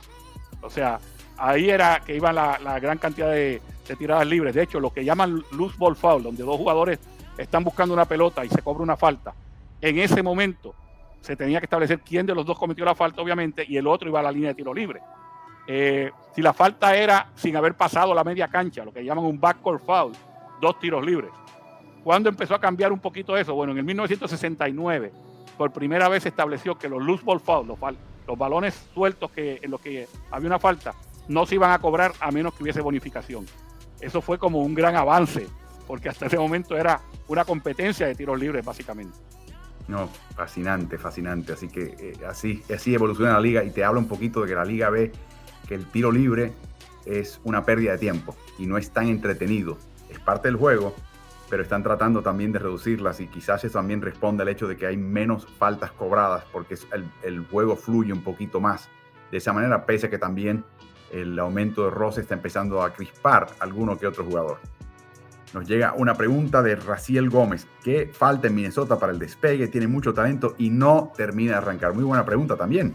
O 0.61 0.68
sea, 0.68 1.01
ahí 1.38 1.70
era 1.70 2.01
que 2.01 2.14
iba 2.14 2.33
la, 2.33 2.79
gran 2.79 2.98
cantidad 2.98 3.31
de, 3.31 3.62
de, 3.87 3.96
tiradas 3.96 4.27
libres. 4.27 4.55
De 4.55 4.62
hecho, 4.62 4.81
lo 4.81 4.90
que 4.90 5.05
llaman 5.05 5.42
loose 5.53 5.77
ball 5.79 5.96
foul, 5.96 6.22
donde 6.22 6.44
dos 6.44 6.57
jugadores 6.57 6.98
están 7.38 7.64
buscando 7.64 7.94
una 7.94 8.05
pelota 8.05 8.44
y 8.44 8.48
se 8.51 8.61
cobra 8.61 8.83
una 8.83 8.96
falta, 8.96 9.33
en 9.81 9.98
ese 9.98 10.22
momento 10.22 10.74
se 11.20 11.37
tenía 11.37 11.61
que 11.61 11.66
establecer 11.66 12.01
quién 12.01 12.27
de 12.27 12.35
los 12.35 12.44
dos 12.44 12.59
cometió 12.59 12.85
la 12.85 12.94
falta, 12.94 13.22
obviamente, 13.22 13.64
y 13.66 13.77
el 13.77 13.87
otro 13.87 14.09
iba 14.09 14.20
a 14.20 14.22
la 14.22 14.33
línea 14.33 14.51
de 14.51 14.55
tiro 14.55 14.74
libre. 14.74 15.01
Eh, 15.66 16.11
si 16.35 16.42
la 16.42 16.53
falta 16.53 16.96
era 16.96 17.29
sin 17.35 17.57
haber 17.57 17.74
pasado 17.74 18.14
la 18.14 18.24
media 18.24 18.48
cancha, 18.48 18.85
lo 18.85 18.92
que 18.92 19.05
llaman 19.05 19.24
un 19.24 19.40
backcourt 19.40 19.85
foul, 19.85 20.12
dos 20.61 20.79
tiros 20.79 21.05
libres. 21.05 21.31
¿Cuándo 22.03 22.29
empezó 22.29 22.55
a 22.55 22.61
cambiar 22.61 22.92
un 22.92 23.01
poquito 23.01 23.37
eso? 23.37 23.55
Bueno, 23.55 23.72
en 23.72 23.79
el 23.79 23.85
1969, 23.85 25.12
por 25.59 25.73
primera 25.73 26.09
vez 26.09 26.25
estableció 26.25 26.79
que 26.79 26.88
los 26.88 27.03
loose 27.03 27.25
ball 27.25 27.40
fouls, 27.40 27.66
los, 27.66 27.79
los 28.27 28.38
balones 28.38 28.88
sueltos 28.94 29.31
que, 29.31 29.59
en 29.61 29.71
los 29.71 29.81
que 29.81 30.09
había 30.31 30.47
una 30.47 30.59
falta, 30.59 30.94
no 31.29 31.44
se 31.44 31.57
iban 31.57 31.73
a 31.73 31.79
cobrar 31.79 32.12
a 32.21 32.31
menos 32.31 32.55
que 32.55 32.62
hubiese 32.62 32.81
bonificación. 32.81 33.44
Eso 34.01 34.23
fue 34.23 34.38
como 34.38 34.61
un 34.61 34.75
gran 34.75 34.97
avance, 34.97 35.47
porque 35.87 36.09
hasta 36.09 36.27
ese 36.27 36.38
momento 36.38 36.77
era 36.77 37.01
una 37.27 37.44
competencia 37.44 38.07
de 38.07 38.14
tiros 38.14 38.38
libres, 38.38 38.64
básicamente. 38.64 39.18
No, 39.88 40.09
fascinante, 40.37 40.99
fascinante. 40.99 41.55
Así 41.55 41.68
que 41.68 41.97
eh, 41.99 42.12
así, 42.27 42.62
así 42.75 42.94
evoluciona 42.94 43.33
la 43.33 43.40
liga 43.40 43.64
y 43.64 43.71
te 43.71 43.85
habla 43.85 43.99
un 43.99 44.09
poquito 44.09 44.42
de 44.42 44.49
que 44.49 44.55
la 44.55 44.64
liga 44.64 44.90
ve 44.90 45.12
que 45.66 45.75
el 45.75 45.87
tiro 45.87 46.12
libre 46.12 46.53
es 47.05 47.40
una 47.44 47.64
pérdida 47.64 47.92
de 47.92 47.99
tiempo 47.99 48.37
y 48.59 48.66
no 48.66 48.79
es 48.79 48.90
tan 48.90 49.09
entretenido. 49.09 49.79
Es 50.11 50.18
parte 50.21 50.49
del 50.49 50.57
juego, 50.57 50.94
pero 51.48 51.62
están 51.62 51.82
tratando 51.82 52.22
también 52.22 52.52
de 52.52 52.58
reducirlas 52.58 53.20
y 53.20 53.26
quizás 53.26 53.64
eso 53.64 53.78
también 53.78 54.02
responde 54.02 54.42
al 54.42 54.48
hecho 54.48 54.68
de 54.68 54.76
que 54.76 54.87
hay 54.87 54.96
menos 54.96 55.46
faltas 55.46 55.90
cobradas 55.92 56.44
porque 56.52 56.76
el, 57.22 57.46
juego 57.46 57.76
fluye 57.76 58.12
un 58.12 58.22
poquito 58.22 58.61
más. 58.61 58.88
De 59.30 59.38
esa 59.38 59.52
manera, 59.52 59.87
pese 59.87 60.06
a 60.06 60.11
que 60.11 60.18
también 60.18 60.64
el 61.11 61.38
aumento 61.38 61.84
de 61.84 61.90
roce 61.90 62.20
está 62.20 62.34
empezando 62.34 62.82
a 62.82 62.92
crispar 62.92 63.46
alguno 63.61 63.98
que 63.98 64.06
otro 64.06 64.24
jugador. 64.24 64.58
Nos 65.54 65.66
llega 65.66 65.94
una 65.96 66.14
pregunta 66.14 66.62
de 66.62 66.76
Raciel 66.76 67.30
Gómez. 67.30 67.66
¿Qué 67.82 68.11
falta 68.12 68.48
en 68.48 68.54
Minnesota 68.54 68.98
para 68.98 69.12
el 69.12 69.18
despegue? 69.18 69.68
Tiene 69.68 69.87
mucho 69.87 70.12
talento 70.12 70.54
y 70.58 70.68
no 70.68 71.12
termina 71.16 71.52
de 71.52 71.58
arrancar. 71.58 71.94
Muy 71.94 72.04
buena 72.04 72.26
pregunta 72.26 72.56
también. 72.56 72.94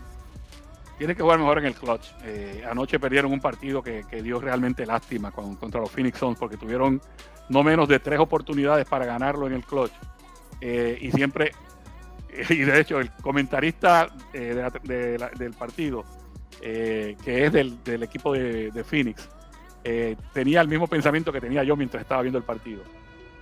Tiene 1.03 1.15
que 1.17 1.21
jugar 1.21 1.37
mejor 1.37 1.57
en 1.57 1.65
el 1.65 1.75
clutch. 1.75 2.13
Eh, 2.23 2.63
anoche 2.65 2.97
perdieron 2.97 3.33
un 3.33 3.41
partido 3.41 3.83
que, 3.83 4.05
dio 4.23 4.39
realmente 4.39 4.85
lástima 4.85 5.31
contra 5.31 5.81
los 5.81 5.91
Phoenix 5.91 6.17
Suns 6.17 6.39
porque 6.39 6.55
tuvieron 6.55 7.01
no 7.49 7.61
menos 7.61 7.89
de 7.89 7.99
tres 7.99 8.21
oportunidades 8.21 8.85
para 8.85 9.05
ganarlo 9.05 9.45
en 9.47 9.51
el 9.51 9.65
clutch. 9.65 9.91
Eh, 10.61 10.97
y 11.01 11.11
siempre, 11.11 11.51
y 12.49 12.55
de 12.55 12.79
hecho 12.79 13.01
el 13.01 13.11
comentarista 13.15 14.15
eh, 14.31 14.65
del 14.81 15.53
partido, 15.55 16.05
que 16.61 17.15
es 17.25 17.51
del, 17.51 18.01
equipo 18.01 18.31
de, 18.31 18.71
de 18.71 18.83
Phoenix, 18.85 19.27
tenía 20.31 20.61
el 20.61 20.69
mismo 20.69 20.87
pensamiento 20.87 21.33
que 21.33 21.41
tenía 21.41 21.65
yo 21.65 21.75
mientras 21.75 21.99
estaba 21.99 22.21
viendo 22.21 22.37
el 22.37 22.45
partido. 22.45 22.81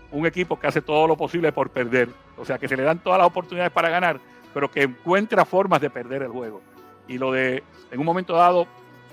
Un 0.09 0.25
equipo 0.25 0.59
que 0.59 0.65
hace 0.65 0.81
todo 0.81 1.05
lo 1.05 1.15
posible 1.15 1.51
por 1.51 1.69
perder, 1.69 2.09
o 2.37 2.43
sea, 2.43 2.57
que 2.57 2.67
se 2.67 2.75
le 2.75 2.81
dan 2.81 3.03
todas 3.03 3.19
las 3.19 3.27
oportunidades 3.27 3.71
para 3.71 3.89
ganar, 3.89 4.19
pero 4.51 4.71
que 4.71 4.81
encuentra 4.81 5.45
formas 5.45 5.79
de 5.79 5.91
perder 5.91 6.23
el 6.23 6.29
juego. 6.29 6.70
Y 7.11 7.17
lo 7.17 7.33
de, 7.33 7.61
en 7.91 7.99
un 7.99 8.05
momento 8.05 8.33
dado, 8.33 8.65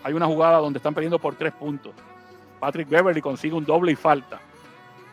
hay 0.04 0.14
una 0.14 0.26
jugada 0.26 0.58
donde 0.58 0.76
están 0.76 0.94
perdiendo 0.94 1.18
por 1.18 1.34
tres 1.34 1.52
puntos. 1.52 1.92
Patrick 2.60 2.88
Beverly 2.88 3.20
consigue 3.20 3.54
un 3.54 3.64
doble 3.64 3.90
y 3.90 3.96
falta. 3.96 4.40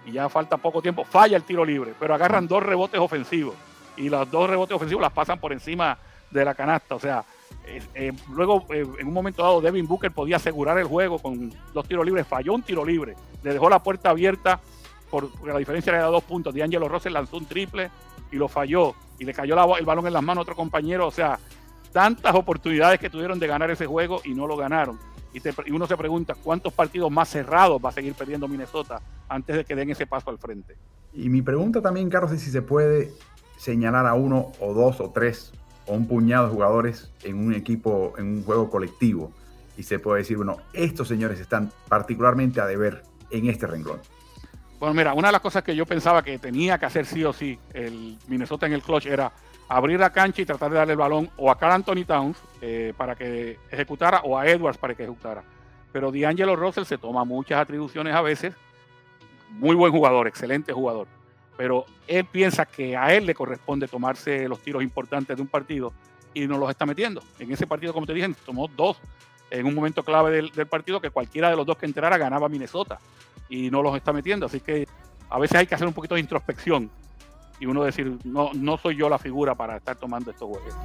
Y 0.06 0.12
ya 0.12 0.30
falta 0.30 0.58
poco 0.58 0.84
tiempo. 0.84 1.04
Falla 1.04 1.36
el 1.36 1.42
tiro 1.42 1.66
libre, 1.66 1.96
pero 2.00 2.14
agarran 2.14 2.48
dos 2.48 2.62
rebotes 2.62 3.00
ofensivos. 3.00 3.56
Y 3.98 4.08
los 4.08 4.30
dos 4.30 4.48
rebotes 4.48 4.76
ofensivos 4.76 5.02
las 5.02 5.12
pasan 5.12 5.40
por 5.40 5.52
encima 5.52 5.98
de 6.30 6.46
la 6.46 6.54
canasta. 6.54 6.94
O 6.94 7.00
sea, 7.00 7.26
eh, 7.66 8.14
luego 8.32 8.68
eh, 8.70 8.86
en 9.00 9.08
un 9.08 9.14
momento 9.14 9.42
dado 9.42 9.62
Devin 9.62 9.88
Booker 9.88 10.12
podía 10.12 10.36
asegurar 10.36 10.78
el 10.78 10.86
juego 10.86 11.18
con 11.18 11.52
dos 11.74 11.88
tiros 11.88 12.06
libres. 12.06 12.28
Falló 12.28 12.54
un 12.54 12.62
tiro 12.62 12.86
libre. 12.86 13.16
Le 13.42 13.54
dejó 13.54 13.68
la 13.68 13.82
puerta 13.82 14.12
abierta 14.12 14.60
por, 15.10 15.32
porque 15.32 15.54
la 15.54 15.58
diferencia 15.58 15.92
era 15.92 16.06
de 16.06 16.12
dos 16.12 16.24
puntos. 16.24 16.54
D'Angelo 16.54 16.88
Russell 16.88 17.14
lanzó 17.14 17.38
un 17.38 17.48
triple 17.48 17.90
y 18.32 18.36
lo 18.36 18.48
falló. 18.48 18.94
Y 19.18 19.26
le 19.26 19.34
cayó 19.34 19.76
el 19.76 19.86
balón 19.86 20.06
en 20.06 20.14
las 20.14 20.22
manos 20.22 20.42
a 20.42 20.44
otro 20.44 20.56
compañero. 20.56 21.08
O 21.08 21.12
sea, 21.12 21.40
tantas 21.96 22.36
oportunidades 22.36 23.00
que 23.00 23.10
tuvieron 23.10 23.40
de 23.40 23.48
ganar 23.48 23.72
ese 23.72 23.86
juego 23.86 24.20
y 24.26 24.34
no 24.34 24.48
lo 24.48 24.58
ganaron. 24.58 25.00
Y, 25.34 25.72
uno 25.72 25.88
se 25.88 25.96
pregunta 25.96 26.36
cuántos 26.36 26.74
partidos 26.74 27.10
más 27.10 27.30
cerrados 27.30 27.82
va 27.84 27.88
a 27.88 27.94
seguir 27.94 28.14
perdiendo 28.16 28.50
Minnesota 28.50 29.02
antes 29.30 29.56
de 29.56 29.64
que 29.64 29.76
den 29.76 29.90
ese 29.90 30.06
paso 30.06 30.30
al 30.30 30.38
frente. 30.38 30.76
Y 31.14 31.30
mi 31.30 31.42
pregunta 31.42 31.82
también, 31.82 32.10
Carlos, 32.10 32.34
es 32.34 32.42
si 32.42 32.52
se 32.52 32.62
puede 32.62 33.14
señalar 33.56 34.08
a 34.08 34.14
uno 34.14 34.52
o 34.60 34.74
dos 34.74 35.00
o 35.00 35.12
tres 35.12 35.54
o 35.86 35.94
un 35.94 36.06
puñado 36.06 36.48
de 36.48 36.54
jugadores 36.54 37.14
en 37.24 37.38
un 37.38 37.54
equipo, 37.54 38.14
en 38.18 38.26
un 38.40 38.44
juego 38.44 38.70
colectivo. 38.70 39.32
Y 39.78 39.84
se 39.84 39.98
puede 39.98 40.18
decir, 40.18 40.36
bueno, 40.36 40.58
estos 40.74 41.08
señores 41.08 41.40
están 41.40 41.72
particularmente 41.88 42.60
a 42.60 42.66
deber 42.66 43.04
en 43.30 43.48
este 43.48 43.68
renglón. 43.68 44.02
Bueno, 44.82 44.94
mira, 44.94 45.14
una 45.14 45.30
de 45.30 45.32
las 45.32 45.42
cosas 45.42 45.64
que 45.64 45.74
yo 45.74 45.86
pensaba 45.86 46.22
que 46.24 46.40
tenía 46.40 46.78
que 46.78 46.88
hacer 46.88 47.06
sí 47.06 47.24
o 47.24 47.32
sí 47.32 47.58
el 47.74 48.18
Minnesota 48.28 48.66
en 48.66 48.74
el 48.74 48.82
clutch 48.82 49.06
era 49.06 49.32
abrir 49.68 50.00
la 50.00 50.12
cancha 50.12 50.42
y 50.42 50.46
tratar 50.46 50.72
de 50.72 50.78
darle 50.78 50.94
el 50.94 51.00
balón 51.00 51.30
o 51.38 51.50
a 51.50 51.58
Carl 51.58 51.74
Anthony 51.74 52.06
Towns 52.06 52.38
eh, 52.62 52.94
para 52.96 53.16
que 53.16 53.60
ejecutara 53.72 54.22
o 54.24 54.38
a 54.38 54.48
Edwards 54.48 54.78
para 54.78 54.94
que 54.94 55.04
ejecutara. 55.04 55.44
Pero 55.92 56.12
D'Angelo 56.12 56.56
Russell 56.56 56.86
se 56.86 56.98
toma 56.98 57.24
muchas 57.24 57.60
atribuciones 57.60 58.14
a 58.14 58.22
veces. 58.22 58.54
Muy 59.50 59.76
buen 59.76 59.92
jugador, 59.92 60.28
excelente 60.28 60.74
jugador. 60.74 61.08
Pero 61.58 61.86
él 62.08 62.26
piensa 62.26 62.66
que 62.66 62.98
a 62.98 63.14
él 63.14 63.26
le 63.26 63.34
corresponde 63.34 63.88
tomarse 63.88 64.48
los 64.50 64.60
tiros 64.60 64.84
importantes 64.84 65.36
de 65.36 65.42
un 65.42 65.48
partido 65.48 65.94
y 66.34 66.48
no 66.48 66.58
los 66.58 66.70
está 66.70 66.86
metiendo. 66.86 67.24
En 67.40 67.52
ese 67.52 67.66
partido, 67.66 67.94
como 67.94 68.06
te 68.06 68.14
dije, 68.14 68.30
tomó 68.46 68.68
dos 68.68 68.98
en 69.50 69.66
un 69.66 69.74
momento 69.74 70.04
clave 70.04 70.32
del, 70.32 70.52
del 70.52 70.68
partido 70.68 71.00
que 71.00 71.12
cualquiera 71.12 71.50
de 71.50 71.56
los 71.56 71.66
dos 71.66 71.78
que 71.78 71.86
entrara 71.86 72.18
ganaba 72.18 72.50
Minnesota 72.50 73.00
y 73.48 73.70
no 73.70 73.82
los 73.82 73.96
está 73.96 74.12
metiendo. 74.12 74.48
Así 74.48 74.60
que 74.60 74.86
a 75.30 75.40
veces 75.40 75.58
hay 75.58 75.66
que 75.66 75.76
hacer 75.76 75.88
un 75.88 75.94
poquito 75.94 76.16
de 76.16 76.22
introspección 76.22 76.92
y 77.60 77.66
uno 77.66 77.84
decir, 77.84 78.18
no, 78.24 78.52
no 78.54 78.78
soy 78.78 78.96
yo 78.96 79.10
la 79.10 79.18
figura 79.18 79.56
para 79.56 79.78
estar 79.78 79.96
tomando 79.96 80.32
estos 80.32 80.50
juegos. 80.50 80.76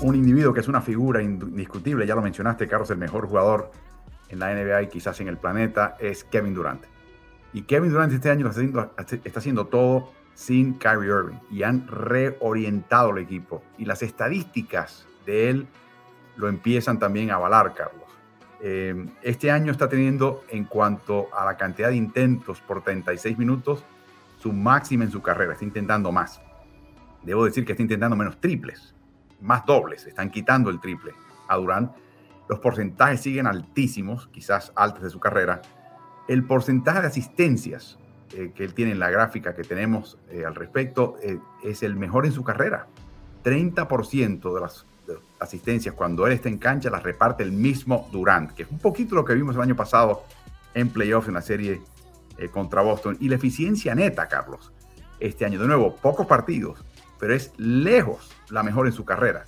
Un 0.00 0.16
individuo 0.16 0.52
que 0.52 0.60
es 0.60 0.68
una 0.68 0.80
figura 0.80 1.22
indiscutible, 1.22 2.04
ya 2.06 2.16
lo 2.16 2.22
mencionaste, 2.22 2.66
Carlos, 2.66 2.90
el 2.90 2.98
mejor 2.98 3.28
jugador 3.28 3.70
en 4.28 4.40
la 4.40 4.52
NBA 4.52 4.82
y 4.82 4.88
quizás 4.88 5.20
en 5.20 5.28
el 5.28 5.36
planeta, 5.36 5.96
es 6.00 6.24
Kevin 6.24 6.54
Durant. 6.54 6.82
Y 7.52 7.62
Kevin 7.62 7.92
Durant 7.92 8.12
este 8.12 8.30
año 8.30 8.50
está 8.50 9.38
haciendo, 9.38 9.66
todo 9.66 10.10
sin 10.34 10.74
Kyrie 10.74 11.08
Irving 11.08 11.36
y 11.50 11.62
han 11.62 11.86
reorientado 11.86 13.10
el 13.10 13.18
equipo. 13.18 13.62
Y 13.78 13.84
las 13.84 14.02
estadísticas 14.02 15.06
de 15.24 15.50
él 15.50 15.66
lo 16.36 16.48
empiezan 16.48 16.98
también 16.98 17.30
a 17.30 17.34
avalar, 17.34 17.74
Carlos. 17.74 18.02
Eh, 18.64 19.06
este 19.22 19.50
año 19.50 19.72
está 19.72 19.88
teniendo, 19.88 20.44
en 20.48 20.64
cuanto 20.64 21.28
a 21.36 21.44
la 21.44 21.56
cantidad 21.56 21.88
de 21.88 21.96
intentos 21.96 22.60
por 22.60 22.82
36 22.82 23.36
minutos, 23.36 23.84
su 24.38 24.52
máxima 24.52 25.04
en 25.04 25.10
su 25.10 25.20
carrera. 25.20 25.52
Está 25.52 25.64
intentando 25.64 26.12
más. 26.12 26.40
Debo 27.22 27.44
decir 27.44 27.64
que 27.64 27.72
está 27.72 27.82
intentando 27.82 28.16
menos 28.16 28.40
triples, 28.40 28.94
más 29.40 29.66
dobles. 29.66 30.06
Están 30.06 30.30
quitando 30.30 30.70
el 30.70 30.80
triple 30.80 31.12
a 31.48 31.56
Durán. 31.56 31.92
Los 32.48 32.60
porcentajes 32.60 33.20
siguen 33.20 33.46
altísimos, 33.46 34.28
quizás 34.28 34.72
altos 34.76 35.02
de 35.02 35.10
su 35.10 35.18
carrera. 35.18 35.60
El 36.28 36.44
porcentaje 36.44 37.00
de 37.00 37.06
asistencias 37.08 37.98
eh, 38.32 38.52
que 38.54 38.64
él 38.64 38.74
tiene 38.74 38.92
en 38.92 39.00
la 39.00 39.10
gráfica 39.10 39.54
que 39.54 39.64
tenemos 39.64 40.18
eh, 40.30 40.44
al 40.44 40.54
respecto 40.54 41.16
es 41.64 41.82
el 41.82 41.96
mejor 41.96 42.26
en 42.26 42.32
su 42.32 42.44
carrera. 42.44 42.86
30% 43.44 44.54
de 44.54 44.60
las 44.60 44.86
asistencias 45.40 45.94
cuando 45.94 46.26
él 46.26 46.32
está 46.32 46.48
en 46.48 46.58
cancha 46.58 46.90
las 46.90 47.02
reparte 47.02 47.42
el 47.42 47.52
mismo 47.52 48.08
Durant, 48.12 48.52
que 48.52 48.62
es 48.62 48.70
un 48.70 48.78
poquito 48.78 49.14
lo 49.14 49.24
que 49.24 49.34
vimos 49.34 49.56
el 49.56 49.62
año 49.62 49.76
pasado 49.76 50.24
en 50.74 50.88
playoffs 50.88 51.28
en 51.28 51.34
la 51.34 51.42
serie 51.42 51.82
eh, 52.38 52.48
contra 52.48 52.82
Boston. 52.82 53.16
Y 53.20 53.28
la 53.28 53.36
eficiencia 53.36 53.94
neta, 53.94 54.28
Carlos, 54.28 54.72
este 55.20 55.44
año, 55.44 55.60
de 55.60 55.66
nuevo, 55.66 55.96
pocos 55.96 56.26
partidos, 56.26 56.84
pero 57.18 57.34
es 57.34 57.52
lejos 57.56 58.30
la 58.50 58.62
mejor 58.62 58.86
en 58.86 58.92
su 58.92 59.04
carrera. 59.04 59.44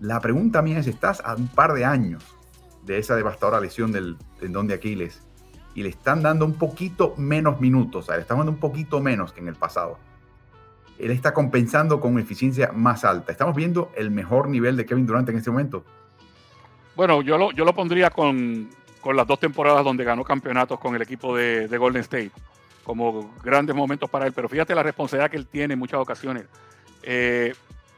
La 0.00 0.20
pregunta 0.20 0.62
mía 0.62 0.78
es, 0.78 0.86
estás 0.86 1.20
a 1.24 1.34
un 1.34 1.48
par 1.48 1.74
de 1.74 1.84
años 1.84 2.24
de 2.84 2.98
esa 2.98 3.16
devastadora 3.16 3.60
lesión 3.60 3.92
del 3.92 4.16
tendón 4.40 4.66
de 4.66 4.74
Aquiles 4.74 5.22
y 5.74 5.82
le 5.82 5.88
están 5.88 6.22
dando 6.22 6.44
un 6.44 6.54
poquito 6.54 7.14
menos 7.16 7.60
minutos, 7.60 8.04
o 8.04 8.06
sea, 8.06 8.16
le 8.16 8.22
están 8.22 8.38
dando 8.38 8.52
un 8.52 8.58
poquito 8.58 9.00
menos 9.00 9.32
que 9.32 9.40
en 9.40 9.48
el 9.48 9.54
pasado 9.54 9.98
él 11.02 11.10
está 11.10 11.34
compensando 11.34 12.00
con 12.00 12.16
eficiencia 12.18 12.70
más 12.72 13.04
alta. 13.04 13.32
Estamos 13.32 13.56
viendo 13.56 13.90
el 13.96 14.12
mejor 14.12 14.48
nivel 14.48 14.76
de 14.76 14.86
Kevin 14.86 15.04
Durant 15.04 15.28
en 15.28 15.36
este 15.36 15.50
momento. 15.50 15.84
Bueno, 16.94 17.22
yo 17.22 17.36
lo, 17.38 17.50
yo 17.50 17.64
lo 17.64 17.74
pondría 17.74 18.10
con, 18.10 18.70
las 19.12 19.26
dos 19.26 19.40
temporadas 19.40 19.84
donde 19.84 20.04
ganó 20.04 20.22
campeonatos 20.22 20.78
con 20.78 20.94
el 20.94 21.02
equipo 21.02 21.36
de, 21.36 21.66
Golden 21.76 22.02
State, 22.02 22.30
como 22.84 23.34
grandes 23.42 23.74
momentos 23.74 24.08
para 24.08 24.26
él. 24.26 24.32
Pero 24.32 24.48
fíjate 24.48 24.76
la 24.76 24.84
responsabilidad 24.84 25.28
que 25.28 25.38
él 25.38 25.46
tiene 25.46 25.74
en 25.74 25.80
muchas 25.80 25.98
ocasiones. 25.98 26.44
Eh, 27.02 27.52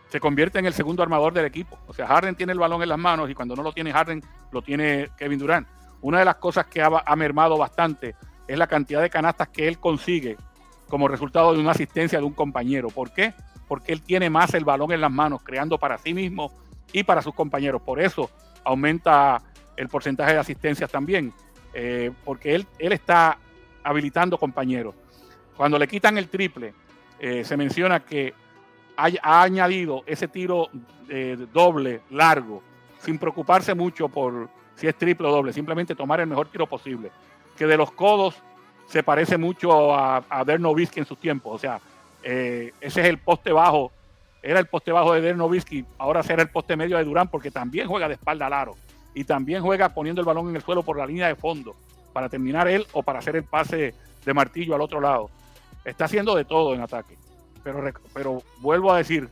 se 0.09 0.19
convierte 0.19 0.59
en 0.59 0.65
el 0.65 0.73
segundo 0.73 1.03
armador 1.03 1.35
del 1.35 1.45
equipo. 1.45 1.79
O 1.87 1.93
sea, 1.93 2.07
Harden 2.07 2.37
tiene 2.37 2.53
el 2.55 2.59
balón 2.59 2.83
en 2.83 2.89
las 2.89 2.99
manos 2.99 3.29
y 3.29 3.35
cuando 3.35 3.55
no 3.55 3.63
lo 3.63 3.73
tiene 3.73 3.93
Harden, 3.93 4.23
lo 4.51 4.63
tiene 4.63 5.11
Kevin 5.19 5.39
Durant. 5.39 5.69
Una 6.01 6.21
de 6.21 6.25
las 6.25 6.37
cosas 6.37 6.67
que 6.67 6.83
ha 6.83 7.17
mermado 7.17 7.59
bastante 7.59 8.15
es 8.47 8.59
la 8.59 8.67
cantidad 8.67 9.03
de 9.03 9.11
canastas 9.11 9.49
que 9.49 9.69
él 9.69 9.79
consigue 9.79 10.37
como 10.95 11.09
resultado 11.09 11.53
de 11.53 11.59
una 11.59 11.73
asistencia 11.73 12.21
de 12.21 12.25
un 12.25 12.35
compañero. 12.35 12.87
¿Por 12.87 13.11
qué? 13.11 13.35
Porque 13.67 13.91
él 13.91 14.01
tiene 14.01 14.31
más 14.31 14.55
el 14.55 14.65
balón 14.65 14.93
en 14.93 15.01
las 15.01 15.11
manos, 15.11 15.43
creando 15.43 15.77
para 15.77 15.99
sí 15.99 16.15
mismo 16.15 16.53
y 16.93 17.03
para 17.03 17.21
sus 17.21 17.35
compañeros. 17.35 17.83
Por 17.83 18.01
eso 18.01 18.31
aumenta 18.63 19.43
el 19.77 19.89
porcentaje 19.89 20.35
de 20.35 20.39
asistencias 20.39 20.89
también, 20.89 21.33
eh, 21.73 22.13
porque 22.25 22.55
él, 22.55 22.69
él 22.79 22.93
está 22.93 23.37
habilitando 23.83 24.39
compañeros. 24.39 24.95
Cuando 25.57 25.81
le 25.81 25.89
quitan 25.89 26.17
el 26.17 26.29
triple, 26.29 26.75
eh, 27.19 27.43
se 27.43 27.57
menciona 27.57 27.99
que 27.99 28.33
ha, 28.97 29.43
añadido 29.43 30.05
ese 30.07 30.29
tiro 30.29 30.69
eh, 31.09 31.37
doble, 31.53 32.03
largo, 32.11 32.63
sin 33.01 33.19
preocuparse 33.19 33.75
mucho 33.75 34.09
por 34.09 34.49
si 34.77 34.87
es 34.87 34.95
triple 34.95 35.27
o 35.27 35.33
doble, 35.33 35.53
simplemente 35.53 35.97
tomar 35.97 36.21
el 36.21 36.29
mejor 36.29 36.47
tiro 36.53 36.69
posible. 36.69 37.11
Que 37.57 37.67
de 37.67 37.77
los 37.77 37.91
codos 37.91 38.41
se 38.87 39.03
parece 39.03 39.39
mucho 39.39 39.95
a, 39.95 40.25
a 40.29 40.45
en 40.47 41.05
sus 41.07 41.19
tiempos. 41.19 41.55
O 41.55 41.59
sea, 41.59 41.81
eh, 42.23 42.73
ese 42.81 43.01
es 43.01 43.07
el 43.07 43.19
poste 43.19 43.53
bajo. 43.53 43.93
Era 44.43 44.61
el 44.61 44.67
poste 44.67 44.93
bajo 44.93 45.15
de 45.15 45.23
Dernovisky, 45.23 45.87
ahora 45.97 46.23
será 46.23 46.43
el 46.43 46.51
poste 46.51 46.77
medio 46.77 46.99
de 46.99 47.05
Durán 47.05 47.29
porque 47.29 47.51
también 47.51 47.89
juega 47.89 48.09
de 48.09 48.15
espalda 48.15 48.47
al 48.47 48.53
aro 48.53 48.77
y 49.15 49.25
también 49.25 49.63
juega 49.63 49.89
poniendo 49.89 50.21
el 50.21 50.27
balón 50.27 50.51
en 50.51 50.57
el 50.57 50.63
suelo 50.63 50.83
por 50.83 50.99
la 50.99 51.07
línea 51.07 51.29
de 51.29 51.35
fondo 51.35 51.75
para 52.13 52.29
terminar 52.29 52.69
él 52.69 52.87
o 52.93 53.03
para 53.03 53.21
hacer 53.21 53.37
el 53.37 53.45
pase 53.45 53.95
de 54.25 54.35
martillo 54.35 54.75
al 54.75 54.83
otro 54.83 55.01
lado. 55.01 55.31
Está 55.83 56.05
haciendo 56.05 56.35
de 56.35 56.45
todo 56.45 56.75
en 56.75 56.83
ataque. 56.83 57.17
Pero, 57.63 57.83
pero 58.13 58.43
vuelvo 58.61 58.93
a 58.93 58.99
decir, 58.99 59.31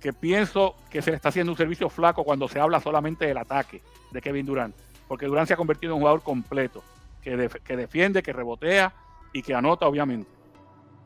que 0.00 0.12
pienso 0.12 0.74
que 0.90 1.02
se 1.02 1.10
le 1.10 1.16
está 1.16 1.28
haciendo 1.28 1.52
un 1.52 1.58
servicio 1.58 1.88
flaco 1.88 2.24
cuando 2.24 2.48
se 2.48 2.58
habla 2.58 2.80
solamente 2.80 3.26
del 3.26 3.38
ataque 3.38 3.82
de 4.10 4.20
Kevin 4.20 4.46
Durant, 4.46 4.74
porque 5.06 5.26
Durant 5.26 5.46
se 5.46 5.54
ha 5.54 5.56
convertido 5.56 5.92
en 5.92 5.94
un 5.96 6.00
jugador 6.00 6.22
completo, 6.22 6.82
que, 7.20 7.36
defiende, 7.76 8.22
que 8.22 8.32
rebotea 8.32 8.94
y 9.32 9.42
que 9.42 9.54
anota, 9.54 9.86
obviamente. 9.86 10.28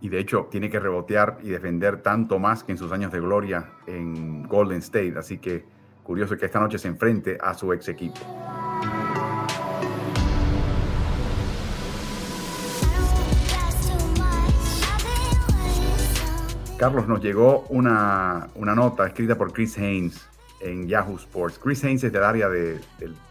Y 0.00 0.08
de 0.08 0.18
hecho, 0.18 0.48
tiene 0.50 0.68
que 0.68 0.78
rebotear 0.78 1.38
y 1.42 1.48
defender 1.48 2.02
tanto 2.02 2.38
más 2.38 2.62
que 2.62 2.72
en 2.72 2.78
sus 2.78 2.92
años 2.92 3.10
de 3.12 3.20
gloria 3.20 3.70
en 3.86 4.42
Golden 4.44 4.78
State. 4.78 5.14
Así 5.16 5.38
que 5.38 5.64
curioso 6.02 6.36
que 6.36 6.46
esta 6.46 6.60
noche 6.60 6.78
se 6.78 6.88
enfrente 6.88 7.38
a 7.40 7.54
su 7.54 7.72
ex 7.72 7.88
equipo. 7.88 8.20
Carlos, 16.76 17.08
nos 17.08 17.22
llegó 17.22 17.64
una, 17.70 18.48
nota 18.56 19.06
escrita 19.06 19.38
por 19.38 19.52
Chris 19.52 19.78
Haynes 19.78 20.28
en 20.60 20.86
Yahoo 20.86 21.16
Sports. 21.16 21.58
Chris 21.58 21.82
Haynes 21.84 22.04
es 22.04 22.12
del 22.12 22.24
área 22.24 22.48
de, 22.48 22.80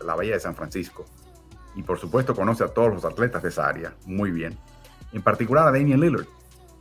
la 0.03 0.15
Bahía 0.15 0.33
de 0.33 0.39
San 0.39 0.55
Francisco 0.55 1.05
y 1.75 1.83
por 1.83 1.99
supuesto 1.99 2.35
conoce 2.35 2.63
a 2.63 2.67
todos 2.67 2.93
los 2.93 3.05
atletas 3.05 3.43
de 3.43 3.49
esa 3.49 3.67
área 3.67 3.93
muy 4.05 4.31
bien, 4.31 4.57
en 5.11 5.21
particular 5.21 5.67
a 5.67 5.71
Damian 5.71 5.99
Lillard. 5.99 6.25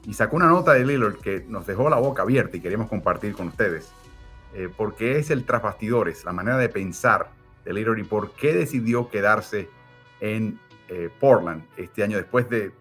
Y 0.04 0.14
sacó 0.14 0.36
una 0.36 0.46
nota 0.46 0.72
de 0.72 0.84
Lillard 0.84 1.16
que 1.16 1.44
nos 1.48 1.66
dejó 1.66 1.88
la 1.88 1.96
boca 1.96 2.22
abierta 2.22 2.56
y 2.56 2.60
queremos 2.60 2.88
compartir 2.88 3.34
con 3.34 3.48
ustedes, 3.48 3.92
eh, 4.54 4.68
porque 4.76 5.18
es 5.18 5.30
el 5.30 5.44
tras 5.44 5.62
bastidores, 5.62 6.24
la 6.24 6.32
manera 6.32 6.58
de 6.58 6.68
pensar 6.68 7.30
de 7.64 7.72
Lillard 7.72 7.98
y 7.98 8.04
por 8.04 8.32
qué 8.32 8.52
decidió 8.52 9.08
quedarse 9.08 9.68
en 10.20 10.58
eh, 10.88 11.08
Portland 11.20 11.64
este 11.76 12.02
año 12.02 12.18
después 12.18 12.48
de, 12.50 12.72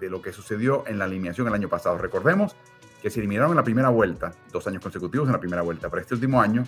lo 0.00 0.20
que 0.20 0.32
sucedió 0.32 0.84
en 0.88 0.98
la 0.98 1.04
alineación 1.04 1.46
el 1.46 1.54
año 1.54 1.68
pasado. 1.68 1.98
Recordemos 1.98 2.56
que 3.00 3.10
se 3.10 3.20
eliminaron 3.20 3.52
en 3.52 3.58
la 3.58 3.62
primera 3.62 3.90
vuelta, 3.90 4.32
dos 4.50 4.66
años 4.66 4.82
consecutivos 4.82 5.28
en 5.28 5.32
la 5.32 5.38
primera 5.38 5.62
vuelta, 5.62 5.88
pero 5.88 6.02
este 6.02 6.14
último 6.14 6.40
año, 6.40 6.64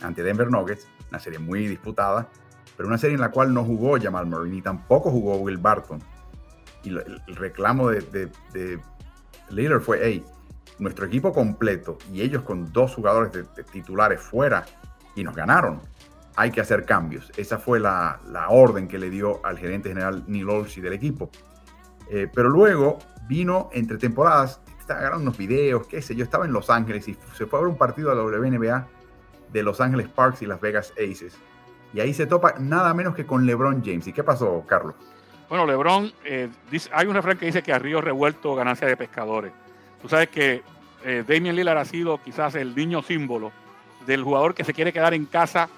ante 0.00 0.22
Denver 0.22 0.48
Nuggets, 0.48 0.86
una 1.10 1.18
serie 1.18 1.38
muy 1.38 1.66
disputada, 1.66 2.28
pero 2.76 2.88
una 2.88 2.98
serie 2.98 3.14
en 3.14 3.20
la 3.20 3.30
cual 3.30 3.52
no 3.52 3.64
jugó 3.64 4.00
Jamal 4.00 4.26
Murray, 4.26 4.50
ni 4.50 4.62
tampoco 4.62 5.10
jugó 5.10 5.36
Will 5.36 5.58
Barton. 5.58 6.00
Y 6.84 6.90
el, 6.90 7.20
reclamo 7.28 7.90
de, 7.90 8.30
de, 8.52 9.80
fue, 9.80 10.00
hey, 10.02 10.24
nuestro 10.78 11.06
equipo 11.06 11.32
completo 11.32 11.98
y 12.12 12.22
ellos 12.22 12.42
con 12.42 12.72
dos 12.72 12.94
jugadores 12.94 13.32
de, 13.32 13.44
titulares 13.64 14.20
fuera 14.20 14.64
y 15.14 15.22
nos 15.22 15.34
ganaron. 15.34 15.80
Hay 16.34 16.50
que 16.50 16.60
hacer 16.60 16.84
cambios. 16.84 17.30
Esa 17.36 17.58
fue 17.58 17.78
la, 17.78 18.20
orden 18.48 18.88
que 18.88 18.98
le 18.98 19.10
dio 19.10 19.44
al 19.44 19.58
gerente 19.58 19.90
general 19.90 20.24
Neil 20.26 20.48
Olsey 20.48 20.82
del 20.82 20.94
equipo. 20.94 21.30
Eh, 22.10 22.28
pero 22.34 22.48
luego 22.48 22.98
vino 23.28 23.70
entre 23.72 23.98
temporadas 23.98 24.60
agarrando 24.88 25.22
unos 25.22 25.38
videos, 25.38 25.86
qué 25.86 26.02
sé 26.02 26.14
yo, 26.14 26.24
estaba 26.24 26.44
en 26.44 26.52
Los 26.52 26.70
Ángeles 26.70 27.06
y 27.08 27.16
se 27.36 27.46
fue 27.46 27.58
a 27.58 27.62
ver 27.62 27.70
un 27.70 27.78
partido 27.78 28.10
de 28.10 28.16
la 28.16 28.22
WNBA 28.22 28.88
de 29.52 29.62
Los 29.62 29.80
Ángeles 29.80 30.08
Parks 30.08 30.42
y 30.42 30.46
Las 30.46 30.60
Vegas 30.60 30.92
Aces. 30.92 31.36
Y 31.92 32.00
ahí 32.00 32.14
se 32.14 32.26
topa 32.26 32.54
nada 32.58 32.94
menos 32.94 33.14
que 33.14 33.26
con 33.26 33.46
LeBron 33.46 33.82
James. 33.84 34.06
¿Y 34.06 34.12
qué 34.12 34.24
pasó, 34.24 34.64
Carlos? 34.66 34.94
Bueno, 35.48 35.66
LeBron, 35.66 36.10
eh, 36.24 36.48
hay 36.92 37.06
un 37.06 37.14
refrán 37.14 37.36
que 37.36 37.46
dice 37.46 37.62
que 37.62 37.72
a 37.72 37.78
río 37.78 38.00
revuelto 38.00 38.54
ganancia 38.54 38.88
de 38.88 38.96
pescadores. 38.96 39.52
Tú 40.00 40.08
sabes 40.08 40.28
que 40.28 40.62
eh, 41.04 41.24
Damian 41.26 41.54
Lillard 41.54 41.78
ha 41.78 41.84
sido 41.84 42.18
quizás 42.22 42.54
el 42.54 42.74
niño 42.74 43.02
símbolo 43.02 43.52
del 44.06 44.24
jugador 44.24 44.54
que 44.54 44.64
se 44.64 44.72
quiere 44.72 44.92
quedar 44.92 45.12
en 45.14 45.26
casa 45.26 45.68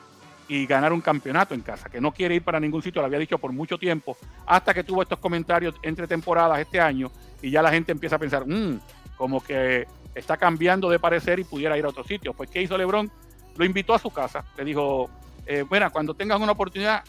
y 0.47 0.67
ganar 0.67 0.93
un 0.93 1.01
campeonato 1.01 1.55
en 1.55 1.63
casa, 1.63 1.89
que 1.89 2.01
no 2.01 2.13
quiere 2.13 2.35
ir 2.37 2.43
para 2.43 2.61
ningún 2.61 2.83
sitio, 2.83 3.01
lo 3.01 3.07
había 3.07 3.19
dicho 3.19 3.39
por 3.39 3.53
mucho 3.53 3.79
tiempo, 3.79 4.17
hasta 4.47 4.75
que 4.75 4.85
tuvo 4.85 5.03
estos 5.03 5.19
comentarios 5.19 5.75
entre 5.83 6.07
temporadas 6.07 6.59
este 6.59 6.81
año 6.81 7.11
y 7.41 7.51
ya 7.51 7.63
la 7.63 7.71
gente 7.71 7.93
empieza 7.93 8.17
a 8.17 8.19
pensar, 8.19 8.47
mmm, 8.47 8.79
como 9.17 9.43
que 9.43 9.87
está 10.15 10.37
cambiando 10.37 10.91
de 10.91 10.99
parecer 10.99 11.39
y 11.39 11.45
pudiera 11.45 11.77
ir 11.79 11.85
a 11.85 11.89
otro 11.89 12.05
sitio. 12.05 12.35
Pues, 12.35 12.51
¿qué 12.51 12.63
hizo 12.63 12.77
LeBron? 12.77 13.11
Lo 13.57 13.65
invitó 13.65 13.95
a 13.95 13.99
su 13.99 14.11
casa, 14.11 14.45
le 14.57 14.65
dijo, 14.65 15.09
eh, 15.47 15.65
bueno, 15.69 15.91
cuando 15.91 16.15
tengas 16.15 16.41
una 16.41 16.53
oportunidad, 16.53 17.05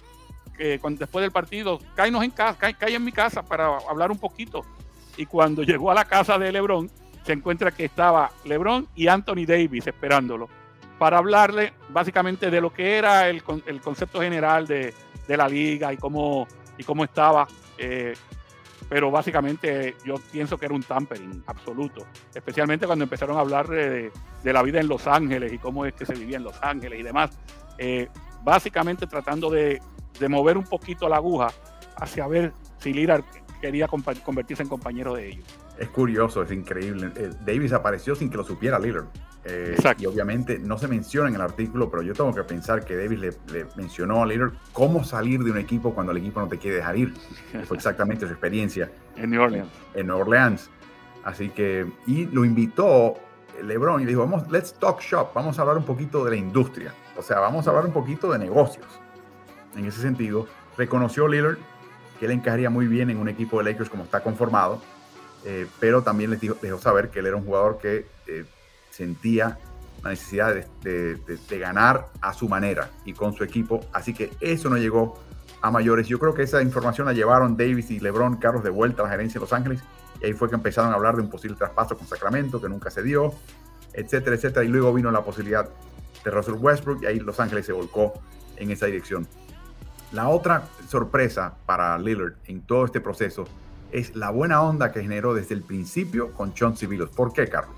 eh, 0.57 0.79
después 0.97 1.21
del 1.21 1.31
partido, 1.31 1.79
cáenos 1.95 2.23
en 2.23 2.31
casa, 2.31 2.73
cae, 2.73 2.95
en 2.95 3.03
mi 3.03 3.11
casa 3.11 3.43
para 3.43 3.77
hablar 3.89 4.11
un 4.11 4.17
poquito. 4.17 4.63
Y 5.17 5.25
cuando 5.25 5.63
llegó 5.63 5.91
a 5.91 5.93
la 5.93 6.05
casa 6.05 6.37
de 6.37 6.51
LeBron, 6.51 6.89
se 7.23 7.33
encuentra 7.33 7.71
que 7.71 7.85
estaba 7.85 8.31
LeBron 8.43 8.87
y 8.95 9.07
Anthony 9.07 9.45
Davis 9.47 9.87
esperándolo 9.87 10.47
para 10.99 11.17
hablarle 11.17 11.73
básicamente 11.89 12.49
de 12.49 12.61
lo 12.61 12.71
que 12.71 12.97
era 12.97 13.27
el, 13.27 13.43
concepto 13.43 14.21
general 14.21 14.65
de, 14.65 14.93
la 15.27 15.49
liga 15.49 15.91
y 15.91 15.97
cómo, 15.97 16.47
y 16.77 16.83
cómo 16.83 17.03
estaba 17.03 17.47
eh, 17.77 18.13
pero 18.89 19.09
básicamente 19.09 19.95
yo 20.05 20.15
pienso 20.31 20.57
que 20.57 20.65
era 20.65 20.75
un 20.75 20.83
tampering 20.83 21.43
absoluto, 21.47 22.05
especialmente 22.33 22.85
cuando 22.85 23.03
empezaron 23.03 23.37
a 23.37 23.41
hablar 23.41 23.67
de, 23.67 24.11
la 24.43 24.61
vida 24.61 24.79
en 24.79 24.87
Los 24.87 25.07
Ángeles 25.07 25.51
y 25.51 25.57
cómo 25.57 25.85
es 25.85 25.93
que 25.93 26.05
se 26.05 26.13
vivía 26.13 26.37
en 26.37 26.43
Los 26.43 26.61
Ángeles 26.61 26.99
y 26.99 27.03
demás, 27.03 27.31
eh, 27.77 28.09
básicamente 28.45 29.07
tratando 29.07 29.49
de, 29.49 29.81
mover 30.29 30.57
un 30.57 30.63
poquito 30.63 31.09
la 31.09 31.17
aguja 31.17 31.47
hacia 31.97 32.27
ver 32.27 32.53
si 32.77 32.93
Lillard 32.93 33.23
quería 33.59 33.87
convertirse 33.87 34.63
en 34.63 34.69
compañero 34.69 35.15
de 35.15 35.29
ellos. 35.29 35.45
Es 35.77 35.89
curioso, 35.89 36.43
es 36.43 36.51
increíble. 36.51 37.11
Eh, 37.15 37.31
Davis 37.45 37.73
apareció 37.73 38.15
sin 38.15 38.29
que 38.29 38.37
lo 38.37 38.43
supiera 38.45 38.79
Lillard. 38.79 39.07
Eh, 39.47 39.75
y 39.99 40.05
obviamente 40.07 40.57
no 40.57 40.77
se 40.77 40.87
menciona 40.87 41.29
en 41.29 41.35
el 41.35 41.41
artículo, 41.41 41.91
pero 41.91 42.01
yo 42.01 42.13
tengo 42.13 42.33
que 42.33 42.43
pensar 42.43 42.83
que 42.83 42.95
Davis 42.95 43.19
le, 43.19 43.65
mencionó 43.75 44.23
a 44.23 44.25
Lillard 44.25 44.53
cómo 44.73 45.03
salir 45.03 45.43
de 45.43 45.51
un 45.51 45.57
equipo 45.57 45.93
cuando 45.93 46.11
el 46.11 46.19
equipo 46.19 46.39
no 46.39 46.47
te 46.47 46.57
quiere 46.57 46.77
dejar 46.77 46.97
ir. 46.97 47.13
Fue 47.65 47.77
exactamente 47.77 48.25
su 48.25 48.31
experiencia. 48.31 48.91
en 49.15 49.31
New 49.31 49.41
Orleans. 49.41 49.69
En 49.93 50.07
New 50.07 50.17
Orleans. 50.17 50.69
Así 51.23 51.49
que, 51.49 51.87
y 52.05 52.27
lo 52.27 52.45
invitó 52.45 53.15
LeBron 53.63 54.01
y 54.01 54.05
dijo, 54.05 54.21
vamos, 54.21 54.49
let's 54.49 54.73
talk 54.73 55.01
shop, 55.01 55.33
vamos 55.33 55.57
a 55.57 55.61
hablar 55.61 55.77
un 55.77 55.85
poquito 55.85 56.23
de 56.23 56.31
la 56.31 56.37
industria. 56.37 56.93
O 57.17 57.21
sea, 57.21 57.39
vamos 57.39 57.67
a 57.67 57.69
hablar 57.69 57.85
un 57.85 57.93
poquito 57.93 58.31
de 58.31 58.39
negocios. 58.39 58.85
En 59.75 59.85
ese 59.85 60.01
sentido, 60.01 60.47
reconoció 60.77 61.27
Lillard 61.27 61.57
que 62.19 62.25
él 62.25 62.31
encajaría 62.31 62.69
muy 62.69 62.87
bien 62.87 63.09
en 63.09 63.17
un 63.17 63.27
equipo 63.27 63.57
de 63.57 63.71
Lakers 63.71 63.89
como 63.89 64.03
está 64.03 64.21
conformado, 64.21 64.81
eh, 65.43 65.67
pero 65.79 66.01
también 66.01 66.31
les 66.31 66.39
dijo, 66.39 66.55
dejó 66.61 66.79
saber 66.79 67.09
que 67.09 67.19
él 67.19 67.27
era 67.27 67.35
un 67.35 67.45
jugador 67.45 67.77
que 67.77 68.07
eh, 68.27 68.45
sentía 68.89 69.59
la 70.03 70.11
necesidad 70.11 70.55
de, 70.81 71.59
ganar 71.59 72.07
a 72.21 72.33
su 72.33 72.47
manera 72.47 72.89
y 73.05 73.13
con 73.13 73.33
su 73.33 73.43
equipo. 73.43 73.81
Así 73.91 74.13
que 74.13 74.31
eso 74.39 74.69
no 74.69 74.77
llegó 74.77 75.19
a 75.61 75.71
mayores. 75.71 76.07
Yo 76.07 76.19
creo 76.19 76.33
que 76.33 76.43
esa 76.43 76.61
información 76.61 77.07
la 77.07 77.13
llevaron 77.13 77.57
Davis 77.57 77.89
y 77.91 77.99
LeBron 77.99 78.37
Carlos 78.37 78.63
de 78.63 78.69
vuelta 78.69 79.01
a 79.01 79.05
la 79.05 79.11
gerencia 79.11 79.39
de 79.39 79.45
Los 79.45 79.53
Ángeles 79.53 79.81
y 80.21 80.25
ahí 80.25 80.33
fue 80.33 80.49
que 80.49 80.55
empezaron 80.55 80.91
a 80.91 80.95
hablar 80.95 81.15
de 81.15 81.21
un 81.21 81.29
posible 81.29 81.57
traspaso 81.57 81.97
con 81.97 82.07
Sacramento 82.07 82.61
que 82.61 82.69
nunca 82.69 82.89
se 82.89 83.03
dio, 83.03 83.33
etcétera, 83.93 84.35
etcétera. 84.35 84.65
Y 84.65 84.69
luego 84.69 84.93
vino 84.93 85.11
la 85.11 85.23
posibilidad 85.23 85.69
de 86.23 86.31
Russell 86.31 86.55
Westbrook 86.55 87.03
y 87.03 87.05
ahí 87.05 87.19
Los 87.19 87.39
Ángeles 87.39 87.65
se 87.65 87.73
volcó 87.73 88.13
en 88.57 88.71
esa 88.71 88.85
dirección. 88.85 89.27
La 90.11 90.29
otra 90.29 90.63
sorpresa 90.87 91.55
para 91.65 91.97
Lillard 91.97 92.33
en 92.45 92.61
todo 92.61 92.85
este 92.85 93.01
proceso 93.01 93.45
es 93.91 94.15
la 94.15 94.29
buena 94.29 94.61
onda 94.61 94.91
que 94.91 95.01
generó 95.01 95.33
desde 95.33 95.55
el 95.55 95.61
principio 95.61 96.31
con 96.33 96.53
John 96.57 96.75
Civilos. 96.75 97.09
¿Por 97.09 97.33
qué, 97.33 97.47
Carlos? 97.47 97.75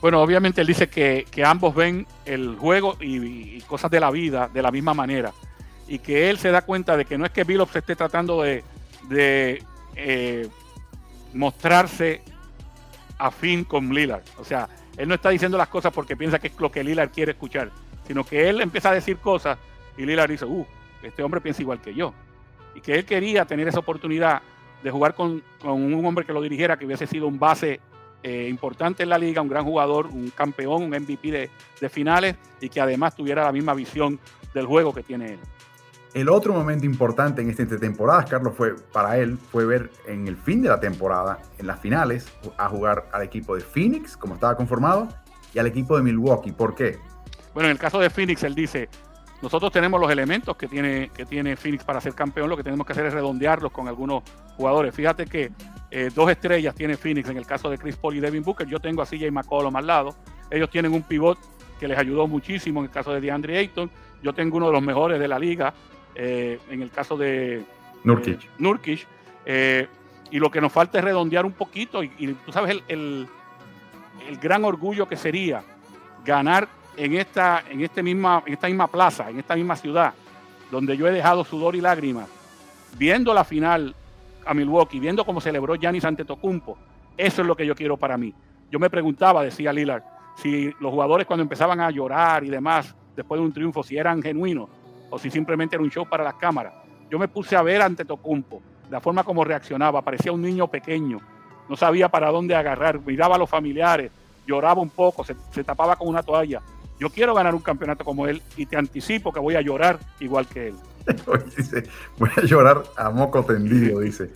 Bueno, 0.00 0.20
obviamente 0.20 0.60
él 0.60 0.66
dice 0.66 0.88
que, 0.88 1.24
ambos 1.44 1.74
ven 1.74 2.06
el 2.24 2.56
juego 2.56 2.96
y, 3.00 3.60
cosas 3.62 3.90
de 3.90 4.00
la 4.00 4.10
vida 4.10 4.50
de 4.52 4.60
la 4.60 4.72
misma 4.72 4.94
manera. 4.94 5.32
Y 5.86 6.00
que 6.00 6.28
él 6.30 6.38
se 6.38 6.50
da 6.50 6.62
cuenta 6.62 6.96
de 6.96 7.04
que 7.04 7.16
no 7.16 7.24
es 7.24 7.30
que 7.30 7.44
Billups 7.44 7.76
esté 7.76 7.94
tratando 7.94 8.42
de, 8.42 8.64
eh, 9.94 10.48
mostrarse 11.34 12.22
afín 13.18 13.64
con 13.64 13.92
Lillard. 13.94 14.22
O 14.38 14.44
sea, 14.44 14.68
él 14.96 15.08
no 15.08 15.14
está 15.14 15.30
diciendo 15.30 15.56
las 15.56 15.68
cosas 15.68 15.92
porque 15.92 16.16
piensa 16.16 16.38
que 16.38 16.48
es 16.48 16.58
lo 16.58 16.70
que 16.70 16.84
Lillard 16.84 17.10
quiere 17.10 17.32
escuchar, 17.32 17.70
sino 18.06 18.24
que 18.24 18.48
él 18.48 18.60
empieza 18.60 18.90
a 18.90 18.94
decir 18.94 19.18
cosas 19.18 19.58
y 19.96 20.04
Lillard 20.04 20.30
dice, 20.30 20.44
uh, 20.44 20.66
este 21.02 21.22
hombre 21.22 21.40
piensa 21.40 21.62
igual 21.62 21.80
que 21.80 21.94
yo. 21.94 22.14
Y 22.74 22.80
que 22.80 22.94
él 22.94 23.04
quería 23.04 23.44
tener 23.44 23.68
esa 23.68 23.80
oportunidad 23.80 24.42
de 24.82 24.90
jugar 24.90 25.14
con, 25.14 25.42
con 25.60 25.72
un 25.72 26.04
hombre 26.04 26.24
que 26.24 26.32
lo 26.32 26.40
dirigiera, 26.40 26.76
que 26.76 26.86
hubiese 26.86 27.06
sido 27.06 27.26
un 27.28 27.38
base 27.38 27.80
eh, 28.24 28.46
importante 28.48 29.02
en 29.02 29.08
la 29.08 29.18
liga, 29.18 29.42
un 29.42 29.48
gran 29.48 29.64
jugador, 29.64 30.06
un 30.06 30.30
campeón, 30.30 30.84
un 30.84 30.90
MVP 30.90 31.50
de, 31.80 31.88
finales 31.88 32.36
y 32.60 32.68
que 32.68 32.80
además 32.80 33.16
tuviera 33.16 33.42
la 33.42 33.50
misma 33.50 33.74
visión 33.74 34.20
del 34.54 34.66
juego 34.66 34.94
que 34.94 35.02
tiene 35.02 35.32
él. 35.32 35.38
El 36.14 36.28
otro 36.28 36.52
momento 36.52 36.84
importante 36.84 37.40
en 37.40 37.48
esta 37.48 37.64
temporada, 37.78 38.24
Carlos, 38.26 38.52
fue 38.54 38.74
para 38.92 39.16
él, 39.16 39.38
fue 39.50 39.64
ver 39.64 39.90
en 40.06 40.28
el 40.28 40.36
fin 40.36 40.60
de 40.60 40.68
la 40.68 40.78
temporada, 40.78 41.38
en 41.58 41.66
las 41.66 41.80
finales, 41.80 42.30
a 42.58 42.68
jugar 42.68 43.08
al 43.12 43.22
equipo 43.22 43.54
de 43.54 43.62
Phoenix, 43.62 44.14
como 44.14 44.34
estaba 44.34 44.54
conformado, 44.54 45.08
y 45.54 45.58
al 45.58 45.66
equipo 45.66 45.96
de 45.96 46.02
Milwaukee. 46.02 46.52
¿Por 46.52 46.74
qué? 46.74 46.98
Bueno, 47.54 47.68
en 47.68 47.72
el 47.72 47.78
caso 47.78 47.98
de 47.98 48.10
Phoenix, 48.10 48.42
él 48.42 48.54
dice, 48.54 48.90
nosotros 49.40 49.72
tenemos 49.72 49.98
los 49.98 50.10
elementos 50.10 50.54
que 50.54 50.68
tiene, 50.68 51.10
que 51.14 51.24
tiene 51.24 51.56
Phoenix 51.56 51.82
para 51.82 51.98
ser 51.98 52.14
campeón, 52.14 52.50
lo 52.50 52.58
que 52.58 52.62
tenemos 52.62 52.86
que 52.86 52.92
hacer 52.92 53.06
es 53.06 53.14
redondearlos 53.14 53.72
con 53.72 53.88
algunos 53.88 54.22
jugadores. 54.58 54.94
Fíjate 54.94 55.24
que 55.24 55.50
eh, 55.90 56.10
dos 56.14 56.30
estrellas 56.30 56.74
tiene 56.74 56.98
Phoenix 56.98 57.30
en 57.30 57.38
el 57.38 57.46
caso 57.46 57.70
de 57.70 57.78
Chris 57.78 57.96
Paul 57.96 58.16
y 58.16 58.20
Devin 58.20 58.42
Booker. 58.42 58.66
Yo 58.66 58.80
tengo 58.80 59.00
a 59.00 59.06
CJ 59.06 59.30
McCollum 59.30 59.74
al 59.76 59.86
lado. 59.86 60.14
Ellos 60.50 60.68
tienen 60.68 60.92
un 60.92 61.02
pivot 61.02 61.38
que 61.80 61.88
les 61.88 61.98
ayudó 61.98 62.26
muchísimo 62.26 62.80
en 62.80 62.86
el 62.86 62.92
caso 62.92 63.12
de 63.12 63.20
DeAndre 63.22 63.58
Ayton. 63.58 63.90
Yo 64.22 64.34
tengo 64.34 64.58
uno 64.58 64.66
de 64.66 64.72
los 64.72 64.82
mejores 64.82 65.18
de 65.18 65.26
la 65.26 65.38
liga 65.38 65.72
eh, 66.14 66.58
en 66.70 66.82
el 66.82 66.90
caso 66.90 67.16
de 67.16 67.64
Nurkic. 68.58 69.06
Eh, 69.44 69.88
y 70.30 70.38
lo 70.38 70.50
que 70.50 70.60
nos 70.60 70.72
falta 70.72 70.98
es 70.98 71.04
redondear 71.04 71.44
un 71.44 71.52
poquito. 71.52 72.02
Y, 72.02 72.36
tú 72.44 72.52
sabes 72.52 72.82
el, 72.88 73.26
el, 74.28 74.36
gran 74.40 74.64
orgullo 74.64 75.08
que 75.08 75.16
sería 75.16 75.62
ganar 76.24 76.68
en 76.96 77.14
esta, 77.14 77.64
en, 77.68 77.82
este 77.82 78.02
misma, 78.02 78.42
en 78.46 78.54
esta 78.54 78.66
misma 78.66 78.86
plaza, 78.88 79.30
en 79.30 79.38
esta 79.38 79.54
misma 79.54 79.76
ciudad, 79.76 80.14
donde 80.70 80.96
yo 80.96 81.06
he 81.06 81.12
dejado 81.12 81.44
sudor 81.44 81.76
y 81.76 81.80
lágrimas, 81.80 82.28
viendo 82.96 83.34
la 83.34 83.44
final 83.44 83.94
a 84.44 84.54
Milwaukee, 84.54 85.00
viendo 85.00 85.24
cómo 85.24 85.40
celebró 85.40 85.74
Giannis 85.74 86.04
Antetokounmpo, 86.04 86.78
eso 87.16 87.42
es 87.42 87.48
lo 87.48 87.56
que 87.56 87.66
yo 87.66 87.74
quiero 87.74 87.96
para 87.96 88.16
mí. 88.16 88.34
Yo 88.70 88.78
me 88.78 88.88
preguntaba, 88.88 89.44
decía 89.44 89.72
Lillard, 89.72 90.02
si 90.36 90.72
los 90.80 90.90
jugadores 90.90 91.26
cuando 91.26 91.42
empezaban 91.42 91.80
a 91.80 91.90
llorar 91.90 92.42
y 92.44 92.48
demás, 92.48 92.94
después 93.14 93.38
de 93.38 93.46
un 93.46 93.52
triunfo, 93.52 93.82
si 93.82 93.98
eran 93.98 94.22
genuinos 94.22 94.68
o 95.12 95.18
si 95.18 95.30
simplemente 95.30 95.76
era 95.76 95.84
un 95.84 95.90
show 95.90 96.08
para 96.08 96.24
las 96.24 96.34
cámaras. 96.34 96.72
Yo 97.10 97.18
me 97.18 97.28
puse 97.28 97.54
a 97.54 97.62
ver 97.62 97.82
ante 97.82 98.06
Tocumpo, 98.06 98.62
la 98.90 98.98
forma 98.98 99.22
como 99.24 99.44
reaccionaba, 99.44 100.00
parecía 100.00 100.32
un 100.32 100.40
niño 100.40 100.68
pequeño, 100.68 101.18
no 101.68 101.76
sabía 101.76 102.08
para 102.08 102.30
dónde 102.30 102.54
agarrar, 102.54 102.98
miraba 102.98 103.36
a 103.36 103.38
los 103.38 103.50
familiares, 103.50 104.10
lloraba 104.46 104.80
un 104.80 104.88
poco, 104.88 105.22
se, 105.22 105.36
se 105.50 105.62
tapaba 105.62 105.96
con 105.96 106.08
una 106.08 106.22
toalla. 106.22 106.62
Yo 106.98 107.10
quiero 107.10 107.34
ganar 107.34 107.54
un 107.54 107.60
campeonato 107.60 108.06
como 108.06 108.26
él 108.26 108.40
y 108.56 108.64
te 108.64 108.78
anticipo 108.78 109.32
que 109.32 109.38
voy 109.38 109.54
a 109.54 109.60
llorar 109.60 109.98
igual 110.18 110.46
que 110.46 110.68
él. 110.68 110.74
dice, 111.56 111.84
voy 112.16 112.30
a 112.34 112.40
llorar 112.46 112.82
a 112.96 113.10
moco 113.10 113.44
tendido, 113.44 114.00
dice. 114.00 114.30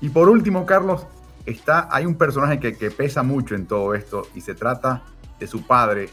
Y 0.00 0.08
por 0.08 0.28
último, 0.28 0.66
Carlos, 0.66 1.06
está, 1.46 1.88
hay 1.92 2.06
un 2.06 2.16
personaje 2.16 2.58
que, 2.58 2.76
que, 2.76 2.90
pesa 2.90 3.22
mucho 3.22 3.54
en 3.54 3.66
todo 3.66 3.94
esto 3.94 4.26
y 4.34 4.40
se 4.40 4.56
trata 4.56 5.04
de 5.38 5.46
su 5.46 5.64
padre, 5.64 6.08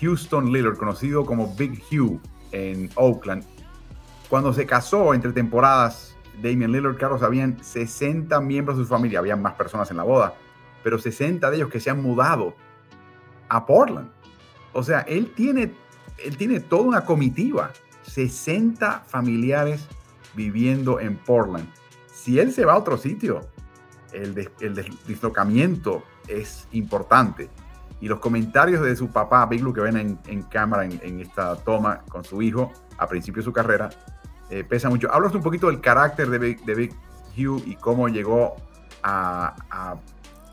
Houston 0.00 0.50
Lillard, 0.50 0.78
conocido 0.78 1.26
como 1.26 1.54
Big 1.54 1.82
Hugh 1.90 2.18
en 2.52 2.90
Oakland. 2.94 3.44
Cuando 4.28 4.52
se 4.52 4.66
casó 4.66 5.14
entre 5.14 5.32
temporadas, 5.32 6.16
Damian 6.42 6.72
Lillard, 6.72 6.96
Carlos, 6.96 7.22
habían 7.22 7.62
60 7.62 8.40
miembros 8.40 8.78
de 8.78 8.84
su 8.84 8.88
familia, 8.88 9.18
habían 9.18 9.42
más 9.42 9.54
personas 9.54 9.90
en 9.90 9.96
la 9.98 10.04
boda, 10.04 10.34
pero 10.82 10.98
60 10.98 11.50
de 11.50 11.56
ellos 11.56 11.68
que 11.68 11.80
se 11.80 11.90
han 11.90 12.02
mudado 12.02 12.54
a 13.48 13.66
Portland. 13.66 14.10
O 14.72 14.82
sea, 14.82 15.00
él 15.00 15.32
tiene, 15.34 15.74
él 16.24 16.36
tiene 16.36 16.60
toda 16.60 16.82
una 16.82 17.04
comitiva, 17.04 17.72
60 18.02 19.04
familiares 19.06 19.86
viviendo 20.34 20.98
en 21.00 21.16
Portland. 21.16 21.68
Si 22.12 22.38
él 22.38 22.52
se 22.52 22.64
va 22.64 22.72
a 22.72 22.78
otro 22.78 22.96
sitio, 22.96 23.40
el, 24.12 24.34
dislocamiento 25.06 26.04
es 26.28 26.68
importante. 26.72 27.50
Y 28.02 28.08
los 28.08 28.18
comentarios 28.18 28.84
de 28.84 28.96
su 28.96 29.12
papá, 29.12 29.46
Big 29.46 29.60
Blue, 29.60 29.72
que 29.72 29.80
ven 29.80 30.18
en, 30.26 30.42
cámara 30.42 30.84
en, 30.84 31.20
esta 31.20 31.54
toma 31.54 32.00
con 32.08 32.24
su 32.24 32.42
hijo 32.42 32.72
a 32.98 33.06
principio 33.06 33.42
de 33.42 33.44
su 33.44 33.52
carrera, 33.52 33.90
eh, 34.50 34.64
pesa 34.64 34.90
mucho. 34.90 35.08
Hablas 35.12 35.32
un 35.36 35.40
poquito 35.40 35.68
del 35.68 35.80
carácter 35.80 36.28
de 36.28 36.38
Big, 36.38 36.64
de 36.64 36.90
Hugh 37.36 37.62
y 37.64 37.76
cómo 37.76 38.08
llegó 38.08 38.56
a, 39.04 39.54
a, 39.70 39.94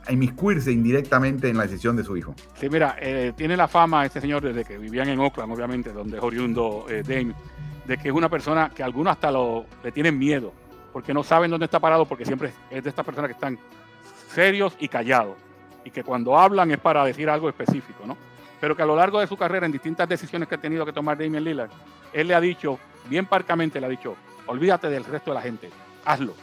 a, 0.05 0.11
inmiscuirse 0.11 0.71
indirectamente 0.71 1.49
en 1.49 1.57
la 1.57 1.63
decisión 1.63 1.95
de 1.95 2.03
su 2.03 2.15
hijo. 2.15 2.35
Sí, 2.53 2.69
mira, 2.69 2.97
eh, 3.01 3.33
tiene 3.35 3.57
la 3.57 3.67
fama 3.67 4.05
este 4.05 4.21
señor 4.21 4.43
desde 4.43 4.63
que 4.63 4.77
vivían 4.77 5.09
en 5.09 5.19
Oakland, 5.19 5.51
obviamente, 5.51 5.91
donde 5.91 6.17
es 6.17 6.23
oriundo 6.23 6.85
eh, 6.87 7.01
Dame, 7.01 7.33
de 7.87 7.97
que 7.97 8.09
es 8.09 8.13
una 8.13 8.29
persona 8.29 8.69
que 8.69 8.83
algunos 8.83 9.13
hasta 9.13 9.31
lo, 9.31 9.65
le 9.83 9.91
tienen 9.91 10.19
miedo, 10.19 10.53
porque 10.93 11.15
no 11.15 11.23
saben 11.23 11.49
dónde 11.49 11.65
está 11.65 11.79
parado, 11.79 12.05
porque 12.05 12.25
siempre 12.25 12.53
es 12.69 12.83
de 12.83 12.89
estas 12.89 13.03
personas 13.03 13.27
que 13.27 13.33
están 13.33 13.57
serios 14.35 14.77
y 14.79 14.87
callados 14.87 15.48
y 15.89 15.91
que 15.91 16.03
cuando 16.03 16.37
hablan 16.37 16.69
es 16.71 16.77
para 16.77 17.03
decir 17.03 17.29
algo 17.29 17.49
específico, 17.49 18.05
¿no? 18.05 18.15
Pero 18.61 18.75
que 18.75 18.83
a 18.83 18.85
lo 18.85 18.95
largo 18.95 19.19
de 19.19 19.27
su 19.27 19.35
carrera, 19.35 19.65
en 19.65 19.71
distintas 19.71 20.07
decisiones 20.07 20.47
que 20.47 20.55
ha 20.55 20.61
tenido 20.61 20.85
que 20.85 20.93
tomar 20.93 21.17
Damian 21.17 21.43
Lillard, 21.43 21.71
él 22.13 22.27
le 22.27 22.35
ha 22.35 22.41
dicho, 22.41 22.79
bien 23.09 23.25
parcamente 23.25 23.79
le 23.79 23.87
ha 23.87 23.89
dicho, 23.89 24.15
olvídate 24.45 24.89
del 24.89 25.03
resto 25.03 25.31
de 25.31 25.35
la 25.35 25.41
gente, 25.41 25.69
hazlo. 26.05 26.33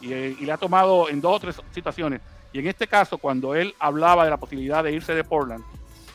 Y, 0.00 0.12
y, 0.12 0.44
le 0.44 0.52
ha 0.52 0.56
tomado 0.56 1.08
en 1.08 1.20
dos 1.20 1.36
o 1.36 1.40
tres 1.40 1.60
situaciones. 1.70 2.20
Y 2.52 2.58
en 2.58 2.66
este 2.66 2.86
caso, 2.86 3.18
cuando 3.18 3.54
él 3.54 3.74
hablaba 3.78 4.24
de 4.24 4.30
la 4.30 4.36
posibilidad 4.36 4.84
de 4.84 4.92
irse 4.92 5.14
de 5.14 5.24
Portland 5.24 5.64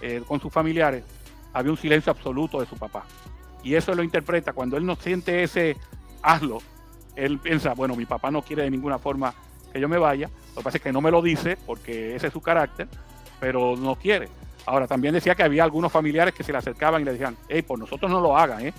eh, 0.02 0.22
con 0.28 0.40
sus 0.40 0.54
familiares, 0.54 1.04
había 1.54 1.72
un 1.72 1.78
silencio 1.78 2.12
absoluto 2.12 2.60
de 2.60 2.68
su 2.68 2.78
papá. 2.78 3.06
Y 3.64 3.74
eso 3.74 3.96
lo 3.96 4.04
interpreta, 4.04 4.54
cuando 4.54 4.78
él 4.78 4.86
no 4.86 4.96
siente 4.96 5.42
ese 5.42 5.78
hazlo, 6.22 6.60
él 7.16 7.40
piensa, 7.40 7.74
bueno, 7.74 7.96
mi 7.96 8.06
papá 8.06 8.30
no 8.30 8.44
quiere 8.44 8.64
de 8.64 8.72
ninguna 8.72 9.00
forma 9.00 9.34
yo 9.80 9.90
me 9.90 9.98
vaya, 9.98 10.30
lo 10.56 10.62
que 10.62 10.64
pasa 10.64 10.78
es 10.78 10.84
que 10.84 10.92
no 10.92 11.02
me 11.02 11.12
lo 11.12 11.22
dice 11.22 11.58
porque 11.66 12.16
ese 12.16 12.28
es 12.28 12.34
su 12.34 12.42
carácter, 12.42 12.88
pero 13.40 13.76
no 13.76 13.96
quiere. 13.96 14.30
Ahora, 14.66 14.86
también 14.86 15.14
decía 15.14 15.34
que 15.34 15.44
había 15.44 15.64
algunos 15.64 15.92
familiares 15.92 16.34
que 16.34 16.44
se 16.44 16.52
le 16.52 16.58
acercaban 16.58 17.02
y 17.02 17.06
le 17.06 17.14
decían, 17.14 17.38
hey, 17.48 17.62
por 17.62 17.80
nosotros 17.80 18.12
no 18.12 18.20
lo 18.20 18.38
hagan, 18.38 18.66
¿eh? 18.66 18.74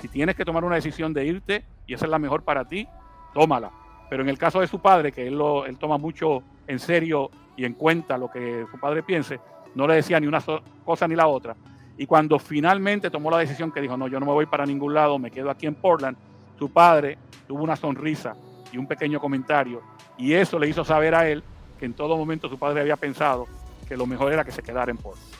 Si 0.00 0.08
tienes 0.08 0.36
que 0.36 0.44
tomar 0.44 0.64
una 0.64 0.76
decisión 0.76 1.12
de 1.12 1.24
irte 1.24 1.64
y 1.86 1.94
esa 1.94 2.04
es 2.04 2.10
la 2.10 2.18
mejor 2.18 2.42
para 2.42 2.64
ti, 2.64 2.86
tómala. 3.34 3.70
Pero 4.08 4.22
en 4.22 4.28
el 4.28 4.38
caso 4.38 4.60
de 4.60 4.68
su 4.68 4.80
padre, 4.80 5.10
que 5.10 5.26
él, 5.26 5.36
lo, 5.36 5.66
él 5.66 5.78
toma 5.78 5.98
mucho 5.98 6.42
en 6.66 6.78
serio 6.78 7.30
y 7.56 7.64
en 7.64 7.74
cuenta 7.74 8.18
lo 8.18 8.30
que 8.30 8.66
su 8.70 8.78
padre 8.78 9.02
piense, 9.02 9.40
no 9.74 9.86
le 9.86 9.94
decía 9.94 10.20
ni 10.20 10.26
una 10.26 10.42
cosa 10.84 11.08
ni 11.08 11.16
la 11.16 11.26
otra. 11.26 11.56
Y 11.98 12.06
cuando 12.06 12.38
finalmente 12.38 13.10
tomó 13.10 13.30
la 13.30 13.38
decisión 13.38 13.72
que 13.72 13.80
dijo, 13.80 13.96
no, 13.96 14.08
yo 14.08 14.20
no 14.20 14.26
me 14.26 14.32
voy 14.32 14.46
para 14.46 14.64
ningún 14.64 14.94
lado, 14.94 15.18
me 15.18 15.30
quedo 15.30 15.50
aquí 15.50 15.66
en 15.66 15.74
Portland, 15.74 16.16
su 16.58 16.70
padre 16.70 17.18
tuvo 17.46 17.62
una 17.62 17.76
sonrisa 17.76 18.34
y 18.72 18.78
un 18.78 18.86
pequeño 18.86 19.20
comentario 19.20 19.82
y 20.18 20.34
eso 20.34 20.58
le 20.58 20.68
hizo 20.68 20.84
saber 20.84 21.14
a 21.14 21.28
él 21.28 21.42
que 21.78 21.86
en 21.86 21.94
todo 21.94 22.16
momento 22.16 22.48
su 22.48 22.58
padre 22.58 22.80
había 22.80 22.96
pensado 22.96 23.46
que 23.88 23.96
lo 23.96 24.06
mejor 24.06 24.32
era 24.32 24.44
que 24.44 24.52
se 24.52 24.62
quedara 24.62 24.90
en 24.90 24.96
Portland. 24.96 25.32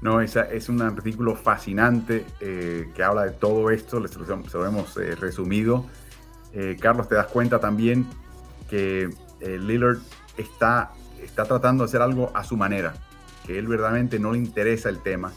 No, 0.00 0.20
esa 0.20 0.42
es 0.42 0.68
un 0.68 0.82
artículo 0.82 1.34
fascinante 1.34 2.26
eh, 2.40 2.90
que 2.94 3.02
habla 3.02 3.24
de 3.24 3.30
todo 3.30 3.70
esto, 3.70 4.06
se 4.06 4.18
lo, 4.18 4.66
hemos 4.66 4.96
eh, 4.96 5.14
resumido. 5.14 5.86
Eh, 6.52 6.76
Carlos, 6.78 7.08
te 7.08 7.14
das 7.14 7.28
cuenta 7.28 7.58
también 7.58 8.06
que 8.68 9.08
eh, 9.40 9.58
Lillard 9.58 9.98
está, 10.36 10.90
está 11.22 11.44
tratando 11.44 11.84
de 11.84 11.88
hacer 11.88 12.02
algo 12.02 12.30
a 12.34 12.44
su 12.44 12.56
manera, 12.56 12.92
que 13.46 13.58
él 13.58 13.66
verdaderamente 13.66 14.18
no 14.18 14.32
le 14.32 14.38
interesa 14.38 14.88
el 14.90 14.98
tema. 14.98 15.32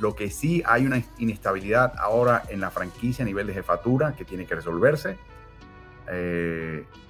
Lo 0.00 0.14
que 0.14 0.30
sí 0.30 0.62
hay 0.66 0.86
una 0.86 1.02
inestabilidad 1.18 1.94
ahora 1.98 2.42
en 2.48 2.60
la 2.60 2.70
franquicia 2.70 3.22
a 3.22 3.26
nivel 3.26 3.46
de 3.46 3.54
jefatura 3.54 4.14
que 4.16 4.24
tiene 4.24 4.44
que 4.44 4.54
resolverse. 4.54 5.16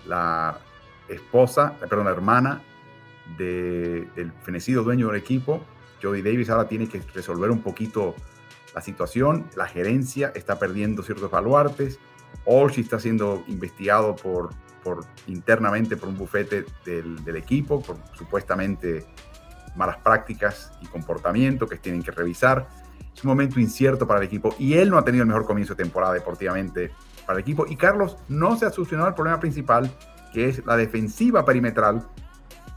la 0.07 0.59
esposa, 1.11 1.77
perdón, 1.79 2.07
hermana 2.09 2.63
de, 3.37 4.09
del 4.15 4.33
fenecido 4.43 4.83
dueño 4.83 5.09
del 5.09 5.17
equipo, 5.17 5.65
Jody 6.03 6.23
Davis, 6.23 6.51
ahora 6.51 6.69
tiene 6.69 6.89
que 6.89 7.03
resolver 7.15 7.51
un 7.51 7.63
poquito 7.63 8.15
la 8.75 8.81
situación. 8.81 9.47
La 9.57 9.67
gerencia 9.67 10.33
está 10.35 10.59
perdiendo 10.59 11.03
ciertos 11.03 11.31
baluartes. 11.31 11.99
Olshi 12.45 12.81
está 12.81 12.99
siendo 12.99 13.45
investigado 13.49 14.17
por, 14.17 14.51
por 14.83 15.05
internamente 15.27 15.97
por 15.97 16.09
un 16.09 16.17
bufete 16.17 16.65
del, 16.85 17.23
del, 17.25 17.37
equipo, 17.37 17.83
por 17.83 17.97
supuestamente 18.15 19.07
malas 19.77 19.99
prácticas 19.99 20.73
y 20.81 20.87
comportamiento 20.87 21.67
que 21.67 21.77
tienen 21.77 22.03
que 22.03 22.11
revisar. 22.11 22.69
Es 23.15 23.25
un 23.25 23.29
momento 23.29 23.61
incierto 23.61 24.07
para 24.07 24.21
el 24.21 24.27
equipo 24.27 24.55
y 24.59 24.75
él 24.75 24.91
no 24.91 24.99
ha 24.99 25.05
tenido 25.05 25.23
el 25.23 25.29
mejor 25.29 25.45
comienzo 25.45 25.75
de 25.75 25.83
temporada 25.83 26.15
deportivamente 26.15 26.93
para 27.27 27.39
el 27.39 27.43
equipo. 27.43 27.67
Y 27.69 27.77
Carlos 27.77 28.17
no 28.29 28.57
se 28.57 28.67
ha 28.67 28.71
solucionado 28.71 29.09
el 29.09 29.15
problema 29.15 29.41
principal, 29.41 29.91
que 30.33 30.49
es 30.49 30.65
la 30.65 30.77
defensiva 30.77 31.45
perimetral 31.45 32.07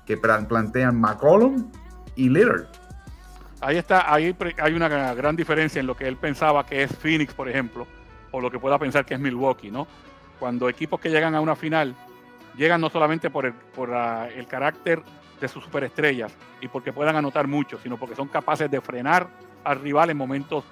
que 0.06 0.18
plantean 0.18 1.00
McCollum 1.00 1.72
y 2.16 2.30
Lillard. 2.30 2.66
Ahí 3.62 3.78
está, 3.78 4.14
ahí 4.14 4.36
hay 4.58 4.74
una 4.74 5.14
gran 5.14 5.36
diferencia 5.36 5.80
en 5.80 5.88
lo 5.88 5.96
que 5.96 6.08
él 6.08 6.18
pensaba 6.18 6.66
que 6.66 6.84
es 6.84 6.94
Phoenix, 6.96 7.34
por 7.34 7.48
ejemplo, 7.48 7.88
o 8.32 8.42
lo 8.42 8.52
que 8.52 8.60
pueda 8.60 8.78
pensar 8.78 9.06
que 9.06 9.14
es 9.14 9.20
Milwaukee, 9.20 9.72
¿no? 9.72 9.88
Cuando 10.38 10.68
equipos 10.68 11.00
que 11.00 11.10
llegan 11.10 11.34
a 11.36 11.40
una 11.40 11.56
final 11.56 11.96
llegan 12.58 12.82
no 12.82 12.90
solamente 12.90 13.30
por 13.30 13.46
el, 13.46 13.54
por 13.54 13.90
el 13.90 14.48
carácter 14.48 15.02
de 15.40 15.48
sus 15.48 15.64
superestrellas 15.64 16.34
y 16.62 16.68
porque 16.68 16.94
puedan 16.94 17.16
anotar 17.16 17.48
mucho, 17.48 17.80
sino 17.82 17.98
porque 17.98 18.16
son 18.16 18.28
capaces 18.28 18.70
de 18.70 18.82
frenar 18.82 19.28
al 19.64 19.80
rival 19.80 20.10
en 20.10 20.18
momentos 20.18 20.64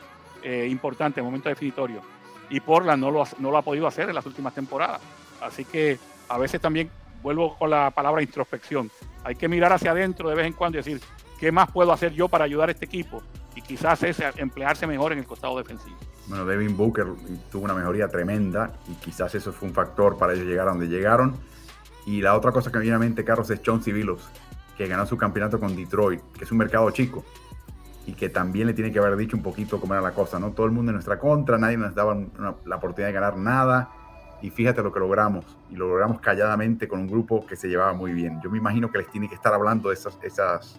eh, 0.44 0.68
importantes, 0.70 1.20
en 1.20 1.26
momentos 1.26 1.50
definitorios. 1.50 2.04
Y 2.50 2.60
Portland 2.60 3.02
no 3.02 3.12
lo, 3.12 3.24
no 3.40 3.52
lo 3.52 3.58
ha 3.58 3.62
podido 3.62 3.88
hacer 3.88 4.10
en 4.10 4.16
las 4.16 4.26
últimas 4.26 4.54
temporadas. 4.54 5.02
Así 5.42 5.66
que 5.66 5.98
a 6.32 6.38
veces 6.38 6.62
también 6.62 6.90
vuelvo 7.22 7.58
con 7.58 7.70
la 7.70 7.92
palabra 7.92 8.22
introspección. 8.22 8.90
Hay 9.24 9.36
que 9.36 9.48
mirar 9.48 9.74
hacia 9.74 9.92
adentro 9.92 10.30
de 10.30 10.36
vez 10.36 10.48
en 10.48 10.54
cuando 10.54 10.78
y 10.78 10.82
decir, 10.82 11.02
¿qué 11.40 11.52
más 11.52 11.70
puedo 11.70 11.92
hacer 11.92 12.14
yo 12.14 12.30
para 12.30 12.46
ayudar 12.46 12.70
a 12.70 12.72
este 12.72 12.86
equipo? 12.86 13.22
Y 13.54 13.62
quizás 13.62 14.02
es 14.04 14.18
emplearse 14.38 14.88
mejor 14.88 15.12
en 15.12 15.20
el 15.20 15.26
costado 15.26 15.58
defensivo. 15.58 15.98
Bueno, 16.28 16.46
Devin 16.46 16.78
Booker 16.78 17.08
tuvo 17.52 17.66
una 17.66 17.74
mejoría 17.74 18.08
tremenda 18.08 18.72
y 18.88 18.94
quizás 18.94 19.36
eso 19.36 19.52
fue 19.52 19.68
un 19.68 19.74
factor 19.74 20.18
para 20.18 20.34
ellos 20.34 20.46
llegar 20.46 20.68
a 20.68 20.72
donde 20.72 20.88
llegaron. 20.88 21.36
Y 22.06 22.22
la 22.22 22.36
otra 22.36 22.52
cosa 22.52 22.72
que 22.72 22.78
me 22.78 22.84
viene 22.84 22.96
a 22.96 23.00
mente, 23.00 23.26
Carlos, 23.26 23.50
es 23.50 23.62
John 23.64 23.84
Civilos, 23.84 24.30
que 24.78 24.88
ganó 24.88 25.06
su 25.06 25.18
campeonato 25.18 25.60
con 25.60 25.76
Detroit, 25.76 26.22
que 26.38 26.46
es 26.46 26.52
un 26.52 26.60
mercado 26.60 26.90
chico 26.92 27.26
y 28.08 28.14
que 28.14 28.30
también 28.30 28.66
le 28.68 28.74
tiene 28.74 28.92
que 28.92 28.98
haber 28.98 29.16
dicho 29.16 29.38
un 29.38 29.44
poquito 29.44 29.80
cómo 29.80 29.94
era 29.94 30.02
la 30.02 30.14
cosa, 30.14 30.40
¿no? 30.40 30.52
Todo 30.52 30.66
el 30.66 30.72
mundo 30.72 30.92
en 30.92 30.96
nuestra 30.96 31.20
contra, 31.20 31.58
nadie 31.58 31.78
nos 31.78 31.94
daba 31.94 32.14
una, 32.14 32.56
la 32.66 32.78
oportunidad 32.78 33.10
de 33.10 33.14
ganar 33.14 33.38
nada 33.38 34.01
y 34.42 34.50
fíjate 34.50 34.82
lo 34.82 34.92
que 34.92 35.00
logramos, 35.00 35.46
y 35.70 35.76
lo 35.76 35.88
logramos 35.88 36.20
calladamente 36.20 36.88
con 36.88 37.00
un 37.00 37.08
grupo 37.08 37.46
que 37.46 37.56
se 37.56 37.68
llevaba 37.68 37.94
muy 37.94 38.14
bien. 38.14 38.40
Yo 38.44 38.50
me 38.50 38.58
imagino 38.58 38.92
que 38.92 39.00
les 39.00 39.08
tiene 39.10 39.30
que 39.30 39.36
estar 39.36 39.54
hablando 39.54 39.90
de 39.90 39.96
esas, 39.96 40.18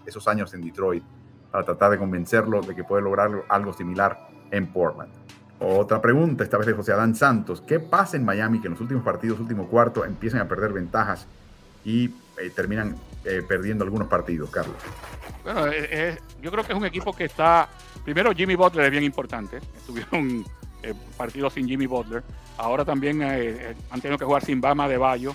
esos 0.07 0.29
años 0.29 0.53
en 0.55 0.63
Detroit 0.63 1.05
para 1.51 1.65
tratar 1.65 1.91
de 1.91 1.99
convencerlos 1.99 2.67
de 2.67 2.75
que 2.75 2.85
puede 2.85 3.03
lograr 3.03 3.31
algo 3.49 3.73
similar 3.73 4.29
en 4.51 4.67
Portland. 4.67 5.13
Otra 5.61 6.01
pregunta, 6.01 6.43
esta 6.43 6.59
vez 6.59 6.67
de 6.67 6.73
José 6.73 6.93
Adán 6.93 7.15
Santos. 7.15 7.61
¿Qué 7.61 7.79
pasa 7.79 8.17
en 8.17 8.25
Miami 8.25 8.61
que 8.61 8.67
en 8.67 8.73
los 8.73 8.81
últimos 8.81 9.05
partidos, 9.05 9.39
último 9.39 9.69
cuarto, 9.69 10.05
empiezan 10.05 10.41
a 10.41 10.49
perder 10.49 10.73
ventajas 10.73 11.29
y 11.85 12.07
eh, 12.39 12.51
terminan 12.55 12.97
eh, 13.25 13.43
perdiendo 13.47 13.85
algunos 13.85 14.09
partidos, 14.09 14.51
Carlos. 14.51 14.77
Bueno, 15.45 15.67
yo 16.41 16.51
creo 16.51 16.65
que 16.65 16.73
es 16.73 16.79
un 16.79 16.85
equipo 16.85 17.13
que 17.13 17.25
está. 17.25 17.69
Primero, 18.05 18.33
Jimmy 18.33 18.55
Butler 18.55 18.87
es 18.87 18.91
bien 18.91 19.05
importante. 19.05 19.59
Estuvieron 19.77 20.45
partidos 21.17 21.53
sin 21.55 21.69
Jimmy 21.69 21.87
Butler. 21.87 22.23
Ahora 22.59 22.85
también 22.85 23.23
han 23.23 24.01
tenido 24.01 24.19
que 24.19 24.25
jugar 24.25 24.45
sin 24.45 24.61
Bama 24.61 24.89
de 24.89 24.97
Bayo. 24.97 25.35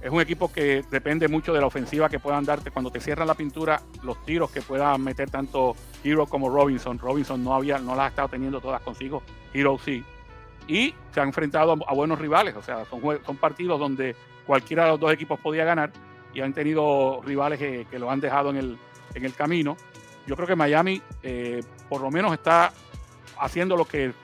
Es 0.00 0.10
un 0.10 0.20
equipo 0.20 0.50
que 0.50 0.82
depende 0.90 1.28
mucho 1.28 1.52
de 1.52 1.60
la 1.60 1.66
ofensiva 1.66 2.08
que 2.08 2.18
puedan 2.18 2.44
darte. 2.44 2.70
Cuando 2.70 2.90
te 2.90 3.00
cierran 3.00 3.26
la 3.26 3.34
pintura, 3.34 3.82
los 4.02 4.24
tiros 4.24 4.50
que 4.50 4.62
puedan 4.62 5.02
meter 5.02 5.30
tanto 5.30 5.76
Hero 6.02 6.26
como 6.26 6.48
Robinson. 6.48 6.98
Robinson 6.98 7.44
no, 7.44 7.54
había, 7.54 7.78
no 7.78 7.94
las 7.94 8.06
ha 8.06 8.08
estado 8.08 8.28
teniendo 8.28 8.60
todas 8.60 8.80
consigo. 8.80 9.22
Hero 9.52 9.78
sí. 9.84 10.02
Y 10.66 10.94
se 11.12 11.20
han 11.20 11.28
enfrentado 11.28 11.76
a, 11.86 11.94
buenos 11.94 12.18
rivales. 12.18 12.56
O 12.56 12.62
sea, 12.62 12.86
son, 12.86 13.36
partidos 13.36 13.78
donde 13.78 14.16
cualquiera 14.46 14.84
de 14.84 14.90
los 14.90 15.00
dos 15.00 15.12
equipos 15.12 15.38
podía 15.38 15.64
ganar 15.64 15.92
y 16.32 16.40
han 16.40 16.54
tenido 16.54 17.20
rivales 17.22 17.58
que, 17.58 17.98
lo 17.98 18.10
han 18.10 18.20
dejado 18.20 18.50
en 18.50 18.56
el, 18.56 18.78
en 19.14 19.24
el 19.26 19.34
camino. 19.34 19.76
Yo 20.26 20.34
creo 20.34 20.48
que 20.48 20.56
Miami 20.56 21.02
eh, 21.22 21.62
por 21.90 22.00
lo 22.00 22.10
menos 22.10 22.32
está 22.32 22.72
haciendo 23.38 23.76
lo 23.76 23.84
que 23.84 24.14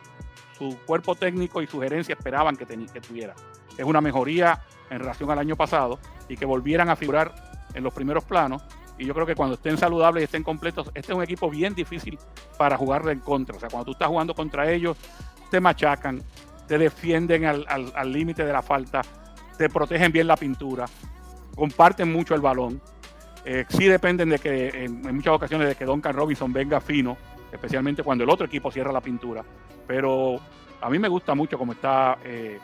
su 0.57 0.79
cuerpo 0.87 1.15
técnico 1.15 1.63
y 1.63 1.67
su 1.67 1.81
gerencia 1.81 2.15
esperaban 2.15 2.57
que, 2.57 2.67
tuviera. 3.01 3.35
Es 3.77 3.85
una 3.85 4.01
mejoría 4.01 4.61
en 4.91 5.01
relación 5.01 5.31
al 5.31 5.39
año 5.39 5.57
pasado 5.57 5.99
y 6.29 6.37
que 6.37 6.45
volvieran 6.45 6.89
a 6.89 6.97
figurar 6.97 7.35
en 7.75 7.85
los 7.85 7.93
primeros 7.93 8.25
planos. 8.25 8.63
Y 8.99 9.05
yo 9.05 9.13
creo 9.13 9.27
que 9.27 9.35
cuando 9.35 9.57
estén 9.57 9.77
saludables 9.77 10.23
y 10.23 10.25
estén 10.25 10.43
completos, 10.43 10.91
este 10.95 11.13
es 11.13 11.17
un 11.17 11.23
equipo 11.23 11.51
bien 11.51 11.75
difícil 11.75 12.19
para 12.57 12.77
jugarle 12.77 13.13
en 13.13 13.21
contra. 13.21 13.57
O 13.57 13.61
sea, 13.61 13.69
cuando 13.69 13.87
tú 13.87 13.93
estás 13.93 14.09
jugando 14.09 14.35
contra 14.35 14.71
ellos, 14.71 14.97
te 15.51 15.61
machacan, 15.61 16.23
te 16.67 16.79
defienden 16.79 17.45
al 17.45 18.13
límite 18.13 18.45
de 18.45 18.53
la 18.53 18.63
falta, 18.63 19.03
te 19.59 19.69
protegen 19.69 20.13
bien 20.13 20.27
la 20.27 20.37
pintura, 20.37 20.87
comparten 21.55 22.13
mucho 22.13 22.35
el 22.35 22.41
balón. 22.41 22.81
Eh, 23.45 23.65
sí 23.69 23.87
dependen 23.87 24.29
de 24.31 24.39
que 24.39 24.85
en, 24.85 25.03
muchas 25.15 25.35
ocasiones 25.35 25.69
de 25.69 25.75
que 25.75 25.85
Duncan 25.85 26.15
Robinson 26.15 26.53
venga 26.53 26.81
fino, 26.81 27.17
especialmente 27.53 28.03
cuando 28.03 28.25
el 28.25 28.31
otro 28.31 28.47
equipo 28.47 28.71
cierra 28.71 28.93
la 28.93 29.01
pintura. 29.01 29.45
Pero 29.87 30.39
a 30.81 30.91
mí 30.91 30.99
me 30.99 31.09
gusta 31.09 31.35
mucho 31.35 31.59
cómo 31.59 31.73
está 31.73 32.19
eh, 32.25 32.59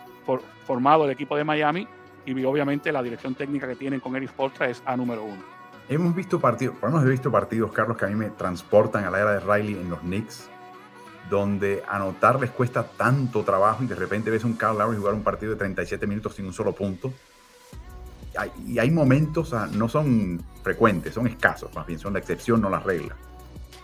formado 0.66 1.04
el 1.04 1.10
equipo 1.10 1.36
de 1.36 1.44
Miami 1.44 1.86
y 2.24 2.44
obviamente 2.44 2.92
la 2.92 3.02
dirección 3.02 3.34
técnica 3.34 3.66
que 3.66 3.76
tienen 3.76 4.00
con 4.00 4.14
Eric 4.16 4.30
Spoelstra 4.30 4.68
es 4.68 4.82
a 4.84 4.96
número 4.96 5.24
uno. 5.24 5.42
Hemos 5.88 6.14
visto 6.14 6.40
partidos, 6.40 6.76
hemos 6.82 7.04
visto 7.04 7.30
partidos, 7.30 7.72
Carlos, 7.72 7.96
que 7.96 8.04
a 8.04 8.08
mí 8.08 8.14
me 8.14 8.30
transportan 8.30 9.04
a 9.04 9.10
la 9.10 9.20
era 9.20 9.32
de 9.32 9.40
Riley 9.40 9.74
en 9.74 9.90
los 9.90 9.98
Knicks, 10.00 10.48
donde 11.28 11.82
anotar 11.88 12.40
les 12.40 12.50
cuesta 12.50 12.84
tanto 12.84 13.42
trabajo 13.42 13.82
y 13.82 13.86
de 13.86 13.96
repente 13.96 14.30
ves 14.30 14.44
un 14.44 14.54
Carl 14.54 14.78
Lowry 14.78 14.96
jugar 14.96 15.14
un 15.14 15.22
partido 15.22 15.52
de 15.52 15.58
37 15.58 16.06
minutos 16.06 16.34
sin 16.34 16.46
un 16.46 16.52
solo 16.52 16.72
punto 16.72 17.12
y 18.66 18.78
hay 18.78 18.90
momentos, 18.90 19.54
no 19.72 19.88
son 19.88 20.42
frecuentes, 20.62 21.14
son 21.14 21.26
escasos, 21.26 21.74
más 21.74 21.86
bien 21.86 21.98
son 21.98 22.14
la 22.14 22.18
excepción, 22.18 22.60
no 22.60 22.70
la 22.70 22.80
regla, 22.80 23.16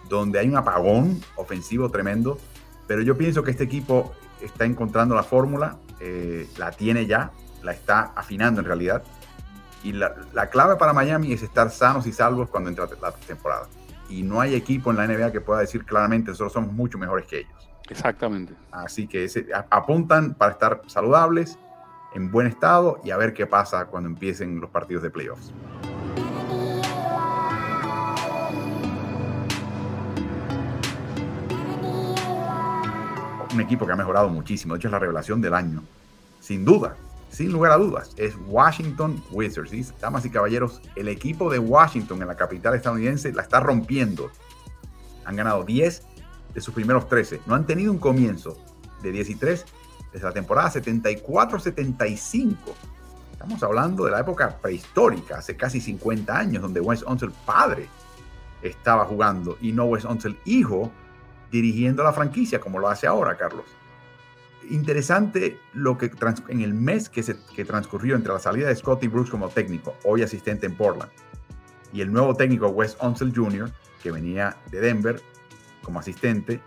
donde 0.09 0.39
hay 0.39 0.49
un 0.49 0.57
apagón 0.57 1.20
ofensivo 1.36 1.91
tremendo, 1.91 2.39
pero 2.89 3.03
yo 3.03 3.16
pienso 3.16 3.45
que 3.45 3.53
este 3.53 3.62
equipo 3.62 4.12
está 4.41 4.64
encontrando 4.64 5.14
la 5.14 5.22
fórmula, 5.22 5.76
eh, 6.01 6.49
la 6.57 6.72
tiene 6.72 7.07
ya, 7.07 7.30
la 7.62 7.72
está 7.72 8.12
afinando 8.16 8.61
en 8.61 8.66
realidad, 8.66 9.05
y 9.84 9.93
la, 9.93 10.16
la, 10.32 10.49
clave 10.51 10.74
para 10.74 10.93
Miami 10.93 11.32
es 11.32 11.45
estar 11.45 11.70
sanos 11.70 12.07
y 12.09 12.12
salvos 12.12 12.49
cuando 12.49 12.68
entra 12.70 12.89
la 13.01 13.12
temporada. 13.12 13.68
Y 14.09 14.24
no 14.24 14.41
hay 14.41 14.57
equipo 14.57 14.91
en 14.91 14.97
la 14.97 15.07
NBA 15.07 15.30
que 15.30 15.41
pueda 15.41 15.61
decir 15.61 15.84
claramente 15.84 16.30
nosotros 16.30 16.55
somos 16.55 16.72
mucho 16.72 16.99
mejores 16.99 17.26
que 17.26 17.41
ellos. 17.41 17.68
Exactamente. 17.89 18.55
Así 18.72 19.07
que 19.07 19.28
apuntan 19.70 20.34
para 20.34 20.53
estar 20.53 20.82
saludables, 20.86 21.59
en 22.14 22.30
buen 22.30 22.47
estado 22.47 23.01
y 23.05 23.11
a 23.11 23.16
ver 23.16 23.34
qué 23.34 23.47
pasa 23.47 23.86
cuando 23.86 24.09
empiecen 24.09 24.61
los 24.61 24.70
partidos 24.70 25.03
de 25.03 25.11
playoffs. 25.11 25.53
Un 33.59 33.65
equipo 33.65 33.87
que 33.87 33.93
ha 33.93 33.97
mejorado 33.97 34.29
muchísimo, 34.29 34.75
de 34.75 34.79
hecho 34.79 34.87
es 34.87 34.93
la 34.93 35.01
revelación 35.01 35.41
del 35.41 35.53
año, 35.53 35.83
sin 36.39 36.65
duda, 36.65 36.95
sin 37.29 37.51
lugar 37.51 37.73
a 37.73 37.77
dudas, 37.77 38.15
es 38.17 38.37
Washington 38.47 39.21
Wizards. 39.33 39.99
Damas 40.01 40.25
y 40.25 40.31
caballeros, 40.31 40.81
el 40.95 41.09
equipo 41.09 41.51
de 41.51 41.59
Washington 41.59 42.23
en 42.23 42.29
la 42.29 42.37
capital 42.37 42.77
estadounidense 42.77 43.33
la 43.33 43.43
está 43.43 43.59
rompiendo. 43.59 44.31
Han 45.25 45.35
ganado 45.35 45.65
10 45.65 46.03
de 46.55 46.61
sus 46.61 46.73
primeros 46.73 47.09
13. 47.09 47.41
No 47.47 47.57
han 47.57 47.67
tenido 47.67 47.91
un 47.91 47.99
comienzo 47.99 48.57
de 49.03 49.11
10 49.11 49.31
y 49.31 49.35
3 49.35 49.65
desde 50.13 50.25
la 50.25 50.33
temporada 50.33 50.71
74-75. 50.71 52.55
Estamos 53.33 53.61
hablando 53.65 54.05
de 54.05 54.13
la 54.13 54.21
época 54.21 54.57
prehistórica, 54.63 55.39
hace 55.39 55.57
casi 55.57 55.81
50 55.81 56.39
años, 56.39 56.63
donde 56.63 56.79
Wes 56.79 57.03
Unseld 57.03 57.35
padre 57.45 57.89
estaba 58.63 59.05
jugando 59.05 59.59
y 59.61 59.73
no 59.73 59.87
Wes 59.87 60.05
Unseld 60.05 60.37
hijo 60.45 60.93
dirigiendo 61.51 62.03
la 62.03 62.12
franquicia 62.12 62.61
como 62.61 62.78
lo 62.78 62.88
hace 62.88 63.07
ahora, 63.07 63.36
Carlos. 63.36 63.64
Interesante 64.70 65.59
lo 65.72 65.96
que 65.96 66.11
en 66.49 66.61
el 66.61 66.74
mes 66.74 67.09
que, 67.09 67.22
se, 67.22 67.34
transcurrió 67.64 68.16
entre 68.16 68.32
la 68.32 68.38
salida 68.38 68.68
de 68.68 68.76
Scotty 68.76 69.09
Brooks 69.09 69.30
como 69.30 69.49
técnico, 69.49 69.96
hoy 70.05 70.22
asistente 70.22 70.66
en 70.66 70.76
Portland, 70.76 71.11
y 71.92 72.03
el 72.03 72.12
nuevo 72.12 72.34
técnico 72.34 72.68
Wes 72.68 72.96
Unseld 73.01 73.34
Jr., 73.34 73.70
que 74.03 74.11
venía 74.11 74.57
de 74.70 74.80
Denver 74.80 75.22
como 75.82 76.01
asistente, 76.01 76.61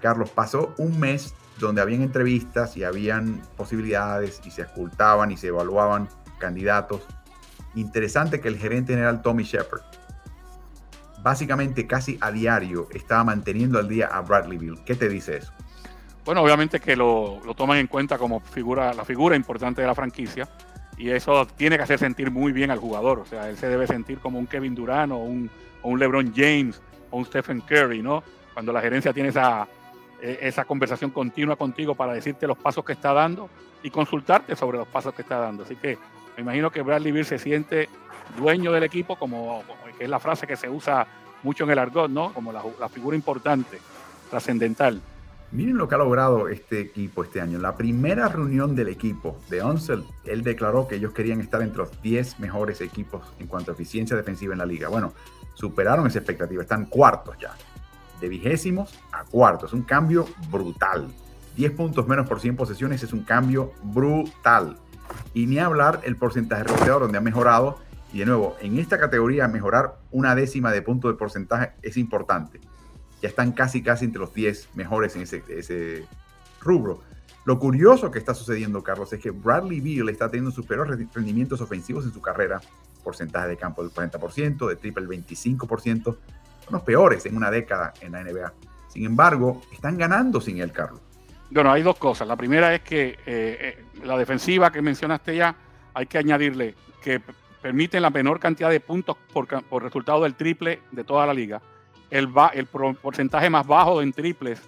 Carlos 0.00 0.30
pasó 0.30 0.74
un 0.78 0.98
mes 0.98 1.34
donde 1.58 1.82
habían 1.82 2.02
entrevistas 2.02 2.76
y 2.76 2.84
habían 2.84 3.42
posibilidades 3.56 4.40
y 4.44 4.50
se 4.50 4.62
ocultaban 4.62 5.30
y 5.30 5.36
se 5.36 5.48
evaluaban 5.48 6.08
candidatos. 6.38 7.02
Interesante 7.74 8.40
que 8.40 8.48
el 8.48 8.56
gerente 8.56 8.94
general 8.94 9.22
Tommy 9.22 9.44
Shepard, 9.44 9.82
básicamente 11.24 11.86
casi 11.86 12.18
a 12.20 12.30
diario, 12.30 12.86
estaba 12.92 13.24
manteniendo 13.24 13.78
al 13.78 13.88
día 13.88 14.08
a 14.08 14.20
Bradley 14.20 14.58
Bill. 14.58 14.78
¿Qué 14.84 14.94
te 14.94 15.08
dice 15.08 15.38
eso? 15.38 15.52
Bueno, 16.22 16.42
obviamente 16.42 16.80
que 16.80 16.94
lo, 16.96 17.40
toman 17.56 17.78
en 17.78 17.86
cuenta 17.86 18.18
como 18.18 18.40
figura, 18.40 18.92
la 18.92 19.06
figura 19.06 19.34
importante 19.34 19.80
de 19.80 19.86
la 19.86 19.94
franquicia 19.94 20.46
y 20.98 21.08
eso 21.08 21.46
tiene 21.46 21.78
que 21.78 21.82
hacer 21.82 21.98
sentir 21.98 22.30
muy 22.30 22.52
bien 22.52 22.70
al 22.70 22.78
jugador. 22.78 23.20
O 23.20 23.24
sea, 23.24 23.48
él 23.48 23.56
se 23.56 23.68
debe 23.68 23.86
sentir 23.86 24.18
como 24.18 24.38
un 24.38 24.46
Kevin 24.46 24.74
Durant 24.74 25.12
o 25.12 25.16
un, 25.16 25.50
o 25.80 25.88
un 25.88 25.98
LeBron 25.98 26.30
James 26.36 26.82
o 27.10 27.16
un 27.16 27.24
Stephen 27.24 27.62
Curry, 27.62 28.02
¿no? 28.02 28.22
Cuando 28.52 28.70
la 28.70 28.82
gerencia 28.82 29.14
tiene 29.14 29.30
esa, 29.30 29.66
e, 30.20 30.40
esa 30.42 30.66
conversación 30.66 31.10
continua 31.10 31.56
contigo 31.56 31.94
para 31.94 32.12
decirte 32.12 32.46
los 32.46 32.58
pasos 32.58 32.84
que 32.84 32.92
está 32.92 33.14
dando 33.14 33.48
y 33.82 33.88
consultarte 33.88 34.54
sobre 34.56 34.76
los 34.76 34.88
pasos 34.88 35.14
que 35.14 35.22
está 35.22 35.38
dando. 35.38 35.62
Así 35.62 35.76
que 35.76 35.96
me 36.36 36.42
imagino 36.42 36.70
que 36.70 36.82
Bradley 36.82 37.12
Beal 37.12 37.24
se 37.24 37.38
siente 37.38 37.88
dueño 38.36 38.72
del 38.72 38.82
equipo, 38.82 39.16
como, 39.16 39.62
es 39.98 40.08
la 40.08 40.18
frase 40.18 40.46
que 40.46 40.56
se 40.56 40.68
usa 40.68 41.06
mucho 41.42 41.64
en 41.64 41.70
el 41.70 41.78
argot, 41.78 42.10
¿no? 42.10 42.32
Como 42.32 42.52
la, 42.52 42.88
figura 42.88 43.16
importante, 43.16 43.78
trascendental. 44.30 45.00
Miren 45.52 45.76
lo 45.76 45.86
que 45.86 45.94
ha 45.94 45.98
logrado 45.98 46.48
este 46.48 46.80
equipo 46.80 47.22
este 47.22 47.40
año. 47.40 47.58
La 47.58 47.76
primera 47.76 48.28
reunión 48.28 48.74
del 48.74 48.88
equipo 48.88 49.38
de 49.48 49.62
Onsel, 49.62 50.04
él 50.24 50.42
declaró 50.42 50.88
que 50.88 50.96
ellos 50.96 51.12
querían 51.12 51.40
estar 51.40 51.62
entre 51.62 51.78
los 51.78 52.02
10 52.02 52.40
mejores 52.40 52.80
equipos 52.80 53.22
en 53.38 53.46
cuanto 53.46 53.70
a 53.70 53.74
eficiencia 53.74 54.16
defensiva 54.16 54.52
en 54.52 54.58
la 54.58 54.66
liga. 54.66 54.88
Bueno, 54.88 55.12
superaron 55.54 56.06
esa 56.06 56.18
expectativa, 56.18 56.62
están 56.62 56.86
cuartos 56.86 57.36
ya 57.38 57.54
de 58.20 58.28
vigésimos 58.28 58.98
a 59.12 59.24
cuartos. 59.24 59.72
Un 59.72 59.82
cambio 59.82 60.26
brutal. 60.50 61.08
10 61.56 61.72
puntos 61.72 62.08
menos 62.08 62.26
por 62.26 62.40
100 62.40 62.56
posesiones 62.56 63.02
es 63.02 63.12
un 63.12 63.22
cambio 63.22 63.72
brutal. 63.82 64.78
Y 65.32 65.46
ni 65.46 65.58
hablar 65.58 66.00
el 66.04 66.16
porcentaje 66.16 66.64
reboteador 66.64 67.02
donde 67.02 67.18
ha 67.18 67.20
mejorado. 67.20 67.78
Y 68.12 68.20
de 68.20 68.26
nuevo, 68.26 68.56
en 68.60 68.78
esta 68.78 68.98
categoría 68.98 69.48
mejorar 69.48 69.98
una 70.10 70.34
décima 70.34 70.70
de 70.70 70.82
punto 70.82 71.08
de 71.08 71.14
porcentaje 71.14 71.72
es 71.82 71.96
importante. 71.96 72.60
Ya 73.20 73.28
están 73.28 73.52
casi, 73.52 73.82
casi 73.82 74.04
entre 74.04 74.20
los 74.20 74.32
10 74.32 74.70
mejores 74.74 75.16
en 75.16 75.22
ese, 75.22 75.42
ese 75.48 76.06
rubro. 76.60 77.00
Lo 77.44 77.58
curioso 77.58 78.10
que 78.10 78.18
está 78.18 78.32
sucediendo, 78.32 78.82
Carlos, 78.82 79.12
es 79.12 79.20
que 79.20 79.30
Bradley 79.30 79.80
Beal 79.80 80.08
está 80.08 80.30
teniendo 80.30 80.50
superiores 80.50 80.98
rendimientos 81.12 81.60
ofensivos 81.60 82.04
en 82.04 82.12
su 82.12 82.20
carrera. 82.20 82.60
Porcentaje 83.02 83.48
de 83.48 83.56
campo 83.58 83.82
del 83.82 83.92
40%, 83.92 84.66
de 84.66 84.76
triple 84.76 85.02
el 85.02 85.08
25%, 85.10 86.04
son 86.04 86.16
los 86.70 86.82
peores 86.82 87.26
en 87.26 87.36
una 87.36 87.50
década 87.50 87.92
en 88.00 88.12
la 88.12 88.24
NBA. 88.24 88.52
Sin 88.88 89.04
embargo, 89.04 89.60
están 89.72 89.98
ganando 89.98 90.40
sin 90.40 90.58
él, 90.58 90.72
Carlos. 90.72 91.00
Bueno, 91.54 91.70
hay 91.70 91.82
dos 91.82 91.96
cosas. 91.98 92.26
La 92.26 92.34
primera 92.34 92.74
es 92.74 92.80
que 92.80 93.10
eh, 93.10 93.16
eh, 93.26 93.84
la 94.02 94.18
defensiva 94.18 94.72
que 94.72 94.82
mencionaste 94.82 95.36
ya, 95.36 95.54
hay 95.94 96.06
que 96.06 96.18
añadirle 96.18 96.74
que 97.00 97.20
permiten 97.62 98.02
la 98.02 98.10
menor 98.10 98.40
cantidad 98.40 98.70
de 98.70 98.80
puntos 98.80 99.16
por, 99.32 99.48
resultado 99.80 100.24
del 100.24 100.34
triple 100.34 100.80
de 100.90 101.04
toda 101.04 101.24
la 101.26 101.32
liga, 101.32 101.62
el, 102.10 102.28
porcentaje 103.00 103.48
más 103.50 103.64
bajo 103.68 104.02
en 104.02 104.12
triples 104.12 104.60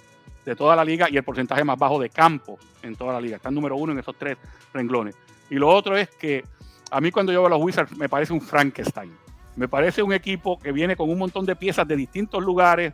de 0.44 0.54
toda 0.54 0.76
la 0.76 0.84
liga 0.84 1.08
y 1.10 1.16
el 1.16 1.24
porcentaje 1.24 1.64
más 1.64 1.76
bajo 1.76 1.98
de 1.98 2.08
campo 2.08 2.56
en 2.82 2.94
toda 2.94 3.14
la 3.14 3.20
liga. 3.20 3.34
Están 3.34 3.56
número 3.56 3.74
uno 3.74 3.92
en 3.92 3.98
esos 3.98 4.14
tres 4.16 4.38
renglones. 4.72 5.16
Y 5.50 5.56
lo 5.56 5.68
otro 5.68 5.96
es 5.96 6.08
que 6.10 6.44
a 6.92 7.00
mí 7.00 7.10
cuando 7.10 7.32
yo 7.32 7.40
veo 7.40 7.48
a 7.48 7.50
los 7.50 7.62
Wizards 7.62 7.96
me 7.96 8.08
parece 8.08 8.32
un 8.32 8.40
Frankenstein. 8.40 9.12
Me 9.56 9.66
parece 9.66 10.04
un 10.04 10.12
equipo 10.12 10.56
que 10.56 10.70
viene 10.70 10.94
con 10.94 11.10
un 11.10 11.18
montón 11.18 11.46
de 11.46 11.56
piezas 11.56 11.88
de 11.88 11.96
distintos 11.96 12.44
lugares 12.44 12.92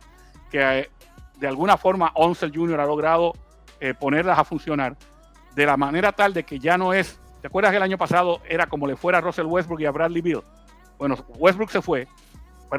que 0.49 0.79
eh, 0.79 0.89
de 1.39 1.47
alguna 1.47 1.77
forma 1.77 2.11
Onsel 2.15 2.51
Jr. 2.51 2.79
ha 2.79 2.85
logrado 2.87 3.33
eh, 3.79 3.93
ponerlas 3.93 4.39
a 4.39 4.43
funcionar 4.43 4.95
de 5.55 5.65
la 5.65 5.77
manera 5.77 6.11
tal 6.11 6.33
de 6.33 6.43
que 6.43 6.59
ya 6.59 6.77
no 6.77 6.93
es, 6.93 7.19
¿te 7.41 7.47
acuerdas 7.47 7.71
que 7.71 7.77
el 7.77 7.83
año 7.83 7.97
pasado 7.97 8.41
era 8.47 8.67
como 8.67 8.87
le 8.87 8.95
fuera 8.95 9.19
a 9.19 9.21
Russell 9.21 9.45
Westbrook 9.45 9.81
y 9.81 9.85
a 9.85 9.91
Bradley 9.91 10.21
Bill? 10.21 10.41
Bueno, 10.97 11.15
Westbrook 11.37 11.69
se 11.69 11.81
fue, 11.81 12.07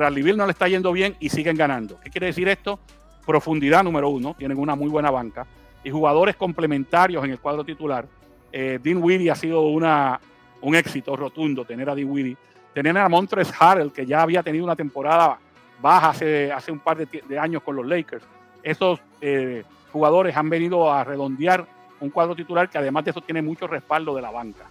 al 0.03 0.15
Bill 0.15 0.37
no 0.37 0.47
le 0.47 0.53
está 0.53 0.67
yendo 0.67 0.93
bien 0.93 1.17
y 1.21 1.29
siguen 1.29 1.57
ganando. 1.57 2.01
¿Qué 2.01 2.11
quiere 2.11 2.27
decir 2.27 2.49
esto? 2.49 2.81
Profundidad 3.25 3.85
número 3.85 4.09
uno, 4.09 4.35
tienen 4.35 4.59
una 4.59 4.75
muy 4.75 4.89
buena 4.89 5.11
banca 5.11 5.47
y 5.85 5.91
jugadores 5.91 6.35
complementarios 6.37 7.23
en 7.25 7.31
el 7.31 7.39
cuadro 7.39 7.63
titular. 7.63 8.07
Eh, 8.51 8.79
Dean 8.83 9.03
Weedy 9.03 9.29
ha 9.29 9.35
sido 9.35 9.63
una, 9.63 10.19
un 10.63 10.75
éxito 10.75 11.15
rotundo 11.15 11.65
tener 11.65 11.89
a 11.89 11.95
Dean 11.95 12.11
Weedy. 12.11 12.37
Tener 12.73 12.97
a 12.99 13.09
Montres 13.09 13.53
Harrell, 13.57 13.93
que 13.93 14.05
ya 14.05 14.23
había 14.23 14.43
tenido 14.43 14.65
una 14.65 14.75
temporada 14.75 15.39
baja 15.81 16.09
hace, 16.09 16.51
hace 16.51 16.73
un 16.73 16.81
par 16.81 16.97
de, 16.97 17.39
años 17.39 17.63
con 17.63 17.77
los 17.77 17.87
Lakers. 17.87 18.25
Esos 18.63 19.01
eh, 19.21 19.63
jugadores 19.95 20.37
han 20.37 20.51
venido 20.51 20.93
a 20.93 21.05
redondear 21.05 21.69
un 22.01 22.11
cuadro 22.11 22.35
titular 22.35 22.69
que 22.69 22.79
además 22.79 23.05
de 23.05 23.13
eso 23.13 23.21
tiene 23.21 23.43
mucho 23.43 23.69
respaldo 23.69 24.13
de 24.17 24.23
la 24.23 24.33
banca. 24.33 24.65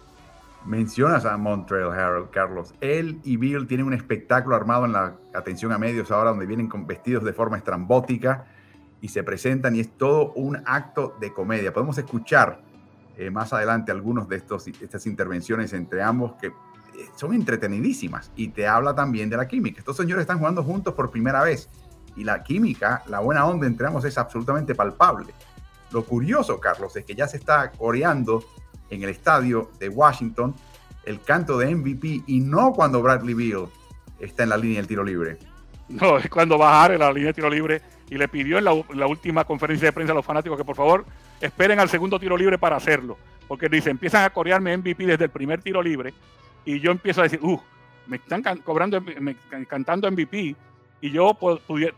Mencionas 0.65 1.23
a 1.23 1.37
Montreal 1.37 1.93
Harold, 1.93 2.29
Carlos. 2.29 2.73
Él 2.81 3.21
y 3.23 3.37
Bill 3.37 3.65
tienen 3.65 3.85
un 3.85 3.93
espectáculo 3.93 4.57
armado 4.57 4.83
en 4.83 4.91
la 4.91 5.15
atención 5.33 5.71
a 5.71 5.77
medios 5.77 6.11
ahora, 6.11 6.31
donde 6.31 6.45
vienen 6.45 6.67
con 6.67 6.85
vestidos 6.85 7.23
de 7.23 7.31
forma 7.31 7.55
estrambótica 7.55 8.47
y 8.99 9.07
se 9.07 9.23
presentan 9.23 9.77
y 9.77 9.79
es 9.79 9.97
todo 9.97 10.33
un 10.33 10.61
acto 10.65 11.15
de 11.21 11.31
comedia. 11.31 11.71
Podemos 11.71 11.97
escuchar 11.97 12.61
eh, 13.17 13.29
más 13.29 13.53
adelante 13.53 13.93
algunos 13.93 14.27
de 14.27 14.35
estos, 14.35 14.67
estas 14.67 15.07
intervenciones 15.07 15.71
entre 15.71 16.03
ambos 16.03 16.33
que 16.33 16.47
eh, 16.47 16.51
son 17.15 17.33
entretenidísimas 17.33 18.29
y 18.35 18.49
te 18.49 18.67
habla 18.67 18.93
también 18.93 19.29
de 19.29 19.37
la 19.37 19.47
química. 19.47 19.79
Estos 19.79 19.95
señores 19.95 20.23
están 20.23 20.39
jugando 20.39 20.63
juntos 20.63 20.93
por 20.93 21.09
primera 21.11 21.41
vez 21.43 21.69
y 22.15 22.23
la 22.23 22.43
química, 22.43 23.03
la 23.07 23.19
buena 23.19 23.45
onda 23.45 23.67
entre 23.67 23.87
ambos 23.87 24.05
es 24.05 24.17
absolutamente 24.17 24.75
palpable. 24.75 25.33
Lo 25.91 26.03
curioso, 26.05 26.59
Carlos, 26.59 26.95
es 26.95 27.05
que 27.05 27.15
ya 27.15 27.27
se 27.27 27.37
está 27.37 27.71
coreando 27.71 28.43
en 28.89 29.03
el 29.03 29.09
estadio 29.09 29.71
de 29.79 29.89
Washington 29.89 30.55
el 31.05 31.21
canto 31.21 31.57
de 31.57 31.73
MVP 31.73 32.23
y 32.27 32.39
no 32.39 32.73
cuando 32.73 33.01
Bradley 33.01 33.33
Beal 33.33 33.67
está 34.19 34.43
en 34.43 34.49
la 34.49 34.57
línea 34.57 34.77
del 34.77 34.87
tiro 34.87 35.03
libre. 35.03 35.37
No, 35.89 36.17
es 36.17 36.29
cuando 36.29 36.57
bajar 36.57 36.93
en 36.93 36.99
la 36.99 37.11
línea 37.11 37.27
de 37.27 37.33
tiro 37.33 37.49
libre 37.49 37.81
y 38.09 38.15
le 38.15 38.27
pidió 38.27 38.57
en 38.57 38.63
la, 38.63 39.05
última 39.05 39.43
conferencia 39.43 39.87
de 39.87 39.93
prensa 39.93 40.13
a 40.13 40.15
los 40.15 40.25
fanáticos 40.25 40.57
que 40.57 40.65
por 40.65 40.75
favor 40.75 41.05
esperen 41.41 41.79
al 41.79 41.89
segundo 41.89 42.19
tiro 42.19 42.37
libre 42.37 42.57
para 42.57 42.75
hacerlo. 42.75 43.17
Porque 43.47 43.67
dice, 43.67 43.89
empiezan 43.89 44.23
a 44.23 44.29
corearme 44.29 44.75
MVP 44.77 45.05
desde 45.05 45.25
el 45.25 45.29
primer 45.29 45.61
tiro 45.61 45.81
libre 45.81 46.13
y 46.65 46.79
yo 46.79 46.91
empiezo 46.91 47.21
a 47.21 47.23
decir, 47.23 47.39
uh, 47.41 47.59
me 48.07 48.17
están 48.17 48.43
cobrando, 48.63 49.01
me, 49.01 49.35
cantando 49.67 50.09
MVP 50.09 50.55
y 51.03 51.11
yo 51.11 51.37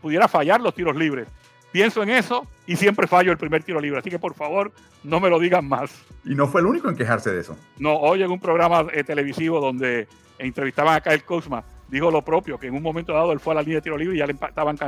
pudiera 0.00 0.28
fallar 0.28 0.60
los 0.60 0.74
tiros 0.74 0.96
libres 0.96 1.28
pienso 1.76 2.02
en 2.02 2.08
eso 2.08 2.46
y 2.66 2.74
siempre 2.74 3.06
fallo 3.06 3.30
el 3.30 3.36
primer 3.36 3.62
tiro 3.62 3.78
libre. 3.78 3.98
Así 3.98 4.08
que 4.08 4.18
por 4.18 4.32
favor, 4.32 4.72
no 5.04 5.20
me 5.20 5.28
lo 5.28 5.38
digan 5.38 5.68
más. 5.68 6.06
Y 6.24 6.34
no 6.34 6.46
fue 6.46 6.62
el 6.62 6.66
único 6.66 6.88
en 6.88 6.96
quejarse 6.96 7.30
de 7.30 7.40
eso. 7.40 7.54
No, 7.78 7.96
hoy 7.96 8.22
en 8.22 8.30
un 8.30 8.40
programa 8.40 8.86
eh, 8.94 9.04
televisivo 9.04 9.60
donde 9.60 10.08
entrevistaban 10.38 10.96
a 10.96 11.02
Kyle 11.02 11.22
Kuzma, 11.22 11.64
dijo 11.88 12.10
lo 12.10 12.22
propio, 12.22 12.58
que 12.58 12.68
en 12.68 12.74
un 12.74 12.82
momento 12.82 13.12
dado 13.12 13.30
él 13.30 13.40
fue 13.40 13.52
a 13.52 13.56
la 13.56 13.60
línea 13.60 13.76
de 13.76 13.82
tiro 13.82 13.98
libre 13.98 14.16
y 14.16 14.20
ya 14.20 14.26
le 14.26 14.32
estaban 14.32 14.78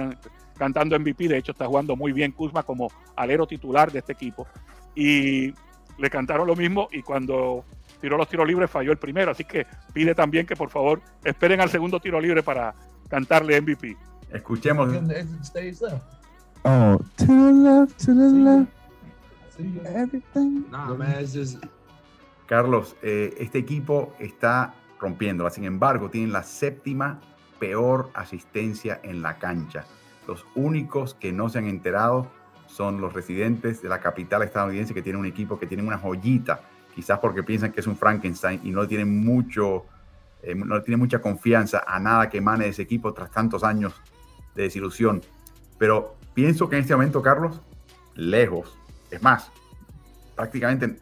cantando 0.56 0.98
MVP. 0.98 1.28
De 1.28 1.36
hecho, 1.36 1.52
está 1.52 1.66
jugando 1.66 1.94
muy 1.94 2.12
bien 2.12 2.32
Kuzma 2.32 2.62
como 2.62 2.90
alero 3.16 3.46
titular 3.46 3.92
de 3.92 3.98
este 3.98 4.14
equipo. 4.14 4.46
Y 4.94 5.52
le 5.98 6.08
cantaron 6.08 6.46
lo 6.46 6.56
mismo 6.56 6.88
y 6.90 7.02
cuando 7.02 7.66
tiró 8.00 8.16
los 8.16 8.28
tiros 8.28 8.46
libres 8.46 8.70
falló 8.70 8.92
el 8.92 8.98
primero. 8.98 9.30
Así 9.30 9.44
que 9.44 9.66
pide 9.92 10.14
también 10.14 10.46
que 10.46 10.56
por 10.56 10.70
favor 10.70 11.02
esperen 11.22 11.60
al 11.60 11.68
segundo 11.68 12.00
tiro 12.00 12.18
libre 12.18 12.42
para 12.42 12.74
cantarle 13.08 13.60
MVP. 13.60 13.96
Escuchemos. 14.32 14.90
Oh, 16.64 16.98
to 17.16 17.26
the 17.26 17.52
left, 17.52 18.04
to 18.04 18.14
the 18.14 18.30
left. 18.32 18.72
Everything. 19.86 20.64
Carlos, 22.46 22.96
eh, 23.02 23.34
este 23.38 23.58
equipo 23.58 24.14
está 24.18 24.74
rompiéndola. 25.00 25.50
Sin 25.50 25.64
embargo, 25.64 26.10
tienen 26.10 26.32
la 26.32 26.42
séptima 26.42 27.20
peor 27.58 28.10
asistencia 28.14 29.00
en 29.02 29.22
la 29.22 29.38
cancha. 29.38 29.84
Los 30.26 30.46
únicos 30.54 31.14
que 31.14 31.32
no 31.32 31.48
se 31.48 31.58
han 31.58 31.66
enterado 31.66 32.30
son 32.66 33.00
los 33.00 33.12
residentes 33.12 33.82
de 33.82 33.88
la 33.88 34.00
capital 34.00 34.42
estadounidense 34.42 34.94
que 34.94 35.02
tienen 35.02 35.20
un 35.20 35.26
equipo 35.26 35.58
que 35.58 35.66
tiene 35.66 35.82
una 35.82 35.98
joyita, 35.98 36.60
quizás 36.94 37.18
porque 37.18 37.42
piensan 37.42 37.72
que 37.72 37.80
es 37.80 37.86
un 37.86 37.96
Frankenstein 37.96 38.60
y 38.62 38.70
no 38.70 38.86
tienen 38.86 39.24
mucho, 39.24 39.86
eh, 40.42 40.54
no 40.54 40.82
tienen 40.82 41.00
mucha 41.00 41.20
confianza 41.20 41.84
a 41.86 41.98
nada 41.98 42.28
que 42.28 42.38
emane 42.38 42.64
de 42.64 42.70
ese 42.70 42.82
equipo 42.82 43.12
tras 43.12 43.30
tantos 43.30 43.64
años 43.64 43.94
de 44.54 44.64
desilusión. 44.64 45.22
Pero 45.78 46.18
Pienso 46.38 46.68
que 46.68 46.76
en 46.76 46.82
este 46.82 46.94
momento, 46.94 47.20
Carlos, 47.20 47.60
lejos, 48.14 48.78
es 49.10 49.20
más, 49.20 49.50
prácticamente 50.36 50.84
en, 50.84 51.00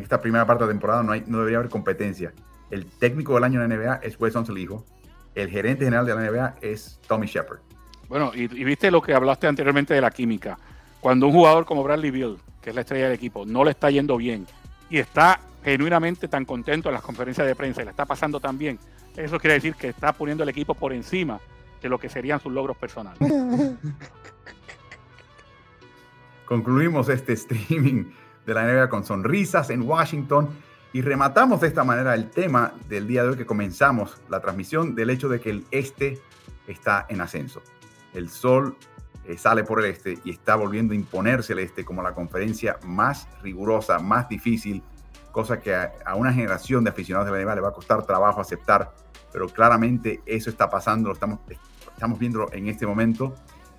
esta 0.00 0.20
primera 0.20 0.46
parte 0.46 0.62
de 0.62 0.70
temporada 0.70 1.02
no, 1.02 1.10
hay, 1.10 1.24
no 1.26 1.38
debería 1.38 1.58
haber 1.58 1.68
competencia. 1.68 2.32
El 2.70 2.86
técnico 2.86 3.34
del 3.34 3.42
año 3.42 3.60
en 3.60 3.68
la 3.68 3.76
NBA 3.76 3.94
es 4.04 4.20
Wes 4.20 4.36
Unseld, 4.36 4.58
hijo. 4.58 4.86
El 5.34 5.50
gerente 5.50 5.86
general 5.86 6.06
de 6.06 6.14
la 6.14 6.30
NBA 6.30 6.54
es 6.60 7.00
Tommy 7.08 7.26
Shepard. 7.26 7.58
Bueno, 8.08 8.30
y, 8.32 8.46
viste 8.46 8.92
lo 8.92 9.02
que 9.02 9.12
hablaste 9.12 9.48
anteriormente 9.48 9.92
de 9.92 10.00
la 10.00 10.12
química. 10.12 10.56
Cuando 11.00 11.26
un 11.26 11.32
jugador 11.32 11.66
como 11.66 11.82
Bradley 11.82 12.12
Bill, 12.12 12.38
que 12.62 12.70
es 12.70 12.76
la 12.76 12.82
estrella 12.82 13.06
del 13.06 13.14
equipo, 13.14 13.44
no 13.44 13.64
le 13.64 13.72
está 13.72 13.90
yendo 13.90 14.16
bien 14.16 14.46
y 14.88 14.98
está 14.98 15.40
genuinamente 15.66 16.28
tan 16.28 16.44
contento 16.44 16.88
en 16.88 16.92
las 16.94 17.02
conferencias 17.02 17.44
de 17.44 17.56
prensa 17.56 17.82
y 17.82 17.86
le 17.86 17.90
está 17.90 18.04
pasando 18.04 18.38
tan 18.38 18.56
bien, 18.56 18.78
eso 19.16 19.36
quiere 19.40 19.54
decir 19.54 19.74
que 19.74 19.88
está 19.88 20.12
poniendo 20.12 20.44
el 20.44 20.48
equipo 20.48 20.74
por 20.74 20.92
encima 20.92 21.40
de 21.82 21.88
lo 21.88 21.98
que 21.98 22.08
serían 22.08 22.38
sus 22.38 22.52
logros 22.52 22.76
personales. 22.76 23.18
Concluimos 26.46 27.08
este 27.08 27.32
streaming 27.32 28.04
de 28.46 28.54
la 28.54 28.62
NBA 28.62 28.88
con 28.88 29.04
sonrisas 29.04 29.68
en 29.70 29.82
Washington 29.82 30.50
y 30.92 31.02
rematamos 31.02 31.60
de 31.60 31.66
esta 31.66 31.82
manera 31.82 32.14
el 32.14 32.30
tema 32.30 32.72
del 32.88 33.08
día 33.08 33.24
de 33.24 33.30
hoy 33.30 33.36
que 33.36 33.44
comenzamos 33.44 34.18
la 34.28 34.38
transmisión 34.38 34.94
del 34.94 35.10
hecho 35.10 35.28
de 35.28 35.40
que 35.40 35.50
el 35.50 35.64
este 35.72 36.20
está 36.68 37.06
en 37.08 37.20
ascenso. 37.20 37.60
El 38.14 38.28
sol 38.28 38.76
eh, 39.24 39.36
sale 39.36 39.64
por 39.64 39.80
el 39.80 39.86
este 39.86 40.16
y 40.24 40.30
está 40.30 40.54
volviendo 40.54 40.92
a 40.92 40.96
imponerse 40.96 41.54
el 41.54 41.58
este 41.58 41.84
como 41.84 42.04
la 42.04 42.14
conferencia 42.14 42.78
más 42.84 43.26
rigurosa, 43.42 43.98
más 43.98 44.28
difícil, 44.28 44.80
cosa 45.36 45.60
que 45.60 45.74
a, 45.74 46.14
una 46.14 46.32
generación 46.32 46.82
de 46.82 46.88
aficionados 46.88 47.30
de 47.30 47.36
la 47.36 47.44
NBA 47.44 47.56
le 47.56 47.60
va 47.60 47.68
a 47.68 47.72
costar 47.72 48.02
trabajo 48.06 48.40
aceptar, 48.40 48.94
pero 49.30 49.46
claramente 49.46 50.22
eso 50.24 50.48
está 50.48 50.70
pasando, 50.70 51.10
lo 51.10 51.12
estamos, 51.12 51.40
estamos 51.92 52.18
viendo 52.18 52.50
en 52.54 52.68
este 52.68 52.86
momento 52.86 53.34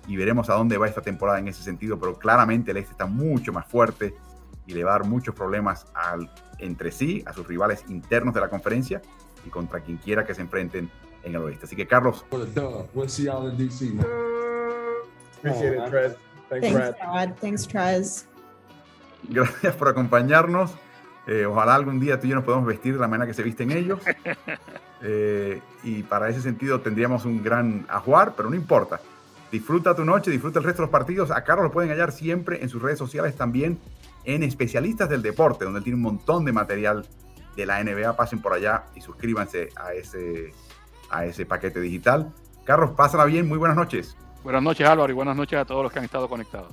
y 0.06 0.16
veremos 0.16 0.48
a 0.50 0.54
dónde 0.54 0.78
va 0.78 0.86
esta 0.86 1.02
temporada 1.02 1.40
en 1.40 1.48
ese 1.48 1.64
sentido, 1.64 1.98
pero 1.98 2.16
claramente 2.16 2.70
el 2.70 2.76
este 2.76 2.92
está 2.92 3.06
mucho 3.06 3.52
más 3.52 3.66
fuerte 3.66 4.14
y 4.68 4.72
le 4.72 4.84
va 4.84 4.90
a 4.94 4.98
dar 5.00 5.08
muchos 5.08 5.34
problemas 5.34 5.86
al, 5.94 6.30
entre 6.58 6.92
sí, 6.92 7.24
a 7.26 7.32
sus 7.32 7.44
rivales 7.44 7.84
internos 7.88 8.34
de 8.34 8.40
la 8.40 8.48
conferencia 8.48 9.02
y 9.44 9.50
contra 9.50 9.80
quien 9.80 9.96
quiera 9.96 10.24
que 10.24 10.36
se 10.36 10.42
enfrenten 10.42 10.88
en 11.24 11.34
el 11.34 11.42
oeste. 11.42 11.66
Así 11.66 11.74
que 11.74 11.88
Carlos. 11.88 12.24
Gracias 19.28 19.74
por 19.74 19.88
acompañarnos. 19.88 20.70
Eh, 21.28 21.44
ojalá 21.44 21.74
algún 21.74 22.00
día 22.00 22.18
tú 22.18 22.26
y 22.26 22.30
yo 22.30 22.36
nos 22.36 22.44
podamos 22.44 22.66
vestir 22.66 22.94
de 22.94 23.00
la 23.00 23.06
manera 23.06 23.26
que 23.26 23.34
se 23.34 23.42
visten 23.42 23.70
ellos. 23.70 24.00
Eh, 25.00 25.60
y 25.84 26.02
para 26.02 26.28
ese 26.28 26.42
sentido 26.42 26.80
tendríamos 26.80 27.24
un 27.24 27.40
gran 27.40 27.86
ajuar, 27.88 28.34
pero 28.36 28.50
no 28.50 28.56
importa. 28.56 29.00
Disfruta 29.52 29.94
tu 29.94 30.04
noche, 30.04 30.28
disfruta 30.28 30.58
el 30.58 30.64
resto 30.64 30.82
de 30.82 30.86
los 30.86 30.90
partidos. 30.90 31.30
A 31.30 31.44
Carlos 31.44 31.66
lo 31.66 31.70
pueden 31.70 31.88
hallar 31.92 32.10
siempre 32.10 32.64
en 32.64 32.68
sus 32.68 32.82
redes 32.82 32.98
sociales 32.98 33.36
también 33.36 33.78
en 34.24 34.42
Especialistas 34.42 35.08
del 35.08 35.22
Deporte, 35.22 35.64
donde 35.64 35.78
él 35.78 35.84
tiene 35.84 35.98
un 35.98 36.02
montón 36.02 36.44
de 36.44 36.50
material 36.50 37.06
de 37.54 37.64
la 37.64 37.80
NBA. 37.80 38.16
Pasen 38.16 38.42
por 38.42 38.54
allá 38.54 38.86
y 38.96 39.00
suscríbanse 39.00 39.68
a 39.76 39.92
ese, 39.92 40.52
a 41.10 41.24
ese 41.24 41.46
paquete 41.46 41.80
digital. 41.80 42.32
Carlos, 42.64 42.90
pásala 42.96 43.24
bien. 43.24 43.46
Muy 43.46 43.58
buenas 43.58 43.76
noches. 43.76 44.16
Buenas 44.42 44.64
noches, 44.64 44.84
Álvaro, 44.84 45.12
y 45.12 45.14
buenas 45.14 45.36
noches 45.36 45.60
a 45.60 45.64
todos 45.64 45.84
los 45.84 45.92
que 45.92 46.00
han 46.00 46.06
estado 46.06 46.28
conectados. 46.28 46.72